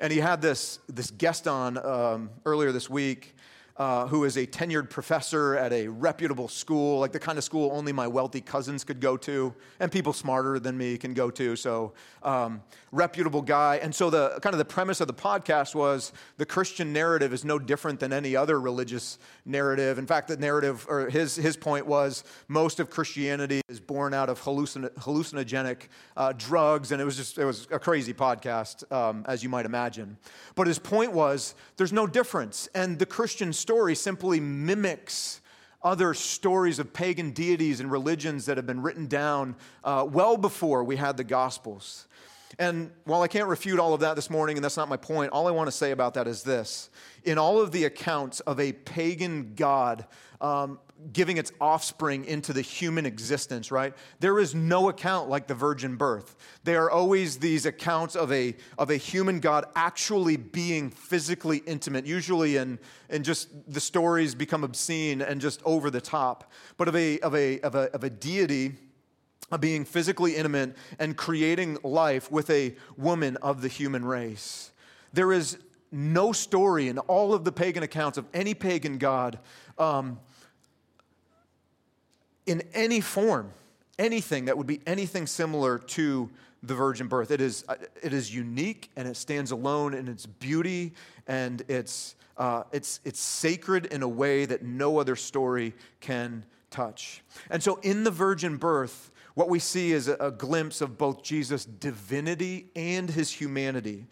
And 0.01 0.13
he 0.13 0.19
had 0.19 0.41
this, 0.41 0.79
this 0.89 1.11
guest 1.11 1.47
on 1.47 1.79
um, 1.79 2.31
earlier 2.45 2.73
this 2.73 2.89
week 2.89 3.34
uh, 3.77 4.07
who 4.07 4.25
is 4.25 4.37
a 4.37 4.47
tenured 4.47 4.89
professor 4.89 5.57
at 5.57 5.73
a 5.73 5.89
reputable 5.89 6.49
school, 6.49 7.01
like 7.01 7.13
the 7.13 7.19
kind 7.19 7.39
of 7.39 7.45
school 7.45 7.71
only 7.73 7.93
my 7.93 8.07
wealthy 8.07 8.41
cousins 8.41 8.85
could 8.85 9.01
go 9.01 9.17
to, 9.17 9.53
and 9.81 9.91
people 9.91 10.13
smarter 10.13 10.61
than 10.61 10.79
me 10.79 10.97
can 10.97 11.13
go 11.13 11.31
to. 11.31 11.57
So, 11.57 11.93
um, 12.23 12.63
reputable 12.93 13.43
guy. 13.43 13.81
And 13.83 13.93
so, 13.93 14.11
the 14.11 14.39
kind 14.43 14.55
of 14.55 14.59
the 14.59 14.65
premise 14.65 15.01
of 15.01 15.09
the 15.09 15.15
podcast 15.15 15.75
was 15.75 16.13
the 16.37 16.47
Christian 16.47 16.93
narrative 16.93 17.33
is 17.33 17.45
no 17.45 17.59
different 17.59 17.99
than 17.99 18.13
any 18.13 18.37
other 18.37 18.61
religious 18.61 19.19
narrative. 19.45 19.99
In 19.99 20.07
fact, 20.07 20.29
the 20.29 20.37
narrative, 20.37 20.87
or 20.89 21.11
his, 21.11 21.35
his 21.35 21.57
point 21.57 21.87
was 21.87 22.23
most 22.47 22.79
of 22.79 22.91
Christianity 22.91 23.61
is 23.69 23.81
born 23.81 24.15
out 24.15 24.29
of 24.29 24.41
hallucin- 24.41 24.91
hallucinogenic 24.95 25.89
uh, 26.17 26.33
drugs. 26.37 26.93
And 26.93 27.01
it 27.01 27.05
was 27.05 27.17
just, 27.17 27.39
it 27.39 27.45
was 27.45 27.67
a 27.71 27.79
crazy 27.79 28.15
podcast, 28.15 28.91
um, 28.93 29.25
as 29.27 29.43
you 29.43 29.49
might 29.49 29.67
imagine. 29.67 30.17
But 30.55 30.69
his 30.69 30.79
point 30.79 31.13
was 31.13 31.55
there's 31.77 31.93
no 31.93 32.07
difference. 32.07 32.69
And 32.75 32.99
the 32.99 33.07
Christian 33.07 33.53
story 33.65 33.95
simply 33.95 34.41
mimics 34.41 35.41
other 35.83 36.13
stories 36.13 36.79
of 36.79 36.93
pagan 36.93 37.31
deities 37.31 37.81
and 37.81 37.91
religions 37.91 38.45
that 38.45 38.59
have 38.59 38.67
been 38.67 38.83
written 38.83 39.07
down 39.07 39.57
uh, 39.85 40.07
well 40.07 40.37
before 40.37 40.85
we 40.85 40.97
had 40.97 41.17
the 41.17 41.25
Gospels. 41.25 42.07
And 42.59 42.91
while 43.05 43.23
I 43.23 43.27
can't 43.27 43.49
refute 43.49 43.81
all 43.81 43.95
of 43.95 44.01
that 44.01 44.17
this 44.17 44.29
morning, 44.29 44.59
and 44.59 44.65
that's 44.65 44.77
not 44.77 44.91
my 44.91 44.99
point, 44.99 45.33
all 45.33 45.49
I 45.49 45.51
want 45.51 45.67
to 45.67 45.73
say 45.73 45.93
about 45.93 46.13
that 46.13 46.29
is 46.29 46.43
this. 46.43 46.91
In 47.25 47.39
all 47.39 47.59
of 47.59 47.73
the 47.73 47.85
accounts 47.85 48.41
of 48.41 48.61
a 48.61 48.73
pagan 48.73 49.55
god 49.57 50.05
um, 50.43 50.79
giving 51.13 51.37
its 51.37 51.53
offspring 51.61 52.25
into 52.25 52.53
the 52.53 52.61
human 52.61 53.05
existence, 53.05 53.71
right? 53.71 53.95
There 54.21 54.39
is 54.39 54.55
no 54.55 54.89
account 54.89 55.29
like 55.29 55.47
the 55.47 55.55
virgin 55.55 55.97
birth. 55.97 56.37
There 56.65 56.85
are 56.85 56.91
always 56.91 57.39
these 57.39 57.67
accounts 57.67 58.17
of 58.17 58.33
a, 58.33 58.55
of 58.79 58.91
a 58.91 58.97
human 58.97 59.41
God 59.41 59.67
actually 59.77 60.37
being 60.37 60.91
physically 60.91 61.59
intimate, 61.67 62.07
usually 62.07 62.57
in, 62.57 62.79
in 63.11 63.23
just 63.23 63.49
the 63.71 63.81
stories 63.81 64.35
become 64.35 64.65
obscene 64.65 65.21
and 65.21 65.41
just 65.41 65.61
over 65.65 65.91
the 65.91 66.01
top, 66.01 66.53
but 66.77 66.89
of 66.89 66.97
a, 66.97 67.19
of 67.21 67.35
a, 67.35 67.61
of 67.61 67.75
a, 67.75 67.91
of 67.93 68.05
a 68.05 68.11
deity 68.11 68.75
of 69.53 69.61
being 69.61 69.85
physically 69.85 70.37
intimate 70.37 70.77
and 70.99 71.17
creating 71.17 71.79
life 71.83 72.31
with 72.31 72.49
a 72.51 72.75
woman 72.97 73.37
of 73.39 73.61
the 73.63 73.69
human 73.69 74.05
race. 74.05 74.71
There 75.13 75.33
is 75.33 75.59
no 75.93 76.33
story 76.33 76.89
in 76.89 76.99
all 76.99 77.35
of 77.35 77.45
the 77.45 77.53
pagan 77.53 77.83
accounts 77.83 78.19
of 78.19 78.27
any 78.35 78.55
pagan 78.55 78.99
god 78.99 79.39
um, 79.79 80.19
in 82.47 82.63
any 82.73 83.01
form, 83.01 83.53
anything 83.99 84.47
that 84.47 84.57
would 84.59 84.67
be 84.67 84.81
anything 84.87 85.27
similar 85.27 85.79
to 85.79 86.31
the 86.63 86.75
virgin 86.75 87.09
birth. 87.09 87.31
It 87.31 87.41
is, 87.41 87.65
it 88.03 88.13
is 88.13 88.35
unique 88.35 88.91
and 88.97 89.07
it 89.07 89.17
stands 89.17 89.51
alone 89.51 89.95
in 89.95 90.09
its 90.09 90.27
beauty 90.27 90.93
and 91.27 91.63
it's, 91.69 92.17
uh, 92.37 92.65
it's, 92.73 93.01
it's 93.05 93.21
sacred 93.21 93.87
in 93.87 94.03
a 94.03 94.09
way 94.09 94.47
that 94.47 94.63
no 94.63 94.99
other 94.99 95.17
story 95.17 95.75
can 96.01 96.45
touch. 96.71 97.23
And 97.51 97.63
so 97.63 97.79
in 97.83 98.05
the 98.05 98.11
virgin 98.11 98.57
birth, 98.57 99.11
what 99.35 99.49
we 99.49 99.59
see 99.59 99.93
is 99.93 100.09
a, 100.09 100.31
glimpse 100.31 100.81
of 100.81 100.97
both 100.97 101.23
Jesus' 101.23 101.65
divinity 101.65 102.69
and 102.77 103.11
his 103.11 103.31
humanity. 103.31 104.07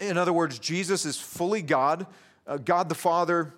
In 0.00 0.16
other 0.16 0.32
words, 0.32 0.58
Jesus 0.58 1.04
is 1.04 1.18
fully 1.18 1.62
God, 1.62 2.06
uh, 2.46 2.58
God 2.58 2.88
the 2.88 2.94
Father 2.94 3.54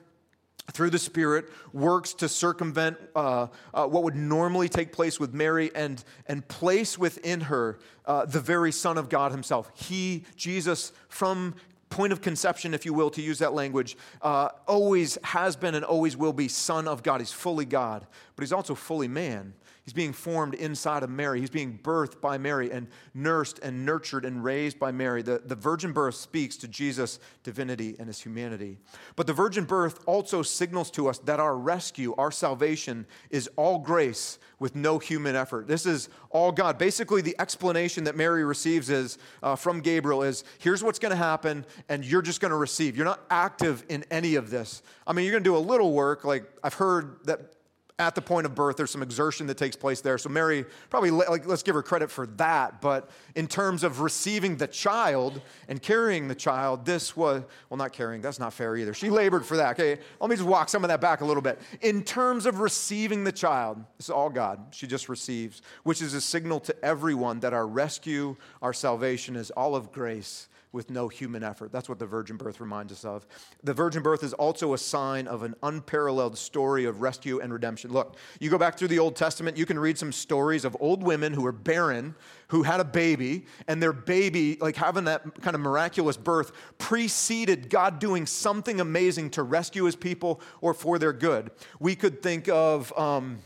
through 0.72 0.90
the 0.90 0.98
Spirit, 0.98 1.46
works 1.72 2.14
to 2.14 2.28
circumvent 2.28 2.96
uh, 3.14 3.48
uh, 3.74 3.86
what 3.86 4.02
would 4.04 4.16
normally 4.16 4.68
take 4.68 4.92
place 4.92 5.20
with 5.20 5.34
Mary 5.34 5.70
and, 5.74 6.02
and 6.26 6.46
place 6.48 6.98
within 6.98 7.42
her 7.42 7.78
uh, 8.06 8.24
the 8.24 8.40
very 8.40 8.72
Son 8.72 8.98
of 8.98 9.08
God 9.08 9.32
Himself. 9.32 9.70
He, 9.74 10.24
Jesus, 10.36 10.92
from 11.08 11.54
point 11.90 12.12
of 12.12 12.20
conception, 12.20 12.72
if 12.72 12.86
you 12.86 12.94
will, 12.94 13.10
to 13.10 13.20
use 13.20 13.38
that 13.40 13.52
language, 13.52 13.96
uh, 14.22 14.48
always 14.66 15.18
has 15.24 15.56
been 15.56 15.74
and 15.74 15.84
always 15.84 16.16
will 16.16 16.32
be 16.32 16.48
Son 16.48 16.88
of 16.88 17.02
God. 17.02 17.20
He's 17.20 17.32
fully 17.32 17.64
God, 17.64 18.06
but 18.36 18.42
He's 18.42 18.52
also 18.52 18.74
fully 18.74 19.08
man. 19.08 19.52
He's 19.90 19.94
being 19.94 20.12
formed 20.12 20.54
inside 20.54 21.02
of 21.02 21.10
Mary. 21.10 21.40
He's 21.40 21.50
being 21.50 21.76
birthed 21.82 22.20
by 22.20 22.38
Mary 22.38 22.70
and 22.70 22.86
nursed 23.12 23.58
and 23.60 23.84
nurtured 23.84 24.24
and 24.24 24.44
raised 24.44 24.78
by 24.78 24.92
Mary. 24.92 25.20
The, 25.20 25.42
the 25.44 25.56
virgin 25.56 25.90
birth 25.90 26.14
speaks 26.14 26.56
to 26.58 26.68
Jesus' 26.68 27.18
divinity 27.42 27.96
and 27.98 28.06
his 28.06 28.20
humanity. 28.20 28.78
But 29.16 29.26
the 29.26 29.32
virgin 29.32 29.64
birth 29.64 30.04
also 30.06 30.42
signals 30.42 30.92
to 30.92 31.08
us 31.08 31.18
that 31.18 31.40
our 31.40 31.56
rescue, 31.56 32.14
our 32.18 32.30
salvation, 32.30 33.04
is 33.30 33.50
all 33.56 33.80
grace 33.80 34.38
with 34.60 34.76
no 34.76 35.00
human 35.00 35.34
effort. 35.34 35.66
This 35.66 35.86
is 35.86 36.08
all 36.30 36.52
God. 36.52 36.78
Basically, 36.78 37.20
the 37.20 37.34
explanation 37.40 38.04
that 38.04 38.14
Mary 38.14 38.44
receives 38.44 38.90
is 38.90 39.18
uh, 39.42 39.56
from 39.56 39.80
Gabriel 39.80 40.22
is 40.22 40.44
here's 40.60 40.84
what's 40.84 41.00
going 41.00 41.10
to 41.10 41.16
happen, 41.16 41.66
and 41.88 42.04
you're 42.04 42.22
just 42.22 42.40
going 42.40 42.52
to 42.52 42.56
receive. 42.56 42.96
You're 42.96 43.06
not 43.06 43.24
active 43.28 43.84
in 43.88 44.04
any 44.08 44.36
of 44.36 44.50
this. 44.50 44.84
I 45.04 45.14
mean, 45.14 45.24
you're 45.24 45.32
going 45.32 45.42
to 45.42 45.50
do 45.50 45.56
a 45.56 45.58
little 45.58 45.92
work. 45.92 46.24
Like 46.24 46.44
I've 46.62 46.74
heard 46.74 47.24
that 47.24 47.56
at 48.00 48.14
the 48.14 48.22
point 48.22 48.46
of 48.46 48.54
birth, 48.54 48.78
there's 48.78 48.90
some 48.90 49.02
exertion 49.02 49.46
that 49.46 49.58
takes 49.58 49.76
place 49.76 50.00
there. 50.00 50.16
So 50.16 50.30
Mary, 50.30 50.64
probably 50.88 51.10
like, 51.10 51.46
let's 51.46 51.62
give 51.62 51.74
her 51.74 51.82
credit 51.82 52.10
for 52.10 52.26
that. 52.26 52.80
But 52.80 53.10
in 53.34 53.46
terms 53.46 53.84
of 53.84 54.00
receiving 54.00 54.56
the 54.56 54.66
child 54.66 55.42
and 55.68 55.82
carrying 55.82 56.26
the 56.26 56.34
child, 56.34 56.86
this 56.86 57.14
was, 57.14 57.42
well, 57.68 57.76
not 57.76 57.92
carrying, 57.92 58.22
that's 58.22 58.40
not 58.40 58.54
fair 58.54 58.74
either. 58.76 58.94
She 58.94 59.10
labored 59.10 59.44
for 59.44 59.58
that. 59.58 59.78
Okay, 59.78 60.00
let 60.18 60.30
me 60.30 60.36
just 60.36 60.48
walk 60.48 60.70
some 60.70 60.82
of 60.82 60.88
that 60.88 61.02
back 61.02 61.20
a 61.20 61.26
little 61.26 61.42
bit. 61.42 61.60
In 61.82 62.02
terms 62.02 62.46
of 62.46 62.60
receiving 62.60 63.22
the 63.22 63.32
child, 63.32 63.84
this 63.98 64.06
is 64.06 64.10
all 64.10 64.30
God. 64.30 64.58
She 64.70 64.86
just 64.86 65.10
receives, 65.10 65.60
which 65.82 66.00
is 66.00 66.14
a 66.14 66.22
signal 66.22 66.58
to 66.60 66.84
everyone 66.84 67.40
that 67.40 67.52
our 67.52 67.66
rescue, 67.66 68.34
our 68.62 68.72
salvation 68.72 69.36
is 69.36 69.50
all 69.50 69.76
of 69.76 69.92
grace 69.92 70.48
with 70.72 70.90
no 70.90 71.08
human 71.08 71.42
effort. 71.42 71.72
That's 71.72 71.88
what 71.88 71.98
the 71.98 72.06
virgin 72.06 72.36
birth 72.36 72.60
reminds 72.60 72.92
us 72.92 73.04
of. 73.04 73.26
The 73.64 73.74
virgin 73.74 74.02
birth 74.02 74.22
is 74.22 74.32
also 74.34 74.72
a 74.72 74.78
sign 74.78 75.26
of 75.26 75.42
an 75.42 75.54
unparalleled 75.62 76.38
story 76.38 76.84
of 76.84 77.00
rescue 77.00 77.40
and 77.40 77.52
redemption. 77.52 77.92
Look, 77.92 78.16
you 78.38 78.50
go 78.50 78.58
back 78.58 78.78
through 78.78 78.88
the 78.88 78.98
Old 78.98 79.16
Testament, 79.16 79.56
you 79.56 79.66
can 79.66 79.78
read 79.78 79.98
some 79.98 80.12
stories 80.12 80.64
of 80.64 80.76
old 80.78 81.02
women 81.02 81.32
who 81.32 81.42
were 81.42 81.52
barren, 81.52 82.14
who 82.48 82.62
had 82.62 82.78
a 82.80 82.84
baby, 82.84 83.46
and 83.66 83.82
their 83.82 83.92
baby, 83.92 84.58
like 84.60 84.76
having 84.76 85.04
that 85.04 85.42
kind 85.42 85.54
of 85.54 85.60
miraculous 85.60 86.16
birth, 86.16 86.52
preceded 86.78 87.68
God 87.68 87.98
doing 87.98 88.26
something 88.26 88.80
amazing 88.80 89.30
to 89.30 89.42
rescue 89.42 89.84
his 89.84 89.96
people 89.96 90.40
or 90.60 90.72
for 90.72 90.98
their 90.98 91.12
good. 91.12 91.50
We 91.80 91.96
could 91.96 92.22
think 92.22 92.48
of, 92.48 92.96
um, 92.96 93.38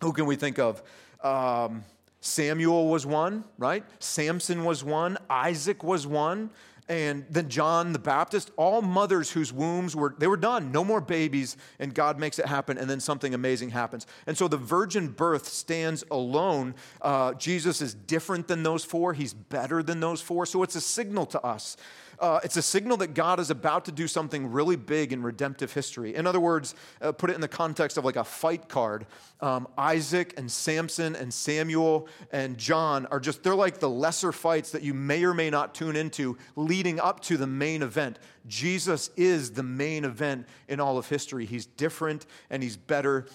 who 0.00 0.12
can 0.12 0.26
we 0.26 0.36
think 0.36 0.58
of? 0.58 0.82
Um, 1.22 1.84
Samuel 2.26 2.88
was 2.88 3.06
one, 3.06 3.44
right? 3.56 3.84
Samson 4.00 4.64
was 4.64 4.82
one. 4.82 5.16
Isaac 5.30 5.82
was 5.84 6.06
one. 6.06 6.50
And 6.88 7.24
then 7.28 7.48
John 7.48 7.92
the 7.92 7.98
Baptist, 7.98 8.52
all 8.56 8.80
mothers 8.80 9.30
whose 9.30 9.52
wombs 9.52 9.96
were, 9.96 10.14
they 10.18 10.28
were 10.28 10.36
done, 10.36 10.70
no 10.70 10.84
more 10.84 11.00
babies, 11.00 11.56
and 11.80 11.92
God 11.92 12.16
makes 12.16 12.38
it 12.38 12.46
happen, 12.46 12.78
and 12.78 12.88
then 12.88 13.00
something 13.00 13.34
amazing 13.34 13.70
happens. 13.70 14.06
And 14.28 14.38
so 14.38 14.46
the 14.46 14.56
virgin 14.56 15.08
birth 15.08 15.48
stands 15.48 16.04
alone. 16.12 16.76
Uh, 17.02 17.34
Jesus 17.34 17.82
is 17.82 17.92
different 17.92 18.46
than 18.46 18.62
those 18.62 18.84
four, 18.84 19.14
he's 19.14 19.34
better 19.34 19.82
than 19.82 19.98
those 19.98 20.20
four. 20.20 20.46
So 20.46 20.62
it's 20.62 20.76
a 20.76 20.80
signal 20.80 21.26
to 21.26 21.40
us 21.42 21.76
uh, 22.18 22.40
it's 22.42 22.56
a 22.56 22.62
signal 22.62 22.96
that 22.98 23.14
God 23.14 23.40
is 23.40 23.50
about 23.50 23.84
to 23.86 23.92
do 23.92 24.08
something 24.08 24.50
really 24.50 24.76
big 24.76 25.12
in 25.12 25.22
redemptive 25.22 25.72
history. 25.72 26.14
In 26.14 26.26
other 26.26 26.40
words, 26.40 26.74
uh, 27.00 27.12
put 27.12 27.30
it 27.30 27.34
in 27.34 27.40
the 27.40 27.48
context 27.48 27.96
of 27.96 28.04
like 28.04 28.16
a 28.16 28.24
fight 28.24 28.68
card. 28.68 29.06
Um, 29.40 29.68
Isaac 29.76 30.34
and 30.36 30.50
Samson 30.50 31.14
and 31.16 31.32
Samuel 31.32 32.08
and 32.32 32.56
John 32.56 33.06
are 33.06 33.20
just, 33.20 33.42
they're 33.42 33.54
like 33.54 33.78
the 33.78 33.90
lesser 33.90 34.32
fights 34.32 34.70
that 34.72 34.82
you 34.82 34.94
may 34.94 35.24
or 35.24 35.34
may 35.34 35.50
not 35.50 35.74
tune 35.74 35.96
into 35.96 36.38
leading 36.54 37.00
up 37.00 37.20
to 37.20 37.36
the 37.36 37.46
main 37.46 37.82
event. 37.82 38.18
Jesus 38.46 39.10
is 39.16 39.52
the 39.52 39.62
main 39.62 40.04
event 40.04 40.46
in 40.68 40.80
all 40.80 40.98
of 40.98 41.08
history. 41.08 41.46
He's 41.46 41.66
different 41.66 42.26
and 42.50 42.62
he's 42.62 42.76
better 42.76 43.26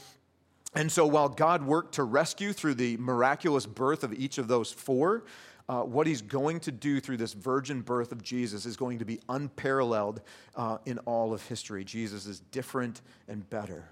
and 0.74 0.92
so 0.92 1.06
while 1.06 1.28
God 1.28 1.66
worked 1.66 1.96
to 1.96 2.04
rescue 2.04 2.54
through 2.54 2.76
the 2.76 2.96
miraculous 2.98 3.66
birth 3.66 4.04
of 4.04 4.14
each 4.14 4.38
of 4.38 4.48
those 4.48 4.72
four, 4.72 5.24
uh, 5.72 5.84
what 5.84 6.06
he's 6.06 6.22
going 6.22 6.60
to 6.60 6.70
do 6.70 7.00
through 7.00 7.16
this 7.16 7.32
virgin 7.32 7.80
birth 7.80 8.12
of 8.12 8.22
Jesus 8.22 8.66
is 8.66 8.76
going 8.76 9.00
to 9.00 9.06
be 9.06 9.22
unparalleled 9.30 10.20
uh, 10.58 10.78
in 10.86 10.98
all 11.00 11.34
of 11.34 11.42
history. 11.48 11.86
Jesus 11.86 12.26
is 12.26 12.42
different 12.52 13.00
and 13.30 13.50
better. 13.50 13.86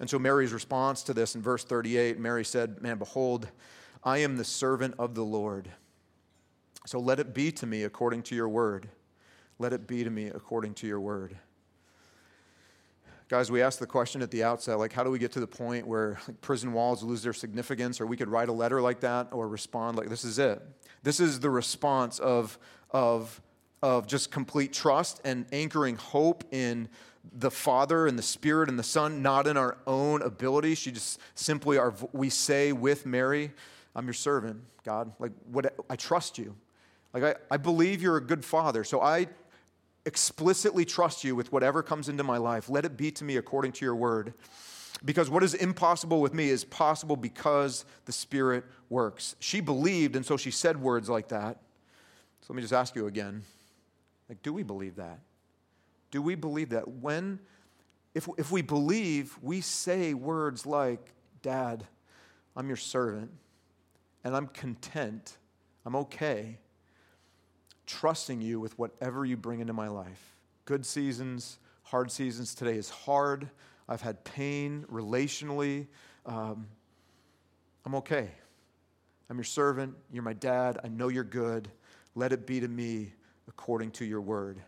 And 0.00 0.08
so 0.08 0.18
Mary's 0.18 0.50
response 0.50 1.02
to 1.02 1.12
this 1.12 1.34
in 1.34 1.42
verse 1.42 1.62
38 1.62 2.18
Mary 2.18 2.42
said, 2.42 2.80
Man, 2.80 2.96
behold, 2.96 3.48
I 4.02 4.18
am 4.18 4.38
the 4.38 4.44
servant 4.44 4.94
of 4.98 5.14
the 5.14 5.22
Lord. 5.22 5.70
So 6.86 6.98
let 6.98 7.20
it 7.20 7.34
be 7.34 7.52
to 7.52 7.66
me 7.66 7.82
according 7.82 8.22
to 8.24 8.34
your 8.34 8.48
word. 8.48 8.88
Let 9.58 9.74
it 9.74 9.86
be 9.86 10.02
to 10.04 10.10
me 10.10 10.28
according 10.28 10.72
to 10.74 10.86
your 10.86 11.00
word. 11.00 11.36
Guys, 13.28 13.50
we 13.50 13.62
asked 13.62 13.80
the 13.80 13.86
question 13.86 14.20
at 14.20 14.30
the 14.30 14.42
outset 14.42 14.78
like, 14.78 14.92
how 14.92 15.02
do 15.02 15.10
we 15.10 15.18
get 15.18 15.32
to 15.32 15.40
the 15.40 15.46
point 15.46 15.86
where 15.86 16.18
like, 16.28 16.40
prison 16.40 16.72
walls 16.72 17.02
lose 17.02 17.22
their 17.22 17.32
significance, 17.32 18.00
or 18.00 18.06
we 18.06 18.16
could 18.16 18.28
write 18.28 18.48
a 18.48 18.52
letter 18.52 18.80
like 18.80 19.00
that, 19.00 19.28
or 19.32 19.48
respond 19.48 19.96
like 19.96 20.08
this 20.08 20.24
is 20.24 20.38
it? 20.38 20.62
This 21.02 21.18
is 21.18 21.40
the 21.40 21.50
response 21.50 22.18
of, 22.18 22.58
of, 22.90 23.40
of 23.82 24.06
just 24.06 24.30
complete 24.30 24.72
trust 24.72 25.20
and 25.24 25.46
anchoring 25.52 25.96
hope 25.96 26.44
in 26.52 26.88
the 27.38 27.50
Father 27.50 28.06
and 28.06 28.18
the 28.18 28.22
Spirit 28.22 28.68
and 28.68 28.78
the 28.78 28.84
Son, 28.84 29.22
not 29.22 29.46
in 29.46 29.56
our 29.56 29.78
own 29.86 30.22
ability. 30.22 30.74
She 30.74 30.90
just 30.92 31.20
simply 31.34 31.78
are, 31.78 31.94
we 32.12 32.28
say 32.28 32.72
with 32.72 33.06
Mary, 33.06 33.52
I'm 33.94 34.06
your 34.06 34.14
servant, 34.14 34.60
God. 34.84 35.12
Like, 35.18 35.32
what, 35.50 35.74
I 35.88 35.96
trust 35.96 36.38
you. 36.38 36.54
Like, 37.12 37.22
I, 37.22 37.34
I 37.54 37.56
believe 37.58 38.02
you're 38.02 38.16
a 38.16 38.24
good 38.24 38.44
father, 38.44 38.84
so 38.84 39.00
I 39.00 39.28
explicitly 40.04 40.84
trust 40.84 41.24
you 41.24 41.36
with 41.36 41.52
whatever 41.52 41.82
comes 41.82 42.08
into 42.08 42.24
my 42.24 42.36
life. 42.36 42.68
Let 42.68 42.84
it 42.84 42.96
be 42.96 43.10
to 43.12 43.24
me 43.24 43.36
according 43.36 43.72
to 43.72 43.84
your 43.84 43.94
word. 43.94 44.34
Because 45.04 45.30
what 45.30 45.42
is 45.42 45.54
impossible 45.54 46.20
with 46.20 46.34
me 46.34 46.48
is 46.48 46.64
possible 46.64 47.16
because 47.16 47.84
the 48.04 48.12
Spirit 48.12 48.64
works. 48.88 49.36
She 49.40 49.60
believed, 49.60 50.16
and 50.16 50.24
so 50.24 50.36
she 50.36 50.50
said 50.50 50.80
words 50.80 51.08
like 51.08 51.28
that. 51.28 51.58
So 52.40 52.46
let 52.52 52.56
me 52.56 52.62
just 52.62 52.72
ask 52.72 52.94
you 52.94 53.06
again 53.06 53.42
like, 54.28 54.42
do 54.42 54.52
we 54.52 54.62
believe 54.62 54.96
that? 54.96 55.18
Do 56.10 56.22
we 56.22 56.34
believe 56.34 56.70
that? 56.70 56.88
When, 56.88 57.38
if, 58.14 58.28
if 58.38 58.50
we 58.50 58.62
believe, 58.62 59.36
we 59.42 59.60
say 59.60 60.14
words 60.14 60.66
like, 60.66 61.12
Dad, 61.42 61.84
I'm 62.56 62.68
your 62.68 62.76
servant, 62.76 63.30
and 64.22 64.36
I'm 64.36 64.46
content, 64.48 65.38
I'm 65.84 65.96
okay 65.96 66.58
trusting 67.86 68.40
you 68.40 68.60
with 68.60 68.78
whatever 68.78 69.24
you 69.24 69.36
bring 69.36 69.60
into 69.60 69.72
my 69.72 69.88
life. 69.88 70.36
Good 70.64 70.86
seasons, 70.86 71.58
hard 71.82 72.10
seasons. 72.10 72.54
Today 72.54 72.76
is 72.76 72.90
hard. 72.90 73.48
I've 73.88 74.00
had 74.00 74.24
pain 74.24 74.84
relationally. 74.90 75.86
Um, 76.24 76.66
I'm 77.84 77.94
okay. 77.96 78.30
I'm 79.28 79.36
your 79.36 79.44
servant. 79.44 79.94
You're 80.12 80.22
my 80.22 80.34
dad. 80.34 80.78
I 80.84 80.88
know 80.88 81.08
you're 81.08 81.24
good. 81.24 81.68
Let 82.14 82.32
it 82.32 82.46
be 82.46 82.60
to 82.60 82.68
me 82.68 83.12
according 83.48 83.90
to 83.92 84.04
your 84.04 84.20
word. 84.20 84.60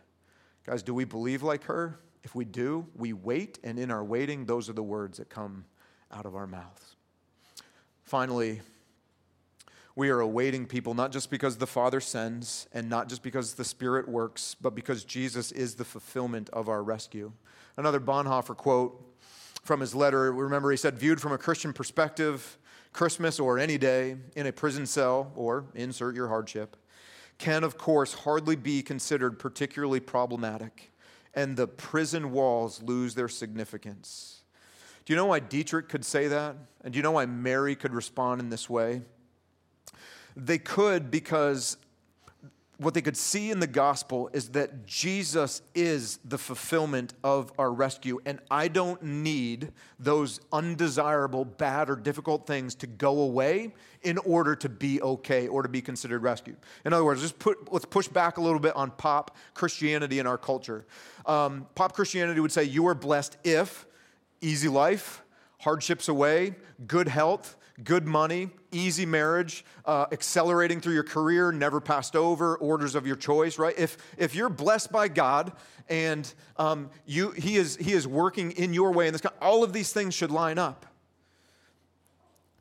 Guys, 0.65 0.83
do 0.83 0.93
we 0.93 1.05
believe 1.05 1.43
like 1.43 1.63
her? 1.65 1.99
If 2.23 2.33
we 2.33 2.43
do, 2.43 2.87
we 2.95 3.13
wait, 3.13 3.59
and 3.63 3.77
in 3.77 3.91
our 3.91 4.03
waiting, 4.03 4.45
those 4.45 4.67
are 4.67 4.73
the 4.73 4.83
words 4.83 5.19
that 5.19 5.29
come 5.29 5.65
out 6.11 6.25
of 6.25 6.35
our 6.35 6.47
mouths. 6.47 6.95
Finally, 8.03 8.61
we 9.95 10.09
are 10.09 10.19
awaiting 10.19 10.65
people 10.65 10.93
not 10.93 11.11
just 11.11 11.31
because 11.31 11.57
the 11.57 11.67
Father 11.67 12.01
sends 12.01 12.67
and 12.73 12.89
not 12.89 13.07
just 13.07 13.23
because 13.23 13.53
the 13.53 13.63
Spirit 13.63 14.07
works, 14.09 14.55
but 14.59 14.75
because 14.75 15.05
Jesus 15.05 15.51
is 15.53 15.75
the 15.75 15.85
fulfillment 15.85 16.49
of 16.51 16.67
our 16.67 16.83
rescue. 16.83 17.31
Another 17.77 17.99
Bonhoeffer 17.99 18.55
quote 18.57 19.01
from 19.63 19.79
his 19.79 19.95
letter 19.95 20.31
remember, 20.31 20.69
he 20.69 20.77
said, 20.77 20.97
Viewed 20.97 21.21
from 21.21 21.31
a 21.31 21.37
Christian 21.37 21.71
perspective, 21.73 22.57
Christmas 22.93 23.39
or 23.39 23.57
any 23.57 23.77
day 23.77 24.17
in 24.35 24.47
a 24.47 24.51
prison 24.51 24.85
cell, 24.85 25.31
or 25.35 25.65
insert 25.73 26.15
your 26.15 26.27
hardship, 26.27 26.75
can 27.37 27.63
of 27.63 27.77
course 27.77 28.13
hardly 28.13 28.55
be 28.55 28.81
considered 28.81 29.39
particularly 29.39 29.99
problematic, 29.99 30.91
and 31.33 31.57
the 31.57 31.67
prison 31.67 32.31
walls 32.31 32.81
lose 32.83 33.15
their 33.15 33.27
significance. 33.27 34.43
Do 35.05 35.13
you 35.13 35.17
know 35.17 35.25
why 35.27 35.39
Dietrich 35.39 35.89
could 35.89 36.05
say 36.05 36.27
that? 36.27 36.55
And 36.83 36.93
do 36.93 36.97
you 36.97 37.03
know 37.03 37.11
why 37.11 37.25
Mary 37.25 37.75
could 37.75 37.93
respond 37.93 38.41
in 38.41 38.49
this 38.49 38.69
way? 38.69 39.01
They 40.35 40.57
could 40.57 41.09
because 41.11 41.77
what 42.77 42.93
they 42.93 43.01
could 43.01 43.15
see 43.15 43.51
in 43.51 43.59
the 43.59 43.67
gospel 43.67 44.29
is 44.33 44.49
that 44.49 44.85
Jesus 44.85 45.61
is 45.73 46.19
the 46.25 46.37
fulfillment 46.37 47.13
of 47.23 47.53
our 47.57 47.71
rescue. 47.71 48.19
And 48.25 48.39
I 48.51 48.67
don't 48.67 49.01
need 49.01 49.71
those 49.97 50.41
undesirable, 50.51 51.45
bad, 51.45 51.89
or 51.89 51.95
difficult 51.95 52.45
things 52.45 52.75
to 52.75 52.87
go 52.87 53.21
away 53.21 53.73
in 54.01 54.17
order 54.19 54.55
to 54.57 54.67
be 54.67 55.01
okay 55.01 55.47
or 55.47 55.63
to 55.63 55.69
be 55.69 55.81
considered 55.81 56.21
rescued. 56.21 56.57
In 56.83 56.91
other 56.91 57.05
words, 57.05 57.21
just 57.21 57.39
put, 57.39 57.71
let's 57.71 57.85
push 57.85 58.07
back 58.07 58.37
a 58.37 58.41
little 58.41 58.59
bit 58.59 58.75
on 58.75 58.91
pop 58.91 59.37
Christianity 59.53 60.19
in 60.19 60.27
our 60.27 60.37
culture. 60.37 60.85
Um, 61.25 61.67
pop 61.75 61.93
Christianity 61.93 62.41
would 62.41 62.51
say 62.51 62.65
you 62.65 62.87
are 62.87 62.95
blessed 62.95 63.37
if 63.43 63.85
easy 64.41 64.67
life, 64.67 65.23
hardships 65.59 66.09
away, 66.09 66.55
good 66.85 67.07
health, 67.07 67.55
good 67.83 68.05
money, 68.05 68.49
easy 68.71 69.05
marriage, 69.05 69.65
uh, 69.85 70.05
accelerating 70.11 70.79
through 70.79 70.93
your 70.93 71.03
career, 71.03 71.51
never 71.51 71.81
passed 71.81 72.15
over, 72.15 72.55
orders 72.57 72.95
of 72.95 73.05
your 73.05 73.15
choice, 73.15 73.59
right? 73.59 73.77
If, 73.77 73.97
if 74.17 74.33
you're 74.33 74.49
blessed 74.49 74.91
by 74.91 75.07
God 75.07 75.51
and 75.89 76.31
um, 76.57 76.89
you, 77.05 77.31
he, 77.31 77.57
is, 77.57 77.75
he 77.75 77.91
is 77.91 78.07
working 78.07 78.51
in 78.51 78.73
your 78.73 78.91
way, 78.91 79.07
and 79.07 79.13
this, 79.13 79.21
all 79.41 79.63
of 79.63 79.73
these 79.73 79.91
things 79.91 80.13
should 80.13 80.31
line 80.31 80.57
up. 80.57 80.85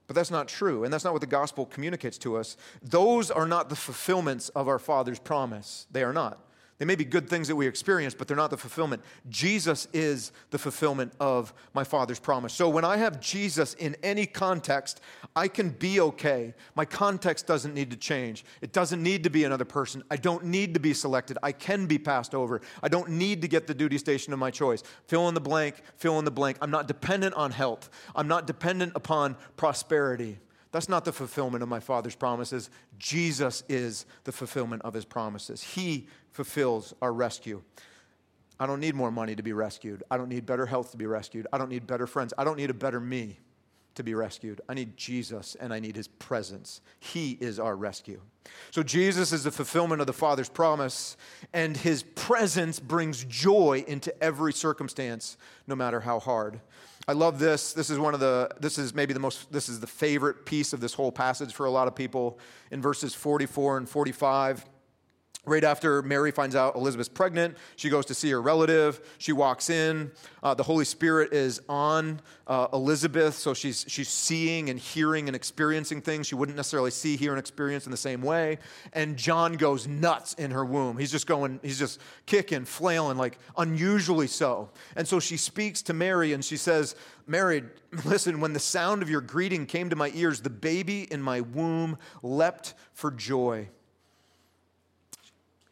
But 0.07 0.17
that's 0.17 0.31
not 0.31 0.49
true, 0.49 0.85
and 0.85 0.93
that's 0.93 1.05
not 1.05 1.15
what 1.15 1.21
the 1.21 1.27
gospel 1.27 1.65
communicates 1.65 2.19
to 2.19 2.37
us. 2.37 2.57
Those 2.83 3.31
are 3.31 3.47
not 3.47 3.71
the 3.71 3.77
fulfillments 3.77 4.51
of 4.51 4.69
our 4.69 4.79
Father's 4.79 5.19
promise. 5.19 5.87
They 5.91 6.03
are 6.03 6.13
not. 6.13 6.39
They 6.85 6.89
may 6.89 6.97
be 6.97 7.07
good 7.07 7.31
things 7.31 7.49
that 7.49 7.57
we 7.57 7.67
experience, 7.67 8.13
but 8.13 8.29
they're 8.29 8.37
not 8.37 8.51
the 8.51 8.59
fulfillment. 8.59 9.03
Jesus 9.31 9.89
is 9.95 10.33
the 10.51 10.59
fulfillment 10.59 11.15
of 11.19 11.55
my 11.73 11.83
Father's 11.83 12.21
promise. 12.21 12.53
So 12.53 12.69
when 12.69 12.85
I 12.85 12.99
have 12.99 13.23
Jesus 13.23 13.73
in 13.73 13.97
any 14.03 14.27
context, 14.27 15.01
I 15.35 15.49
can 15.49 15.71
be 15.71 15.99
okay. 15.99 16.53
My 16.75 16.85
context 16.85 17.47
doesn't 17.47 17.73
need 17.73 17.91
to 17.93 17.97
change. 17.97 18.45
It 18.61 18.75
doesn't 18.75 19.03
need 19.03 19.25
to 19.25 19.31
be 19.31 19.45
another 19.45 19.65
person. 19.65 20.03
I 20.11 20.17
don't 20.17 20.45
need 20.45 20.75
to 20.75 20.81
be 20.81 20.93
selected. 20.93 21.39
I 21.43 21.53
can 21.53 21.87
be 21.87 21.97
passed 21.97 22.35
over. 22.35 22.61
I 22.83 22.89
don't 22.89 23.09
need 23.13 23.41
to 23.41 23.49
get 23.49 23.67
the 23.67 23.73
duty 23.73 23.97
station 23.97 24.35
of 24.35 24.39
my 24.39 24.51
choice. 24.51 24.83
Fill 25.07 25.27
in 25.29 25.35
the 25.35 25.41
blank, 25.41 25.77
fill 25.97 26.19
in 26.19 26.27
the 26.27 26.31
blank. 26.31 26.59
I'm 26.61 26.71
not 26.71 26.87
dependent 26.87 27.35
on 27.35 27.51
health. 27.51 27.89
I'm 28.15 28.29
not 28.29 28.47
dependent 28.47 28.93
upon 28.95 29.39
prosperity. 29.57 30.39
That's 30.71 30.89
not 30.89 31.05
the 31.05 31.13
fulfillment 31.13 31.63
of 31.63 31.69
my 31.69 31.79
Father's 31.79 32.17
promises. 32.17 32.69
Jesus 32.99 33.63
is 33.69 34.07
the 34.25 34.33
fulfillment 34.33 34.83
of 34.83 34.93
his 34.93 35.05
promises. 35.05 35.63
He 35.63 36.09
fulfills 36.35 36.93
our 37.01 37.13
rescue. 37.13 37.63
I 38.59 38.67
don't 38.67 38.81
need 38.81 38.95
more 38.95 39.11
money 39.11 39.35
to 39.37 39.43
be 39.43 39.53
rescued. 39.53 40.03
I 40.11 40.17
don't 40.17 40.29
need 40.29 40.45
better 40.45 40.67
health 40.67 40.91
to 40.91 40.97
be 40.97 41.07
rescued. 41.07 41.47
I 41.53 41.59
don't 41.59 41.71
need 41.71 41.87
better 41.87 42.07
friends. 42.07 42.35
I 42.37 42.45
don't 42.45 42.57
need 42.57 42.71
a 42.71 42.75
better 42.75 43.01
me 43.01 43.39
to 43.95 44.03
be 44.03 44.15
rescued. 44.15 44.61
I 44.69 44.75
need 44.75 44.97
Jesus 44.97 45.57
and 45.61 45.73
I 45.73 45.79
need 45.79 45.95
his 45.95 46.09
presence. 46.09 46.81
He 46.99 47.39
is 47.41 47.61
our 47.61 47.77
rescue. 47.77 48.21
So 48.73 48.83
Jesus 48.83 49.33
is 49.33 49.45
the 49.45 49.53
fulfillment 49.53 50.01
of 50.01 50.09
the 50.09 50.13
Father's 50.13 50.49
promise, 50.49 51.17
and 51.53 51.77
his 51.77 52.03
presence 52.03 52.81
brings 52.81 53.25
joy 53.25 53.85
into 53.87 54.13
every 54.23 54.53
circumstance, 54.53 55.39
no 55.67 55.77
matter 55.77 56.01
how 56.01 56.19
hard. 56.19 56.61
I 57.07 57.13
love 57.13 57.39
this. 57.39 57.73
This 57.73 57.91
is 57.91 57.99
one 57.99 58.13
of 58.13 58.21
the, 58.21 58.51
this 58.61 58.77
is 58.77 58.93
maybe 58.93 59.15
the 59.15 59.21
most, 59.21 59.53
this 59.53 59.69
is 59.69 59.79
the 59.79 59.87
favorite 59.87 60.45
piece 60.45 60.73
of 60.73 60.81
this 60.81 60.95
whole 60.95 61.13
passage 61.13 61.55
for 61.55 61.67
a 61.67 61.71
lot 61.71 61.87
of 61.87 61.95
people 61.95 62.39
in 62.71 62.83
verses 62.83 63.15
44 63.15 63.79
and 63.79 63.89
45. 63.89 64.65
Right 65.47 65.65
after 65.65 66.01
Mary 66.03 66.31
finds 66.31 66.57
out 66.57 66.75
Elizabeth's 66.75 67.09
pregnant, 67.09 67.57
she 67.77 67.91
goes 67.91 68.07
to 68.07 68.15
see 68.15 68.31
her 68.31 68.41
relative. 68.41 69.01
She 69.19 69.33
walks 69.33 69.69
in. 69.69 70.11
Uh, 70.43 70.55
the 70.55 70.63
Holy 70.63 70.87
Spirit 70.87 71.35
is 71.35 71.61
on 71.69 72.21
uh, 72.47 72.69
Elizabeth, 72.73 73.35
so 73.35 73.53
she's, 73.53 73.85
she's 73.87 74.09
seeing 74.09 74.71
and 74.71 74.79
hearing 74.79 75.29
and 75.29 75.37
experiencing 75.37 76.01
things 76.01 76.27
she 76.27 76.35
wouldn't 76.35 76.57
necessarily 76.57 76.91
see, 76.91 77.17
hear, 77.17 77.33
and 77.33 77.39
experience 77.39 77.85
in 77.85 77.91
the 77.91 77.97
same 77.97 78.23
way. 78.23 78.59
And 78.95 79.17
John 79.17 79.55
goes 79.55 79.87
nuts 79.87 80.33
in 80.35 80.51
her 80.51 80.65
womb. 80.65 80.97
He's 80.97 81.11
just 81.11 81.27
going, 81.27 81.61
he's 81.63 81.79
just 81.79 82.01
kicking, 82.25 82.65
flailing, 82.65 83.19
like 83.19 83.39
unusually 83.59 84.27
so. 84.27 84.71
And 84.97 85.07
so 85.07 85.21
she 85.21 85.37
speaks 85.37 85.83
to 85.83 85.93
Mary 85.93 86.33
and 86.33 86.43
she 86.45 86.57
says, 86.57 86.97
Mary, 87.27 87.65
listen, 88.05 88.41
when 88.41 88.55
the 88.55 88.61
sound 88.61 89.03
of 89.03 89.11
your 89.11 89.21
greeting 89.21 89.67
came 89.67 89.91
to 89.91 89.97
my 89.97 90.11
ears, 90.15 90.41
the 90.41 90.51
baby 90.51 91.07
in 91.11 91.21
my 91.21 91.41
womb 91.43 91.99
leapt 92.23 92.75
for 92.93 93.11
joy. 93.11 93.69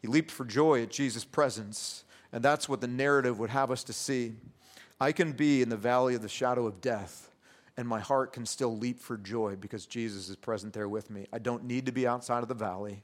He 0.03 0.07
leaped 0.09 0.29
for 0.29 0.43
joy 0.43 0.83
at 0.83 0.91
Jesus' 0.91 1.25
presence. 1.25 2.03
And 2.33 2.43
that's 2.43 2.67
what 2.67 2.81
the 2.81 2.87
narrative 2.87 3.39
would 3.39 3.51
have 3.51 3.71
us 3.71 3.83
to 3.85 3.93
see. 3.93 4.33
I 4.99 5.11
can 5.11 5.31
be 5.31 5.61
in 5.61 5.69
the 5.69 5.77
valley 5.77 6.13
of 6.13 6.21
the 6.21 6.29
shadow 6.29 6.67
of 6.67 6.81
death, 6.81 7.31
and 7.77 7.87
my 7.87 7.99
heart 7.99 8.33
can 8.33 8.45
still 8.45 8.77
leap 8.77 8.99
for 8.99 9.17
joy 9.17 9.55
because 9.55 9.85
Jesus 9.85 10.29
is 10.29 10.35
present 10.35 10.73
there 10.73 10.89
with 10.89 11.09
me. 11.09 11.27
I 11.31 11.39
don't 11.39 11.63
need 11.63 11.85
to 11.85 11.91
be 11.91 12.05
outside 12.05 12.41
of 12.41 12.49
the 12.49 12.53
valley. 12.53 13.03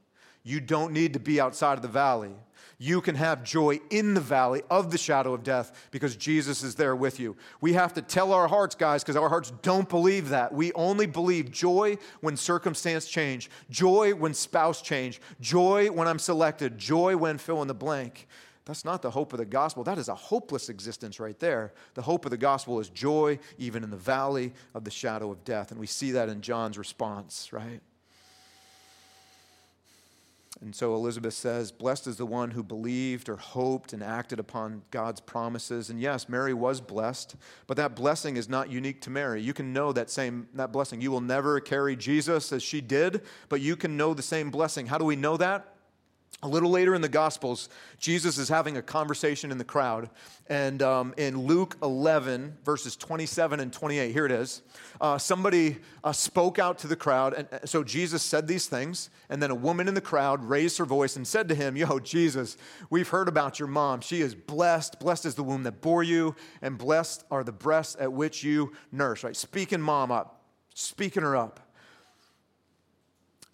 You 0.50 0.60
don't 0.60 0.94
need 0.94 1.14
to 1.14 1.20
be 1.20 1.40
outside 1.40 1.74
of 1.74 1.84
the 1.84 1.88
valley. 1.88 2.34
You 2.80 3.02
can 3.02 3.14
have 3.14 3.44
joy 3.44 3.82
in 3.92 4.16
the 4.16 4.22
valley 4.22 4.64
of 4.72 4.90
the 4.90 4.98
shadow 4.98 5.36
of 5.36 5.44
death 5.44 5.88
because 5.92 6.16
Jesus 6.16 6.64
is 6.64 6.74
there 6.74 6.96
with 6.96 7.20
you. 7.20 7.38
We 7.62 7.74
have 7.74 7.94
to 7.94 8.02
tell 8.02 8.34
our 8.34 8.48
hearts, 8.48 8.74
guys, 8.74 9.04
because 9.04 9.16
our 9.16 9.30
hearts 9.30 9.52
don't 9.62 9.88
believe 9.88 10.30
that. 10.30 10.52
We 10.52 10.74
only 10.74 11.06
believe 11.06 11.52
joy 11.52 12.00
when 12.22 12.36
circumstance 12.36 13.08
change, 13.08 13.52
joy 13.70 14.16
when 14.16 14.34
spouse 14.34 14.82
change, 14.82 15.22
joy 15.40 15.92
when 15.92 16.08
I'm 16.08 16.18
selected, 16.18 16.80
joy 16.80 17.16
when 17.16 17.38
fill 17.38 17.62
in 17.62 17.68
the 17.68 17.76
blank. 17.76 18.28
That's 18.66 18.84
not 18.84 19.04
the 19.04 19.12
hope 19.12 19.34
of 19.34 19.40
the 19.40 19.46
gospel. 19.46 19.84
That 19.84 20.00
is 20.00 20.10
a 20.10 20.16
hopeless 20.16 20.70
existence 20.70 21.20
right 21.20 21.38
there. 21.40 21.74
The 21.94 22.02
hope 22.02 22.26
of 22.26 22.32
the 22.32 22.38
gospel 22.38 22.80
is 22.80 22.90
joy 22.90 23.38
even 23.60 23.84
in 23.84 23.92
the 23.92 23.98
valley 23.98 24.54
of 24.74 24.84
the 24.84 24.92
shadow 24.92 25.32
of 25.32 25.44
death. 25.44 25.70
And 25.70 25.80
we 25.80 25.88
see 25.88 26.12
that 26.12 26.28
in 26.28 26.42
John's 26.42 26.78
response, 26.78 27.54
right? 27.54 27.82
And 30.62 30.76
so 30.76 30.94
Elizabeth 30.94 31.36
says, 31.36 31.72
Blessed 31.72 32.08
is 32.08 32.18
the 32.18 32.26
one 32.26 32.52
who 32.52 32.64
believed 32.64 33.30
or 33.30 33.38
hoped 33.38 33.94
and 33.94 34.04
acted 34.04 34.40
upon 34.40 34.82
God's 34.92 35.22
promises. 35.22 35.90
And 35.90 36.02
yes, 36.02 36.28
Mary 36.28 36.54
was 36.54 36.82
blessed, 36.82 37.36
but 37.68 37.78
that 37.78 37.96
blessing 37.96 38.36
is 38.36 38.50
not 38.50 38.70
unique 38.70 39.00
to 39.02 39.10
Mary. 39.10 39.42
You 39.42 39.54
can 39.54 39.72
know 39.72 39.94
that 39.94 40.10
same 40.10 40.48
that 40.56 40.74
blessing. 40.74 41.02
You 41.02 41.12
will 41.12 41.22
never 41.22 41.60
carry 41.60 41.96
Jesus 41.96 42.52
as 42.52 42.64
she 42.64 42.82
did, 42.82 43.22
but 43.48 43.62
you 43.62 43.76
can 43.76 43.96
know 43.96 44.14
the 44.14 44.22
same 44.22 44.50
blessing. 44.50 44.88
How 44.88 44.98
do 44.98 45.06
we 45.06 45.16
know 45.16 45.38
that? 45.38 45.76
A 46.42 46.48
little 46.48 46.70
later 46.70 46.96
in 46.96 47.02
the 47.02 47.10
Gospels, 47.10 47.68
Jesus 48.00 48.38
is 48.38 48.48
having 48.48 48.78
a 48.78 48.82
conversation 48.82 49.52
in 49.52 49.58
the 49.58 49.66
crowd. 49.66 50.10
And 50.48 50.82
um, 50.82 51.14
in 51.18 51.46
Luke 51.46 51.76
11, 51.84 52.60
verses 52.64 52.96
27 52.96 53.60
and 53.60 53.74
28, 53.74 54.14
here 54.14 54.26
it 54.26 54.32
is. 54.32 54.62
Uh, 55.02 55.18
somebody 55.18 55.80
uh, 56.02 56.14
spoke 56.14 56.58
out 56.58 56.80
to 56.80 56.88
the 56.88 56.96
crowd. 56.96 57.34
And 57.34 57.48
uh, 57.52 57.66
so 57.66 57.84
Jesus 57.84 58.24
said 58.24 58.48
these 58.48 58.68
things. 58.68 59.10
And 59.30 59.44
then 59.44 59.52
a 59.52 59.56
woman 59.56 59.90
in 59.90 59.96
the 59.96 60.02
crowd 60.02 60.42
raised 60.42 60.78
her 60.78 60.86
voice 60.86 61.18
and 61.18 61.28
said 61.28 61.50
to 61.50 61.56
him, 61.56 61.76
Yo, 61.76 62.00
Jesus, 62.00 62.56
we've 62.90 63.10
heard 63.10 63.28
about 63.28 63.60
your 63.60 63.68
mom. 63.68 64.00
She 64.00 64.22
is 64.22 64.34
blessed. 64.34 64.98
Blessed 65.02 65.26
is 65.26 65.36
the 65.36 65.44
womb 65.44 65.64
that 65.64 65.82
bore 65.82 66.04
you, 66.04 66.38
and 66.62 66.78
blessed 66.78 67.26
are 67.30 67.44
the 67.44 67.52
breasts 67.52 67.98
at 68.00 68.14
which 68.14 68.46
you 68.46 68.72
nurse. 68.94 69.26
Right? 69.26 69.36
Speaking 69.36 69.82
mom 69.82 70.10
up, 70.10 70.42
speaking 70.74 71.24
her 71.24 71.36
up. 71.36 71.69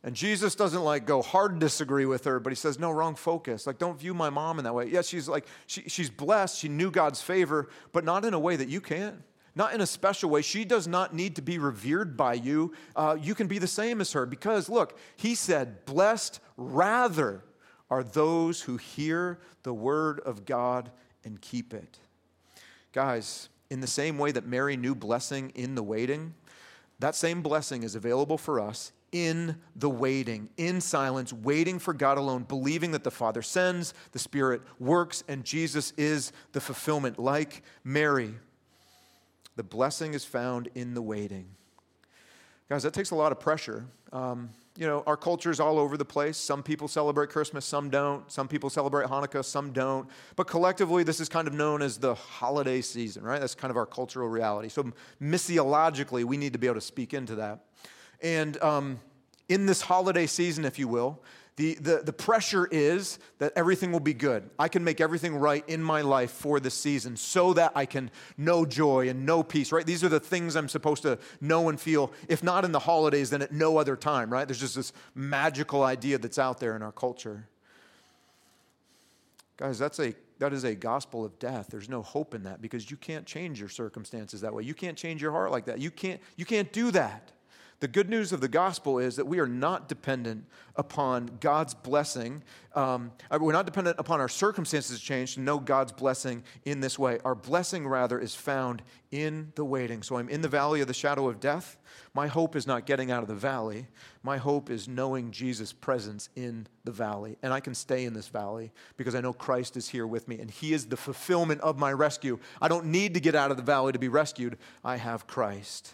And 0.06 0.16
Jesus 0.16 0.54
doesn't 0.54 0.84
like 0.84 1.08
go 1.08 1.24
hard 1.24 1.58
disagree 1.58 2.06
with 2.06 2.26
her, 2.26 2.40
but 2.40 2.52
he 2.52 2.56
says, 2.56 2.78
no, 2.78 2.92
wrong 2.92 3.16
focus. 3.16 3.66
Like, 3.66 3.80
don't 3.80 4.00
view 4.00 4.14
my 4.14 4.30
mom 4.30 4.60
in 4.60 4.64
that 4.66 4.76
way. 4.76 4.86
Yes, 4.86 5.08
she's 5.08 5.28
like, 5.28 5.48
she, 5.66 5.82
she's 5.88 6.12
blessed. 6.12 6.60
She 6.60 6.70
knew 6.70 6.92
God's 6.92 7.24
favor, 7.24 7.70
but 7.92 8.06
not 8.06 8.24
in 8.24 8.36
a 8.36 8.40
way 8.40 8.56
that 8.56 8.70
you 8.70 8.82
can. 8.82 9.24
Not 9.56 9.74
in 9.74 9.82
a 9.82 9.88
special 9.88 10.30
way. 10.30 10.44
She 10.44 10.64
does 10.64 10.88
not 10.88 11.16
need 11.16 11.38
to 11.38 11.42
be 11.42 11.58
revered 11.58 12.16
by 12.16 12.36
you. 12.36 12.74
Uh, 12.96 13.18
you 13.20 13.34
can 13.34 13.48
be 13.48 13.58
the 13.58 13.66
same 13.66 14.00
as 14.00 14.12
her 14.12 14.28
because, 14.28 14.70
look, 14.70 14.96
he 15.16 15.34
said, 15.34 15.86
blessed 15.86 16.40
rather 16.56 17.44
are 17.90 18.04
those 18.04 18.62
who 18.62 18.78
hear 18.78 19.40
the 19.64 19.74
word 19.74 20.20
of 20.20 20.46
God 20.46 20.92
and 21.24 21.42
keep 21.42 21.74
it. 21.74 21.98
Guys, 22.94 23.50
in 23.72 23.80
the 23.80 23.88
same 23.88 24.20
way 24.20 24.32
that 24.32 24.46
Mary 24.46 24.78
knew 24.78 24.94
blessing 24.94 25.52
in 25.56 25.74
the 25.74 25.82
waiting, 25.82 26.36
that 27.00 27.16
same 27.16 27.42
blessing 27.42 27.82
is 27.82 27.96
available 27.96 28.38
for 28.38 28.60
us 28.60 28.92
in 29.16 29.56
the 29.78 29.90
waiting, 29.90 30.50
in 30.58 30.82
silence, 30.82 31.32
waiting 31.32 31.80
for 31.80 31.94
God 31.94 32.18
alone, 32.18 32.44
believing 32.44 32.92
that 32.92 33.06
the 33.06 33.12
Father 33.12 33.42
sends, 33.42 33.94
the 34.12 34.20
Spirit 34.20 34.62
works, 34.78 35.24
and 35.30 35.46
Jesus 35.46 35.94
is 35.96 36.34
the 36.52 36.60
fulfillment. 36.60 37.18
Like 37.18 37.64
Mary, 37.86 38.34
the 39.56 39.64
blessing 39.64 40.14
is 40.14 40.26
found 40.26 40.68
in 40.76 40.94
the 40.94 41.02
waiting. 41.02 41.48
Guys, 42.68 42.84
that 42.84 42.94
takes 42.94 43.12
a 43.12 43.16
lot 43.16 43.32
of 43.32 43.40
pressure. 43.40 43.86
Um, 44.12 44.50
you 44.76 44.86
know, 44.86 45.02
our 45.08 45.16
culture 45.16 45.50
is 45.50 45.62
all 45.62 45.80
over 45.80 45.96
the 45.96 46.04
place. 46.04 46.36
Some 46.36 46.62
people 46.62 46.90
celebrate 46.90 47.30
Christmas, 47.30 47.64
some 47.64 47.90
don't. 47.90 48.30
Some 48.30 48.50
people 48.50 48.70
celebrate 48.70 49.08
Hanukkah, 49.08 49.46
some 49.46 49.72
don't. 49.72 50.10
But 50.36 50.48
collectively, 50.48 51.04
this 51.04 51.22
is 51.22 51.30
kind 51.30 51.48
of 51.48 51.54
known 51.54 51.82
as 51.82 51.98
the 51.98 52.16
holiday 52.16 52.82
season, 52.82 53.24
right? 53.24 53.40
That's 53.40 53.56
kind 53.56 53.72
of 53.72 53.78
our 53.78 53.86
cultural 53.86 54.28
reality. 54.28 54.68
So, 54.68 54.92
missiologically, 55.22 56.26
we 56.26 56.36
need 56.36 56.52
to 56.52 56.60
be 56.60 56.68
able 56.68 56.76
to 56.76 56.82
speak 56.82 57.14
into 57.14 57.36
that. 57.36 57.64
And 58.22 58.62
um, 58.62 59.00
in 59.50 59.66
this 59.66 59.82
holiday 59.82 60.26
season, 60.26 60.66
if 60.66 60.80
you 60.80 60.88
will, 60.88 61.22
the, 61.58 61.76
the, 61.76 62.02
the 62.04 62.12
pressure 62.12 62.68
is 62.70 63.18
that 63.38 63.54
everything 63.56 63.94
will 63.94 64.02
be 64.02 64.14
good. 64.14 64.50
I 64.60 64.68
can 64.68 64.84
make 64.84 65.00
everything 65.00 65.38
right 65.38 65.64
in 65.70 65.82
my 65.82 66.02
life 66.02 66.32
for 66.32 66.60
this 66.60 66.74
season 66.74 67.16
so 67.16 67.54
that 67.54 67.72
I 67.76 67.86
can 67.86 68.12
know 68.38 68.66
joy 68.66 69.08
and 69.08 69.26
know 69.26 69.42
peace, 69.42 69.72
right? 69.72 69.86
These 69.86 70.04
are 70.04 70.10
the 70.10 70.20
things 70.20 70.58
I'm 70.58 70.68
supposed 70.68 71.04
to 71.04 71.18
know 71.40 71.70
and 71.70 71.80
feel. 71.80 72.12
If 72.28 72.44
not 72.44 72.66
in 72.66 72.74
the 72.74 72.80
holidays, 72.80 73.30
then 73.30 73.42
at 73.42 73.54
no 73.54 73.78
other 73.78 73.96
time, 73.96 74.30
right? 74.30 74.46
There's 74.46 74.60
just 74.60 74.76
this 74.76 74.92
magical 75.14 75.84
idea 75.84 76.18
that's 76.18 76.38
out 76.38 76.60
there 76.60 76.76
in 76.76 76.82
our 76.82 76.92
culture. 76.92 77.48
Guys, 79.56 79.80
that's 79.80 80.00
a 80.00 80.14
that 80.40 80.52
is 80.52 80.66
a 80.66 80.76
gospel 80.76 81.24
of 81.24 81.40
death. 81.40 81.68
There's 81.70 81.88
no 81.88 82.02
hope 82.02 82.36
in 82.36 82.44
that 82.44 82.62
because 82.62 82.92
you 82.92 82.98
can't 82.98 83.26
change 83.26 83.58
your 83.58 83.70
circumstances 83.70 84.42
that 84.42 84.54
way. 84.54 84.64
You 84.64 84.74
can't 84.74 84.98
change 84.98 85.22
your 85.22 85.32
heart 85.32 85.50
like 85.52 85.66
that. 85.66 85.80
You 85.80 85.92
can't 85.92 86.20
you 86.36 86.44
can't 86.44 86.74
do 86.74 86.92
that. 86.92 87.32
The 87.82 87.88
good 87.90 88.10
news 88.10 88.32
of 88.32 88.40
the 88.40 88.48
gospel 88.48 89.00
is 89.00 89.18
that 89.18 89.28
we 89.28 89.40
are 89.40 89.48
not 89.48 89.90
dependent 89.90 90.46
upon 90.78 91.38
God's 91.42 91.74
blessing. 91.74 92.42
Um, 92.74 93.12
uh, 93.30 93.38
we're 93.42 93.52
not 93.52 93.66
dependent 93.66 94.00
upon 94.00 94.22
our 94.22 94.30
circumstances 94.30 95.00
to 95.00 95.06
change 95.06 95.34
to 95.34 95.42
know 95.42 95.60
God's 95.60 95.92
blessing 95.92 96.44
in 96.64 96.80
this 96.80 96.98
way. 96.98 97.20
Our 97.26 97.36
blessing, 97.36 97.86
rather, 97.86 98.18
is 98.18 98.34
found 98.34 98.82
in 99.12 99.52
the 99.56 99.66
waiting. 99.66 100.04
So 100.04 100.18
I'm 100.18 100.30
in 100.30 100.42
the 100.42 100.48
valley 100.48 100.80
of 100.80 100.88
the 100.88 100.94
shadow 100.94 101.28
of 101.28 101.42
death. 101.42 101.78
My 102.14 102.28
hope 102.28 102.56
is 102.56 102.66
not 102.66 102.86
getting 102.86 103.12
out 103.12 103.24
of 103.24 103.28
the 103.28 103.36
valley. 103.36 103.88
My 104.24 104.38
hope 104.38 104.70
is 104.70 104.88
knowing 104.88 105.32
Jesus' 105.32 105.74
presence 105.74 106.30
in 106.36 106.68
the 106.86 106.92
valley. 106.92 107.38
And 107.44 107.54
I 107.54 107.60
can 107.60 107.76
stay 107.76 108.06
in 108.06 108.14
this 108.14 108.30
valley 108.30 108.72
because 108.96 109.16
I 109.16 109.22
know 109.22 109.34
Christ 109.34 109.76
is 109.76 109.90
here 109.90 110.08
with 110.08 110.30
me 110.30 110.40
and 110.40 110.50
He 110.50 110.74
is 110.74 110.86
the 110.86 110.98
fulfillment 110.98 111.60
of 111.62 111.78
my 111.78 111.92
rescue. 111.92 112.40
I 112.62 112.70
don't 112.70 112.86
need 112.86 113.14
to 113.16 113.20
get 113.20 113.36
out 113.36 113.52
of 113.52 113.58
the 113.58 113.64
valley 113.64 113.92
to 113.92 114.00
be 114.00 114.08
rescued. 114.08 114.58
I 114.84 114.96
have 114.96 115.28
Christ. 115.28 115.94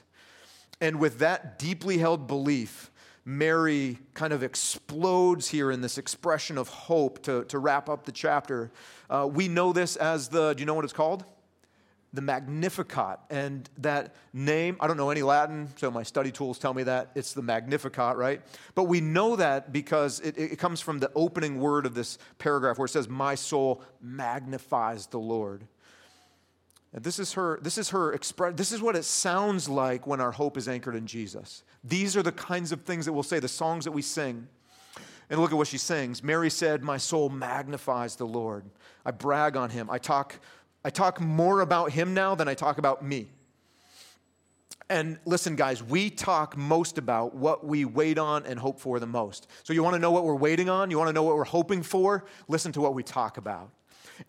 And 0.81 0.99
with 0.99 1.19
that 1.19 1.59
deeply 1.59 1.99
held 1.99 2.25
belief, 2.25 2.91
Mary 3.23 3.99
kind 4.15 4.33
of 4.33 4.41
explodes 4.41 5.47
here 5.47 5.71
in 5.71 5.81
this 5.81 5.99
expression 5.99 6.57
of 6.57 6.67
hope 6.67 7.21
to, 7.23 7.45
to 7.45 7.59
wrap 7.59 7.87
up 7.87 8.03
the 8.03 8.11
chapter. 8.11 8.71
Uh, 9.09 9.29
we 9.31 9.47
know 9.47 9.73
this 9.73 9.95
as 9.95 10.27
the, 10.29 10.53
do 10.53 10.61
you 10.61 10.65
know 10.65 10.73
what 10.73 10.83
it's 10.83 10.93
called? 10.93 11.23
The 12.13 12.21
Magnificat. 12.21 13.19
And 13.29 13.69
that 13.77 14.15
name, 14.33 14.75
I 14.79 14.87
don't 14.87 14.97
know 14.97 15.11
any 15.11 15.21
Latin, 15.21 15.69
so 15.75 15.91
my 15.91 16.01
study 16.01 16.31
tools 16.31 16.57
tell 16.57 16.73
me 16.73 16.81
that. 16.83 17.11
It's 17.13 17.33
the 17.33 17.43
Magnificat, 17.43 18.17
right? 18.17 18.41
But 18.73 18.85
we 18.85 19.01
know 19.01 19.35
that 19.35 19.71
because 19.71 20.19
it, 20.21 20.37
it 20.37 20.57
comes 20.57 20.81
from 20.81 20.97
the 20.97 21.11
opening 21.13 21.59
word 21.59 21.85
of 21.85 21.93
this 21.93 22.17
paragraph 22.39 22.79
where 22.79 22.87
it 22.87 22.89
says, 22.89 23.07
My 23.07 23.35
soul 23.35 23.83
magnifies 24.01 25.05
the 25.05 25.19
Lord. 25.19 25.67
This 26.93 27.19
is 27.19 27.33
her, 27.33 27.57
this 27.61 27.77
is 27.77 27.89
her 27.89 28.11
express, 28.11 28.53
this 28.55 28.73
is 28.73 28.81
what 28.81 28.97
it 28.97 29.05
sounds 29.05 29.69
like 29.69 30.05
when 30.05 30.19
our 30.19 30.31
hope 30.31 30.57
is 30.57 30.67
anchored 30.67 30.95
in 30.95 31.07
Jesus. 31.07 31.63
These 31.83 32.17
are 32.17 32.23
the 32.23 32.33
kinds 32.33 32.73
of 32.73 32.81
things 32.81 33.05
that 33.05 33.13
we'll 33.13 33.23
say, 33.23 33.39
the 33.39 33.47
songs 33.47 33.85
that 33.85 33.91
we 33.91 34.01
sing. 34.01 34.47
And 35.29 35.39
look 35.39 35.51
at 35.51 35.57
what 35.57 35.67
she 35.67 35.77
sings. 35.77 36.21
Mary 36.21 36.49
said, 36.49 36.83
My 36.83 36.97
soul 36.97 37.29
magnifies 37.29 38.17
the 38.17 38.25
Lord. 38.25 38.65
I 39.05 39.11
brag 39.11 39.55
on 39.55 39.69
him. 39.69 39.89
I 39.89 39.97
talk, 39.97 40.37
I 40.83 40.89
talk 40.89 41.21
more 41.21 41.61
about 41.61 41.91
him 41.91 42.13
now 42.13 42.35
than 42.35 42.49
I 42.49 42.53
talk 42.53 42.77
about 42.77 43.05
me. 43.05 43.29
And 44.89 45.17
listen, 45.23 45.55
guys, 45.55 45.81
we 45.81 46.09
talk 46.09 46.57
most 46.57 46.97
about 46.97 47.33
what 47.33 47.65
we 47.65 47.85
wait 47.85 48.17
on 48.17 48.45
and 48.45 48.59
hope 48.59 48.77
for 48.77 48.99
the 48.99 49.07
most. 49.07 49.47
So, 49.63 49.71
you 49.71 49.81
want 49.83 49.93
to 49.93 49.99
know 49.99 50.11
what 50.11 50.25
we're 50.25 50.35
waiting 50.35 50.69
on? 50.69 50.91
You 50.91 50.97
want 50.97 51.07
to 51.07 51.13
know 51.13 51.23
what 51.23 51.37
we're 51.37 51.45
hoping 51.45 51.81
for? 51.81 52.25
Listen 52.49 52.73
to 52.73 52.81
what 52.81 52.93
we 52.93 53.01
talk 53.01 53.37
about. 53.37 53.71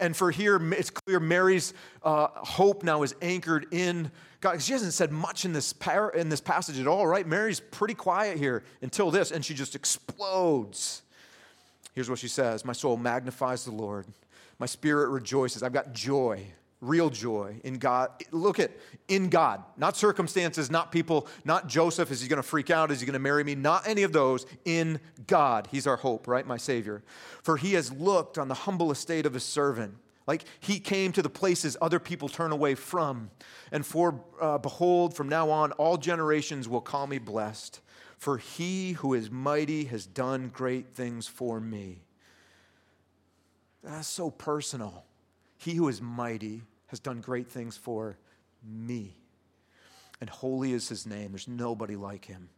And 0.01 0.17
for 0.17 0.31
here, 0.31 0.61
it's 0.73 0.91
clear 0.91 1.21
Mary's 1.21 1.75
uh, 2.03 2.29
hope 2.35 2.83
now 2.83 3.03
is 3.03 3.15
anchored 3.23 3.67
in 3.71 4.11
God. 4.41 4.61
She 4.63 4.73
hasn't 4.73 4.93
said 4.93 5.13
much 5.13 5.45
in 5.45 5.53
this, 5.53 5.73
par- 5.73 6.11
in 6.11 6.29
this 6.29 6.41
passage 6.41 6.79
at 6.79 6.87
all, 6.87 7.07
right? 7.07 7.27
Mary's 7.27 7.61
pretty 7.61 7.95
quiet 7.95 8.39
here 8.39 8.63
until 8.81 9.11
this, 9.11 9.31
and 9.31 9.45
she 9.45 9.55
just 9.55 9.75
explodes. 9.75 11.03
Here's 11.95 12.09
what 12.09 12.19
she 12.19 12.29
says 12.29 12.65
My 12.65 12.73
soul 12.73 12.97
magnifies 12.97 13.65
the 13.65 13.73
Lord, 13.73 14.07
my 14.59 14.67
spirit 14.67 15.11
rejoices. 15.11 15.63
I've 15.63 15.73
got 15.73 15.93
joy 15.93 16.47
real 16.83 17.09
joy 17.09 17.61
in 17.65 17.79
God. 17.79 18.11
Look 18.33 18.59
at 18.59 18.73
in 19.09 19.31
God, 19.31 19.63
not 19.79 19.97
circumstances, 19.97 20.71
not 20.71 20.93
people, 20.93 21.27
not 21.45 21.69
Joseph. 21.69 22.11
Is 22.11 22.21
he 22.21 22.29
going 22.29 22.43
to 22.43 22.47
freak 22.47 22.69
out? 22.69 22.91
Is 22.91 23.01
he 23.01 23.07
going 23.07 23.15
to 23.15 23.21
marry 23.21 23.45
me? 23.45 23.55
Not 23.55 23.87
any 23.89 24.03
of 24.03 24.13
those. 24.13 24.45
In 24.67 25.01
God, 25.27 25.69
he's 25.71 25.87
our 25.87 25.97
hope, 25.97 26.29
right? 26.29 26.47
My 26.47 26.59
Savior. 26.59 27.03
For 27.43 27.57
he 27.57 27.75
has 27.75 27.91
looked 27.93 28.37
on 28.37 28.49
the 28.49 28.55
humble 28.55 28.91
estate 28.91 29.25
of 29.25 29.33
his 29.33 29.45
servant. 29.45 29.95
Like 30.27 30.45
he 30.61 30.79
came 30.79 31.13
to 31.13 31.23
the 31.23 31.31
places 31.31 31.77
other 31.81 31.99
people 31.99 32.29
turn 32.29 32.53
away 32.53 32.75
from. 32.75 33.31
And 33.71 33.87
for, 33.87 34.21
uh, 34.41 34.59
behold, 34.59 35.15
from 35.15 35.29
now 35.29 35.51
on, 35.51 35.73
all 35.73 35.97
generations 35.97 36.69
will 36.69 36.81
call 36.81 37.07
me 37.07 37.19
blessed. 37.19 37.81
For 38.19 38.39
he 38.39 38.93
who 38.93 39.15
is 39.15 39.31
mighty 39.31 39.85
has 39.87 40.07
done 40.07 40.49
great 40.53 40.95
things 40.95 41.27
for 41.27 41.61
me. 41.61 42.03
That's 43.83 44.07
so 44.07 44.31
personal. 44.31 45.05
He 45.57 45.75
who 45.75 45.89
is 45.89 46.01
mighty 46.01 46.63
has 46.93 47.01
done 47.01 47.23
great 47.23 47.49
things 47.49 47.75
for 47.75 48.19
me. 48.63 49.17
And 50.21 50.29
holy 50.29 50.75
is 50.75 50.91
his 50.91 51.07
name. 51.07 51.33
There's 51.33 51.49
nobody 51.49 51.97
like 51.97 52.27
him. 52.27 52.51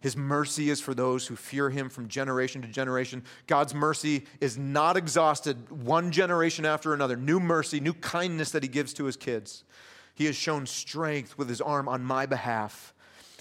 His 0.00 0.16
mercy 0.16 0.70
is 0.70 0.80
for 0.80 0.94
those 0.94 1.26
who 1.26 1.34
fear 1.34 1.70
him 1.70 1.90
from 1.90 2.06
generation 2.06 2.62
to 2.62 2.68
generation. 2.68 3.24
God's 3.48 3.74
mercy 3.74 4.26
is 4.40 4.56
not 4.56 4.96
exhausted 4.96 5.70
one 5.70 6.12
generation 6.12 6.64
after 6.64 6.94
another. 6.94 7.16
New 7.16 7.40
mercy, 7.40 7.80
new 7.80 7.92
kindness 7.94 8.52
that 8.52 8.62
he 8.62 8.68
gives 8.68 8.94
to 8.94 9.06
his 9.06 9.16
kids. 9.16 9.64
He 10.14 10.26
has 10.26 10.36
shown 10.36 10.66
strength 10.66 11.36
with 11.36 11.48
his 11.48 11.60
arm 11.60 11.88
on 11.88 12.04
my 12.04 12.26
behalf 12.26 12.94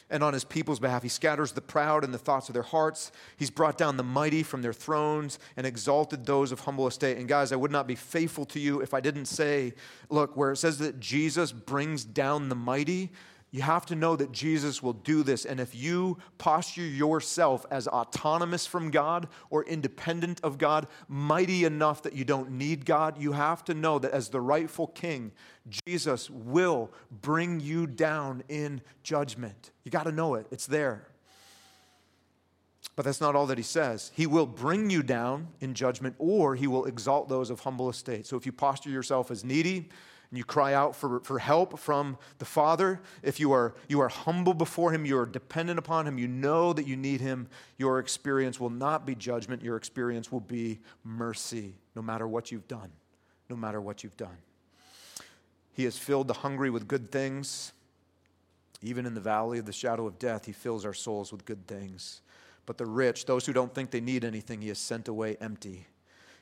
and 0.10 0.24
on 0.24 0.34
his 0.34 0.44
people's 0.44 0.80
behalf. 0.80 1.04
He 1.04 1.10
scatters 1.10 1.52
the 1.52 1.62
proud 1.62 2.04
in 2.04 2.12
the 2.12 2.18
thoughts 2.18 2.50
of 2.50 2.54
their 2.54 2.64
hearts. 2.64 3.12
He's 3.38 3.50
brought 3.50 3.78
down 3.78 3.98
the 3.98 4.04
mighty 4.04 4.44
from 4.44 4.62
their 4.62 4.74
thrones 4.74 5.40
and 5.56 5.68
exalted 5.68 6.26
those 6.26 6.52
of 6.52 6.62
humble 6.62 6.88
estate. 6.88 7.18
And 7.18 7.28
guys, 7.28 7.52
I 7.52 7.56
would 7.56 7.72
not 7.72 7.88
be 7.88 7.96
faithful 7.96 8.46
to 8.46 8.60
you 8.60 8.82
if 8.82 8.94
I 8.94 9.02
didn't 9.02 9.26
say, 9.26 9.74
look, 10.10 10.36
where 10.36 10.52
it 10.52 10.58
says 10.58 10.80
that 10.80 11.00
Jesus 11.00 11.52
brings 11.52 12.04
down 12.04 12.50
the 12.50 12.56
mighty, 12.56 13.12
You 13.52 13.64
have 13.64 13.86
to 13.88 13.96
know 13.96 14.16
that 14.16 14.32
Jesus 14.32 14.84
will 14.84 14.94
do 14.94 15.24
this. 15.24 15.44
And 15.44 15.60
if 15.60 15.74
you 15.74 16.20
posture 16.38 16.86
yourself 16.86 17.66
as 17.72 17.88
autonomous 17.88 18.68
from 18.68 18.92
God 18.92 19.28
or 19.50 19.64
independent 19.64 20.40
of 20.44 20.60
God, 20.60 20.88
mighty 21.08 21.66
enough 21.66 22.04
that 22.04 22.14
you 22.14 22.24
don't 22.24 22.52
need 22.52 22.86
God, 22.86 23.20
you 23.20 23.32
have 23.32 23.64
to 23.66 23.74
know 23.74 23.98
that 24.00 24.12
as 24.12 24.30
the 24.30 24.40
rightful 24.40 24.88
king, 24.88 25.32
Jesus 25.88 26.30
will 26.30 26.92
bring 27.10 27.60
you 27.60 27.88
down 27.88 28.44
in 28.50 28.82
judgment. 29.02 29.72
You 29.84 29.90
got 29.90 30.04
to 30.04 30.12
know 30.12 30.36
it, 30.36 30.46
it's 30.52 30.68
there. 30.68 31.08
But 32.96 33.06
that's 33.06 33.22
not 33.22 33.36
all 33.36 33.48
that 33.48 33.58
he 33.58 33.64
says. 33.64 34.12
He 34.14 34.28
will 34.28 34.46
bring 34.46 34.90
you 34.90 35.02
down 35.02 35.48
in 35.62 35.74
judgment, 35.74 36.16
or 36.20 36.56
he 36.56 36.68
will 36.68 36.86
exalt 36.86 37.30
those 37.30 37.50
of 37.50 37.62
humble 37.62 37.90
estate. 37.90 38.28
So 38.28 38.36
if 38.36 38.46
you 38.46 38.52
posture 38.52 38.90
yourself 38.90 39.32
as 39.32 39.44
needy, 39.44 39.90
and 40.30 40.38
you 40.38 40.44
cry 40.44 40.74
out 40.74 40.96
for, 40.96 41.20
for 41.22 41.40
help 41.40 41.80
from 41.80 42.18
the 42.38 42.46
Father, 42.46 43.02
if 43.24 43.40
you 43.40 43.52
are, 43.52 43.74
you 43.88 44.00
are 44.00 44.10
humble 44.10 44.54
before 44.54 44.92
Him, 44.94 45.06
you 45.06 45.18
are 45.18 45.26
dependent 45.26 45.80
upon 45.80 46.06
Him, 46.06 46.18
you 46.18 46.28
know 46.28 46.72
that 46.74 46.86
you 46.86 46.96
need 46.96 47.20
Him, 47.20 47.48
your 47.78 48.00
experience 48.00 48.60
will 48.60 48.70
not 48.70 49.06
be 49.06 49.16
judgment, 49.16 49.64
your 49.64 49.76
experience 49.76 50.32
will 50.32 50.40
be 50.40 50.80
mercy, 51.04 51.74
no 51.96 52.02
matter 52.02 52.28
what 52.28 52.52
you've 52.52 52.68
done. 52.68 52.92
No 53.50 53.56
matter 53.56 53.82
what 53.82 54.04
you've 54.04 54.18
done. 54.18 54.38
He 55.74 55.86
has 55.86 55.98
filled 55.98 56.28
the 56.28 56.36
hungry 56.36 56.70
with 56.70 56.88
good 56.88 57.12
things. 57.12 57.74
Even 58.84 59.08
in 59.08 59.16
the 59.16 59.22
valley 59.22 59.58
of 59.58 59.66
the 59.66 59.74
shadow 59.74 60.06
of 60.06 60.20
death, 60.20 60.46
He 60.46 60.52
fills 60.52 60.86
our 60.86 60.94
souls 60.94 61.32
with 61.32 61.46
good 61.46 61.66
things. 61.66 62.22
But 62.68 62.78
the 62.78 62.86
rich, 62.86 63.26
those 63.26 63.48
who 63.48 63.54
don't 63.54 63.74
think 63.74 63.90
they 63.90 64.02
need 64.02 64.24
anything, 64.24 64.62
He 64.62 64.68
has 64.68 64.78
sent 64.78 65.08
away 65.08 65.36
empty 65.42 65.88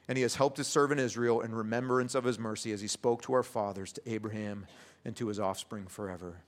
and 0.07 0.17
he 0.17 0.21
has 0.21 0.35
helped 0.35 0.57
his 0.57 0.67
servant 0.67 0.99
Israel 0.99 1.41
in 1.41 1.53
remembrance 1.53 2.15
of 2.15 2.23
his 2.23 2.39
mercy 2.39 2.71
as 2.71 2.81
he 2.81 2.87
spoke 2.87 3.21
to 3.23 3.33
our 3.33 3.43
fathers, 3.43 3.91
to 3.93 4.01
Abraham, 4.05 4.65
and 5.03 5.15
to 5.17 5.27
his 5.27 5.39
offspring 5.39 5.87
forever. 5.87 6.41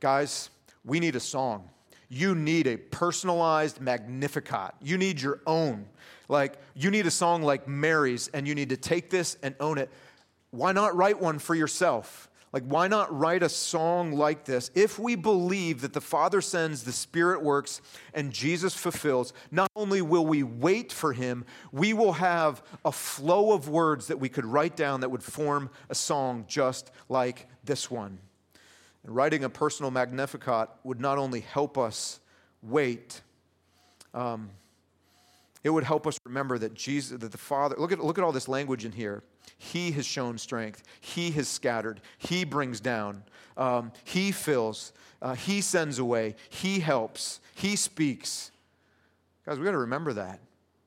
Guys, 0.00 0.50
we 0.84 1.00
need 1.00 1.16
a 1.16 1.20
song. 1.20 1.68
You 2.08 2.34
need 2.34 2.66
a 2.66 2.76
personalized 2.76 3.80
Magnificat. 3.80 4.74
You 4.80 4.98
need 4.98 5.20
your 5.20 5.40
own. 5.46 5.86
Like, 6.28 6.54
you 6.74 6.90
need 6.90 7.06
a 7.06 7.10
song 7.10 7.42
like 7.42 7.66
Mary's, 7.66 8.28
and 8.28 8.46
you 8.46 8.54
need 8.54 8.70
to 8.70 8.76
take 8.76 9.10
this 9.10 9.36
and 9.42 9.54
own 9.60 9.78
it. 9.78 9.90
Why 10.50 10.72
not 10.72 10.96
write 10.96 11.20
one 11.20 11.38
for 11.38 11.54
yourself? 11.54 12.28
Like, 12.54 12.62
why 12.62 12.86
not 12.86 13.12
write 13.12 13.42
a 13.42 13.48
song 13.48 14.12
like 14.12 14.44
this? 14.44 14.70
If 14.76 14.96
we 14.96 15.16
believe 15.16 15.80
that 15.80 15.92
the 15.92 16.00
Father 16.00 16.40
sends, 16.40 16.84
the 16.84 16.92
Spirit 16.92 17.42
works, 17.42 17.80
and 18.14 18.32
Jesus 18.32 18.74
fulfills, 18.74 19.32
not 19.50 19.68
only 19.74 20.00
will 20.02 20.24
we 20.24 20.44
wait 20.44 20.92
for 20.92 21.12
Him, 21.12 21.46
we 21.72 21.92
will 21.92 22.12
have 22.12 22.62
a 22.84 22.92
flow 22.92 23.50
of 23.50 23.68
words 23.68 24.06
that 24.06 24.20
we 24.20 24.28
could 24.28 24.44
write 24.44 24.76
down 24.76 25.00
that 25.00 25.08
would 25.08 25.24
form 25.24 25.68
a 25.90 25.96
song 25.96 26.44
just 26.46 26.92
like 27.08 27.48
this 27.64 27.90
one. 27.90 28.20
And 29.02 29.12
writing 29.16 29.42
a 29.42 29.50
personal 29.50 29.90
Magnificat 29.90 30.68
would 30.84 31.00
not 31.00 31.18
only 31.18 31.40
help 31.40 31.76
us 31.76 32.20
wait, 32.62 33.20
um, 34.14 34.48
it 35.64 35.70
would 35.70 35.82
help 35.82 36.06
us 36.06 36.20
remember 36.24 36.56
that 36.58 36.74
Jesus, 36.74 37.18
that 37.18 37.32
the 37.32 37.36
Father, 37.36 37.74
look 37.76 37.90
at, 37.90 37.98
look 37.98 38.16
at 38.16 38.22
all 38.22 38.30
this 38.30 38.46
language 38.46 38.84
in 38.84 38.92
here. 38.92 39.24
He 39.56 39.92
has 39.92 40.06
shown 40.06 40.38
strength. 40.38 40.82
He 41.00 41.30
has 41.32 41.48
scattered. 41.48 42.00
He 42.18 42.44
brings 42.44 42.80
down. 42.80 43.22
Um, 43.56 43.92
he 44.04 44.32
fills. 44.32 44.92
Uh, 45.22 45.34
he 45.34 45.60
sends 45.60 45.98
away. 45.98 46.36
He 46.50 46.80
helps. 46.80 47.40
He 47.54 47.76
speaks. 47.76 48.50
Guys, 49.46 49.58
we 49.58 49.64
got 49.64 49.72
to 49.72 49.78
remember 49.78 50.12
that. 50.14 50.40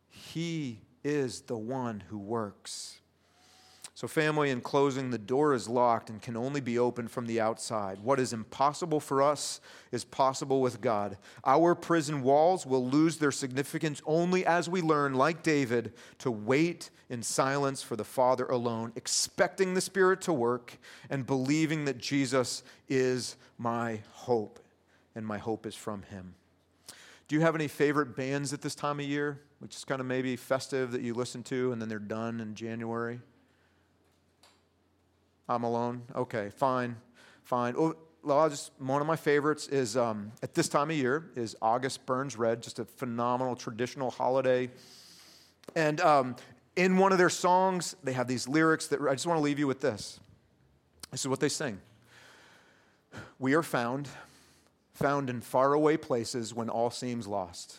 He 0.10 0.82
is 1.04 1.42
the 1.42 1.58
one 1.58 2.04
who 2.10 2.18
works. 2.18 3.00
So, 3.98 4.08
family, 4.08 4.52
in 4.52 4.62
closing, 4.62 5.10
the 5.10 5.18
door 5.18 5.56
is 5.56 5.68
locked 5.68 6.12
and 6.12 6.22
can 6.22 6.38
only 6.38 6.62
be 6.62 6.78
opened 6.78 7.10
from 7.10 7.26
the 7.26 7.42
outside. 7.42 7.98
What 7.98 8.20
is 8.20 8.32
impossible 8.32 9.00
for 9.00 9.24
us 9.24 9.60
is 9.92 10.04
possible 10.04 10.62
with 10.62 10.82
God. 10.82 11.18
Our 11.44 11.74
prison 11.74 12.22
walls 12.22 12.64
will 12.64 12.88
lose 12.88 13.18
their 13.18 13.32
significance 13.32 14.00
only 14.06 14.46
as 14.46 14.70
we 14.70 14.84
learn, 14.84 15.16
like 15.16 15.42
David, 15.42 15.94
to 16.20 16.30
wait 16.30 16.92
in 17.10 17.24
silence 17.24 17.82
for 17.82 17.96
the 17.96 18.04
Father 18.04 18.46
alone, 18.46 18.94
expecting 18.96 19.74
the 19.74 19.82
Spirit 19.82 20.22
to 20.22 20.32
work 20.32 20.78
and 21.10 21.26
believing 21.26 21.86
that 21.86 21.98
Jesus 21.98 22.62
is 22.88 23.36
my 23.58 24.02
hope, 24.12 24.60
and 25.16 25.26
my 25.26 25.40
hope 25.40 25.66
is 25.66 25.74
from 25.74 26.04
Him. 26.04 26.36
Do 27.28 27.36
you 27.36 27.42
have 27.42 27.56
any 27.56 27.68
favorite 27.68 28.16
bands 28.16 28.54
at 28.54 28.62
this 28.62 28.76
time 28.76 29.00
of 29.00 29.08
year, 29.08 29.42
which 29.58 29.76
is 29.76 29.84
kind 29.84 30.00
of 30.00 30.06
maybe 30.06 30.36
festive 30.36 30.92
that 30.92 31.02
you 31.02 31.16
listen 31.16 31.42
to 31.46 31.72
and 31.72 31.82
then 31.82 31.90
they're 31.90 31.98
done 31.98 32.40
in 32.40 32.54
January? 32.54 33.22
I'm 35.50 35.64
alone. 35.64 36.02
Okay, 36.16 36.50
fine, 36.50 36.98
fine. 37.44 37.76
Oh, 37.78 37.96
just 38.50 38.72
one 38.80 39.02
of 39.02 39.08
my 39.08 39.16
favorites 39.16 39.68
is 39.68 39.96
um, 39.96 40.32
at 40.44 40.54
this 40.54 40.68
time 40.68 40.90
of 40.90 40.98
year 40.98 41.30
is 41.36 41.56
August 41.62 42.06
Burns 42.06 42.36
Red, 42.36 42.62
just 42.62 42.80
a 42.80 42.86
phenomenal 42.86 43.56
traditional 43.56 44.12
holiday. 44.12 44.70
And 45.76 46.02
um, 46.02 46.36
in 46.76 46.98
one 46.98 47.12
of 47.12 47.18
their 47.18 47.30
songs, 47.30 47.96
they 48.04 48.14
have 48.14 48.28
these 48.28 48.48
lyrics 48.48 48.88
that 48.88 49.02
I 49.02 49.14
just 49.14 49.26
want 49.26 49.38
to 49.38 49.44
leave 49.44 49.60
you 49.60 49.68
with 49.68 49.80
this. 49.80 50.20
This 51.12 51.22
is 51.22 51.28
what 51.28 51.40
they 51.40 51.50
sing. 51.50 51.80
We 53.40 53.54
are 53.54 53.64
found, 53.64 54.10
found 54.94 55.30
in 55.30 55.42
faraway 55.42 55.96
places 55.96 56.54
when 56.54 56.70
all 56.70 56.92
seems 56.92 57.28
lost. 57.28 57.78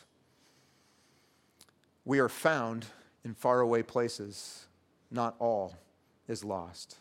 We 2.04 2.20
are 2.20 2.28
found 2.28 2.86
in 3.24 3.34
faraway 3.34 3.82
places, 3.82 4.66
not 5.10 5.34
all 5.38 5.76
is 6.26 6.42
lost. 6.42 6.96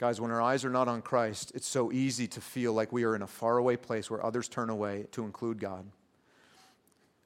Guys, 0.00 0.18
when 0.18 0.30
our 0.30 0.40
eyes 0.40 0.64
are 0.64 0.70
not 0.70 0.88
on 0.88 1.02
Christ, 1.02 1.52
it's 1.54 1.68
so 1.68 1.92
easy 1.92 2.26
to 2.28 2.40
feel 2.40 2.72
like 2.72 2.90
we 2.90 3.04
are 3.04 3.14
in 3.14 3.20
a 3.20 3.26
faraway 3.26 3.76
place 3.76 4.10
where 4.10 4.24
others 4.24 4.48
turn 4.48 4.70
away 4.70 5.04
to 5.12 5.26
include 5.26 5.60
God. 5.60 5.84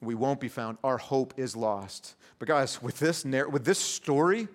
We 0.01 0.13
won't 0.13 0.41
be 0.41 0.49
found. 0.49 0.77
Our 0.83 0.97
hope 0.97 1.35
is 1.37 1.55
lost. 1.55 2.15
But 2.37 2.49
guys, 2.49 2.81
with 2.81 2.99
this 2.99 3.23
with 3.23 3.63
this 3.63 3.79
story, 3.79 4.49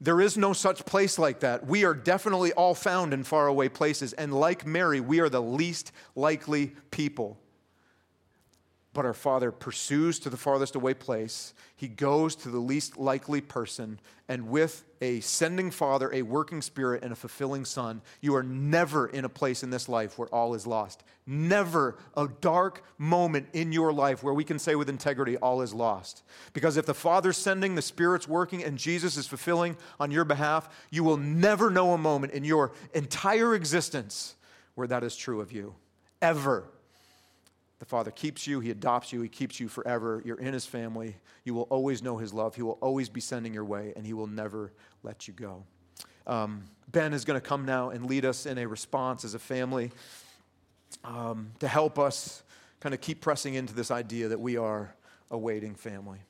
there 0.00 0.20
is 0.20 0.36
no 0.36 0.52
such 0.52 0.84
place 0.84 1.16
like 1.16 1.38
that. 1.40 1.64
We 1.64 1.84
are 1.84 1.94
definitely 1.94 2.52
all 2.54 2.74
found 2.74 3.14
in 3.14 3.22
faraway 3.22 3.68
places, 3.68 4.14
and 4.14 4.34
like 4.34 4.66
Mary, 4.66 5.00
we 5.00 5.20
are 5.20 5.28
the 5.28 5.40
least 5.40 5.92
likely 6.16 6.72
people 6.90 7.38
but 8.92 9.04
our 9.04 9.14
Father 9.14 9.52
pursues 9.52 10.18
to 10.18 10.30
the 10.30 10.36
farthest 10.36 10.74
away 10.74 10.94
place. 10.94 11.54
He 11.76 11.86
goes 11.86 12.34
to 12.36 12.48
the 12.48 12.58
least 12.58 12.96
likely 12.96 13.40
person, 13.40 14.00
and 14.28 14.48
with 14.48 14.84
a 15.00 15.20
sending 15.20 15.70
Father, 15.70 16.12
a 16.12 16.22
working 16.22 16.60
Spirit, 16.60 17.04
and 17.04 17.12
a 17.12 17.16
fulfilling 17.16 17.64
Son, 17.64 18.02
you 18.20 18.34
are 18.34 18.42
never 18.42 19.06
in 19.06 19.24
a 19.24 19.28
place 19.28 19.62
in 19.62 19.70
this 19.70 19.88
life 19.88 20.18
where 20.18 20.28
all 20.28 20.54
is 20.54 20.66
lost. 20.66 21.04
Never 21.24 21.98
a 22.16 22.28
dark 22.40 22.82
moment 22.98 23.46
in 23.52 23.70
your 23.70 23.92
life 23.92 24.24
where 24.24 24.34
we 24.34 24.44
can 24.44 24.58
say 24.58 24.74
with 24.74 24.88
integrity, 24.88 25.36
all 25.36 25.62
is 25.62 25.72
lost. 25.72 26.24
Because 26.52 26.76
if 26.76 26.86
the 26.86 26.94
Father's 26.94 27.36
sending, 27.36 27.76
the 27.76 27.82
Spirit's 27.82 28.26
working, 28.26 28.64
and 28.64 28.76
Jesus 28.76 29.16
is 29.16 29.28
fulfilling 29.28 29.76
on 30.00 30.10
your 30.10 30.24
behalf, 30.24 30.68
you 30.90 31.04
will 31.04 31.16
never 31.16 31.70
know 31.70 31.92
a 31.92 31.98
moment 31.98 32.32
in 32.32 32.42
your 32.42 32.72
entire 32.92 33.54
existence 33.54 34.34
where 34.74 34.88
that 34.88 35.04
is 35.04 35.16
true 35.16 35.40
of 35.40 35.52
you. 35.52 35.74
Ever. 36.20 36.64
The 37.80 37.86
Father 37.86 38.10
keeps 38.10 38.46
you, 38.46 38.60
He 38.60 38.70
adopts 38.70 39.12
you, 39.12 39.22
He 39.22 39.28
keeps 39.28 39.58
you 39.58 39.66
forever. 39.66 40.22
You're 40.24 40.38
in 40.38 40.52
His 40.52 40.66
family. 40.66 41.16
You 41.44 41.54
will 41.54 41.66
always 41.70 42.02
know 42.02 42.18
His 42.18 42.32
love. 42.32 42.54
He 42.54 42.62
will 42.62 42.78
always 42.80 43.08
be 43.08 43.20
sending 43.20 43.52
your 43.52 43.64
way, 43.64 43.92
and 43.96 44.06
He 44.06 44.12
will 44.12 44.26
never 44.26 44.72
let 45.02 45.26
you 45.26 45.34
go. 45.34 45.64
Um, 46.26 46.64
ben 46.92 47.12
is 47.12 47.24
going 47.24 47.40
to 47.40 47.46
come 47.46 47.64
now 47.64 47.90
and 47.90 48.06
lead 48.06 48.24
us 48.24 48.46
in 48.46 48.58
a 48.58 48.66
response 48.66 49.24
as 49.24 49.34
a 49.34 49.38
family 49.38 49.90
um, 51.04 51.52
to 51.58 51.66
help 51.66 51.98
us 51.98 52.42
kind 52.80 52.94
of 52.94 53.00
keep 53.00 53.20
pressing 53.20 53.54
into 53.54 53.74
this 53.74 53.90
idea 53.90 54.28
that 54.28 54.40
we 54.40 54.56
are 54.56 54.94
a 55.30 55.38
waiting 55.38 55.74
family. 55.74 56.20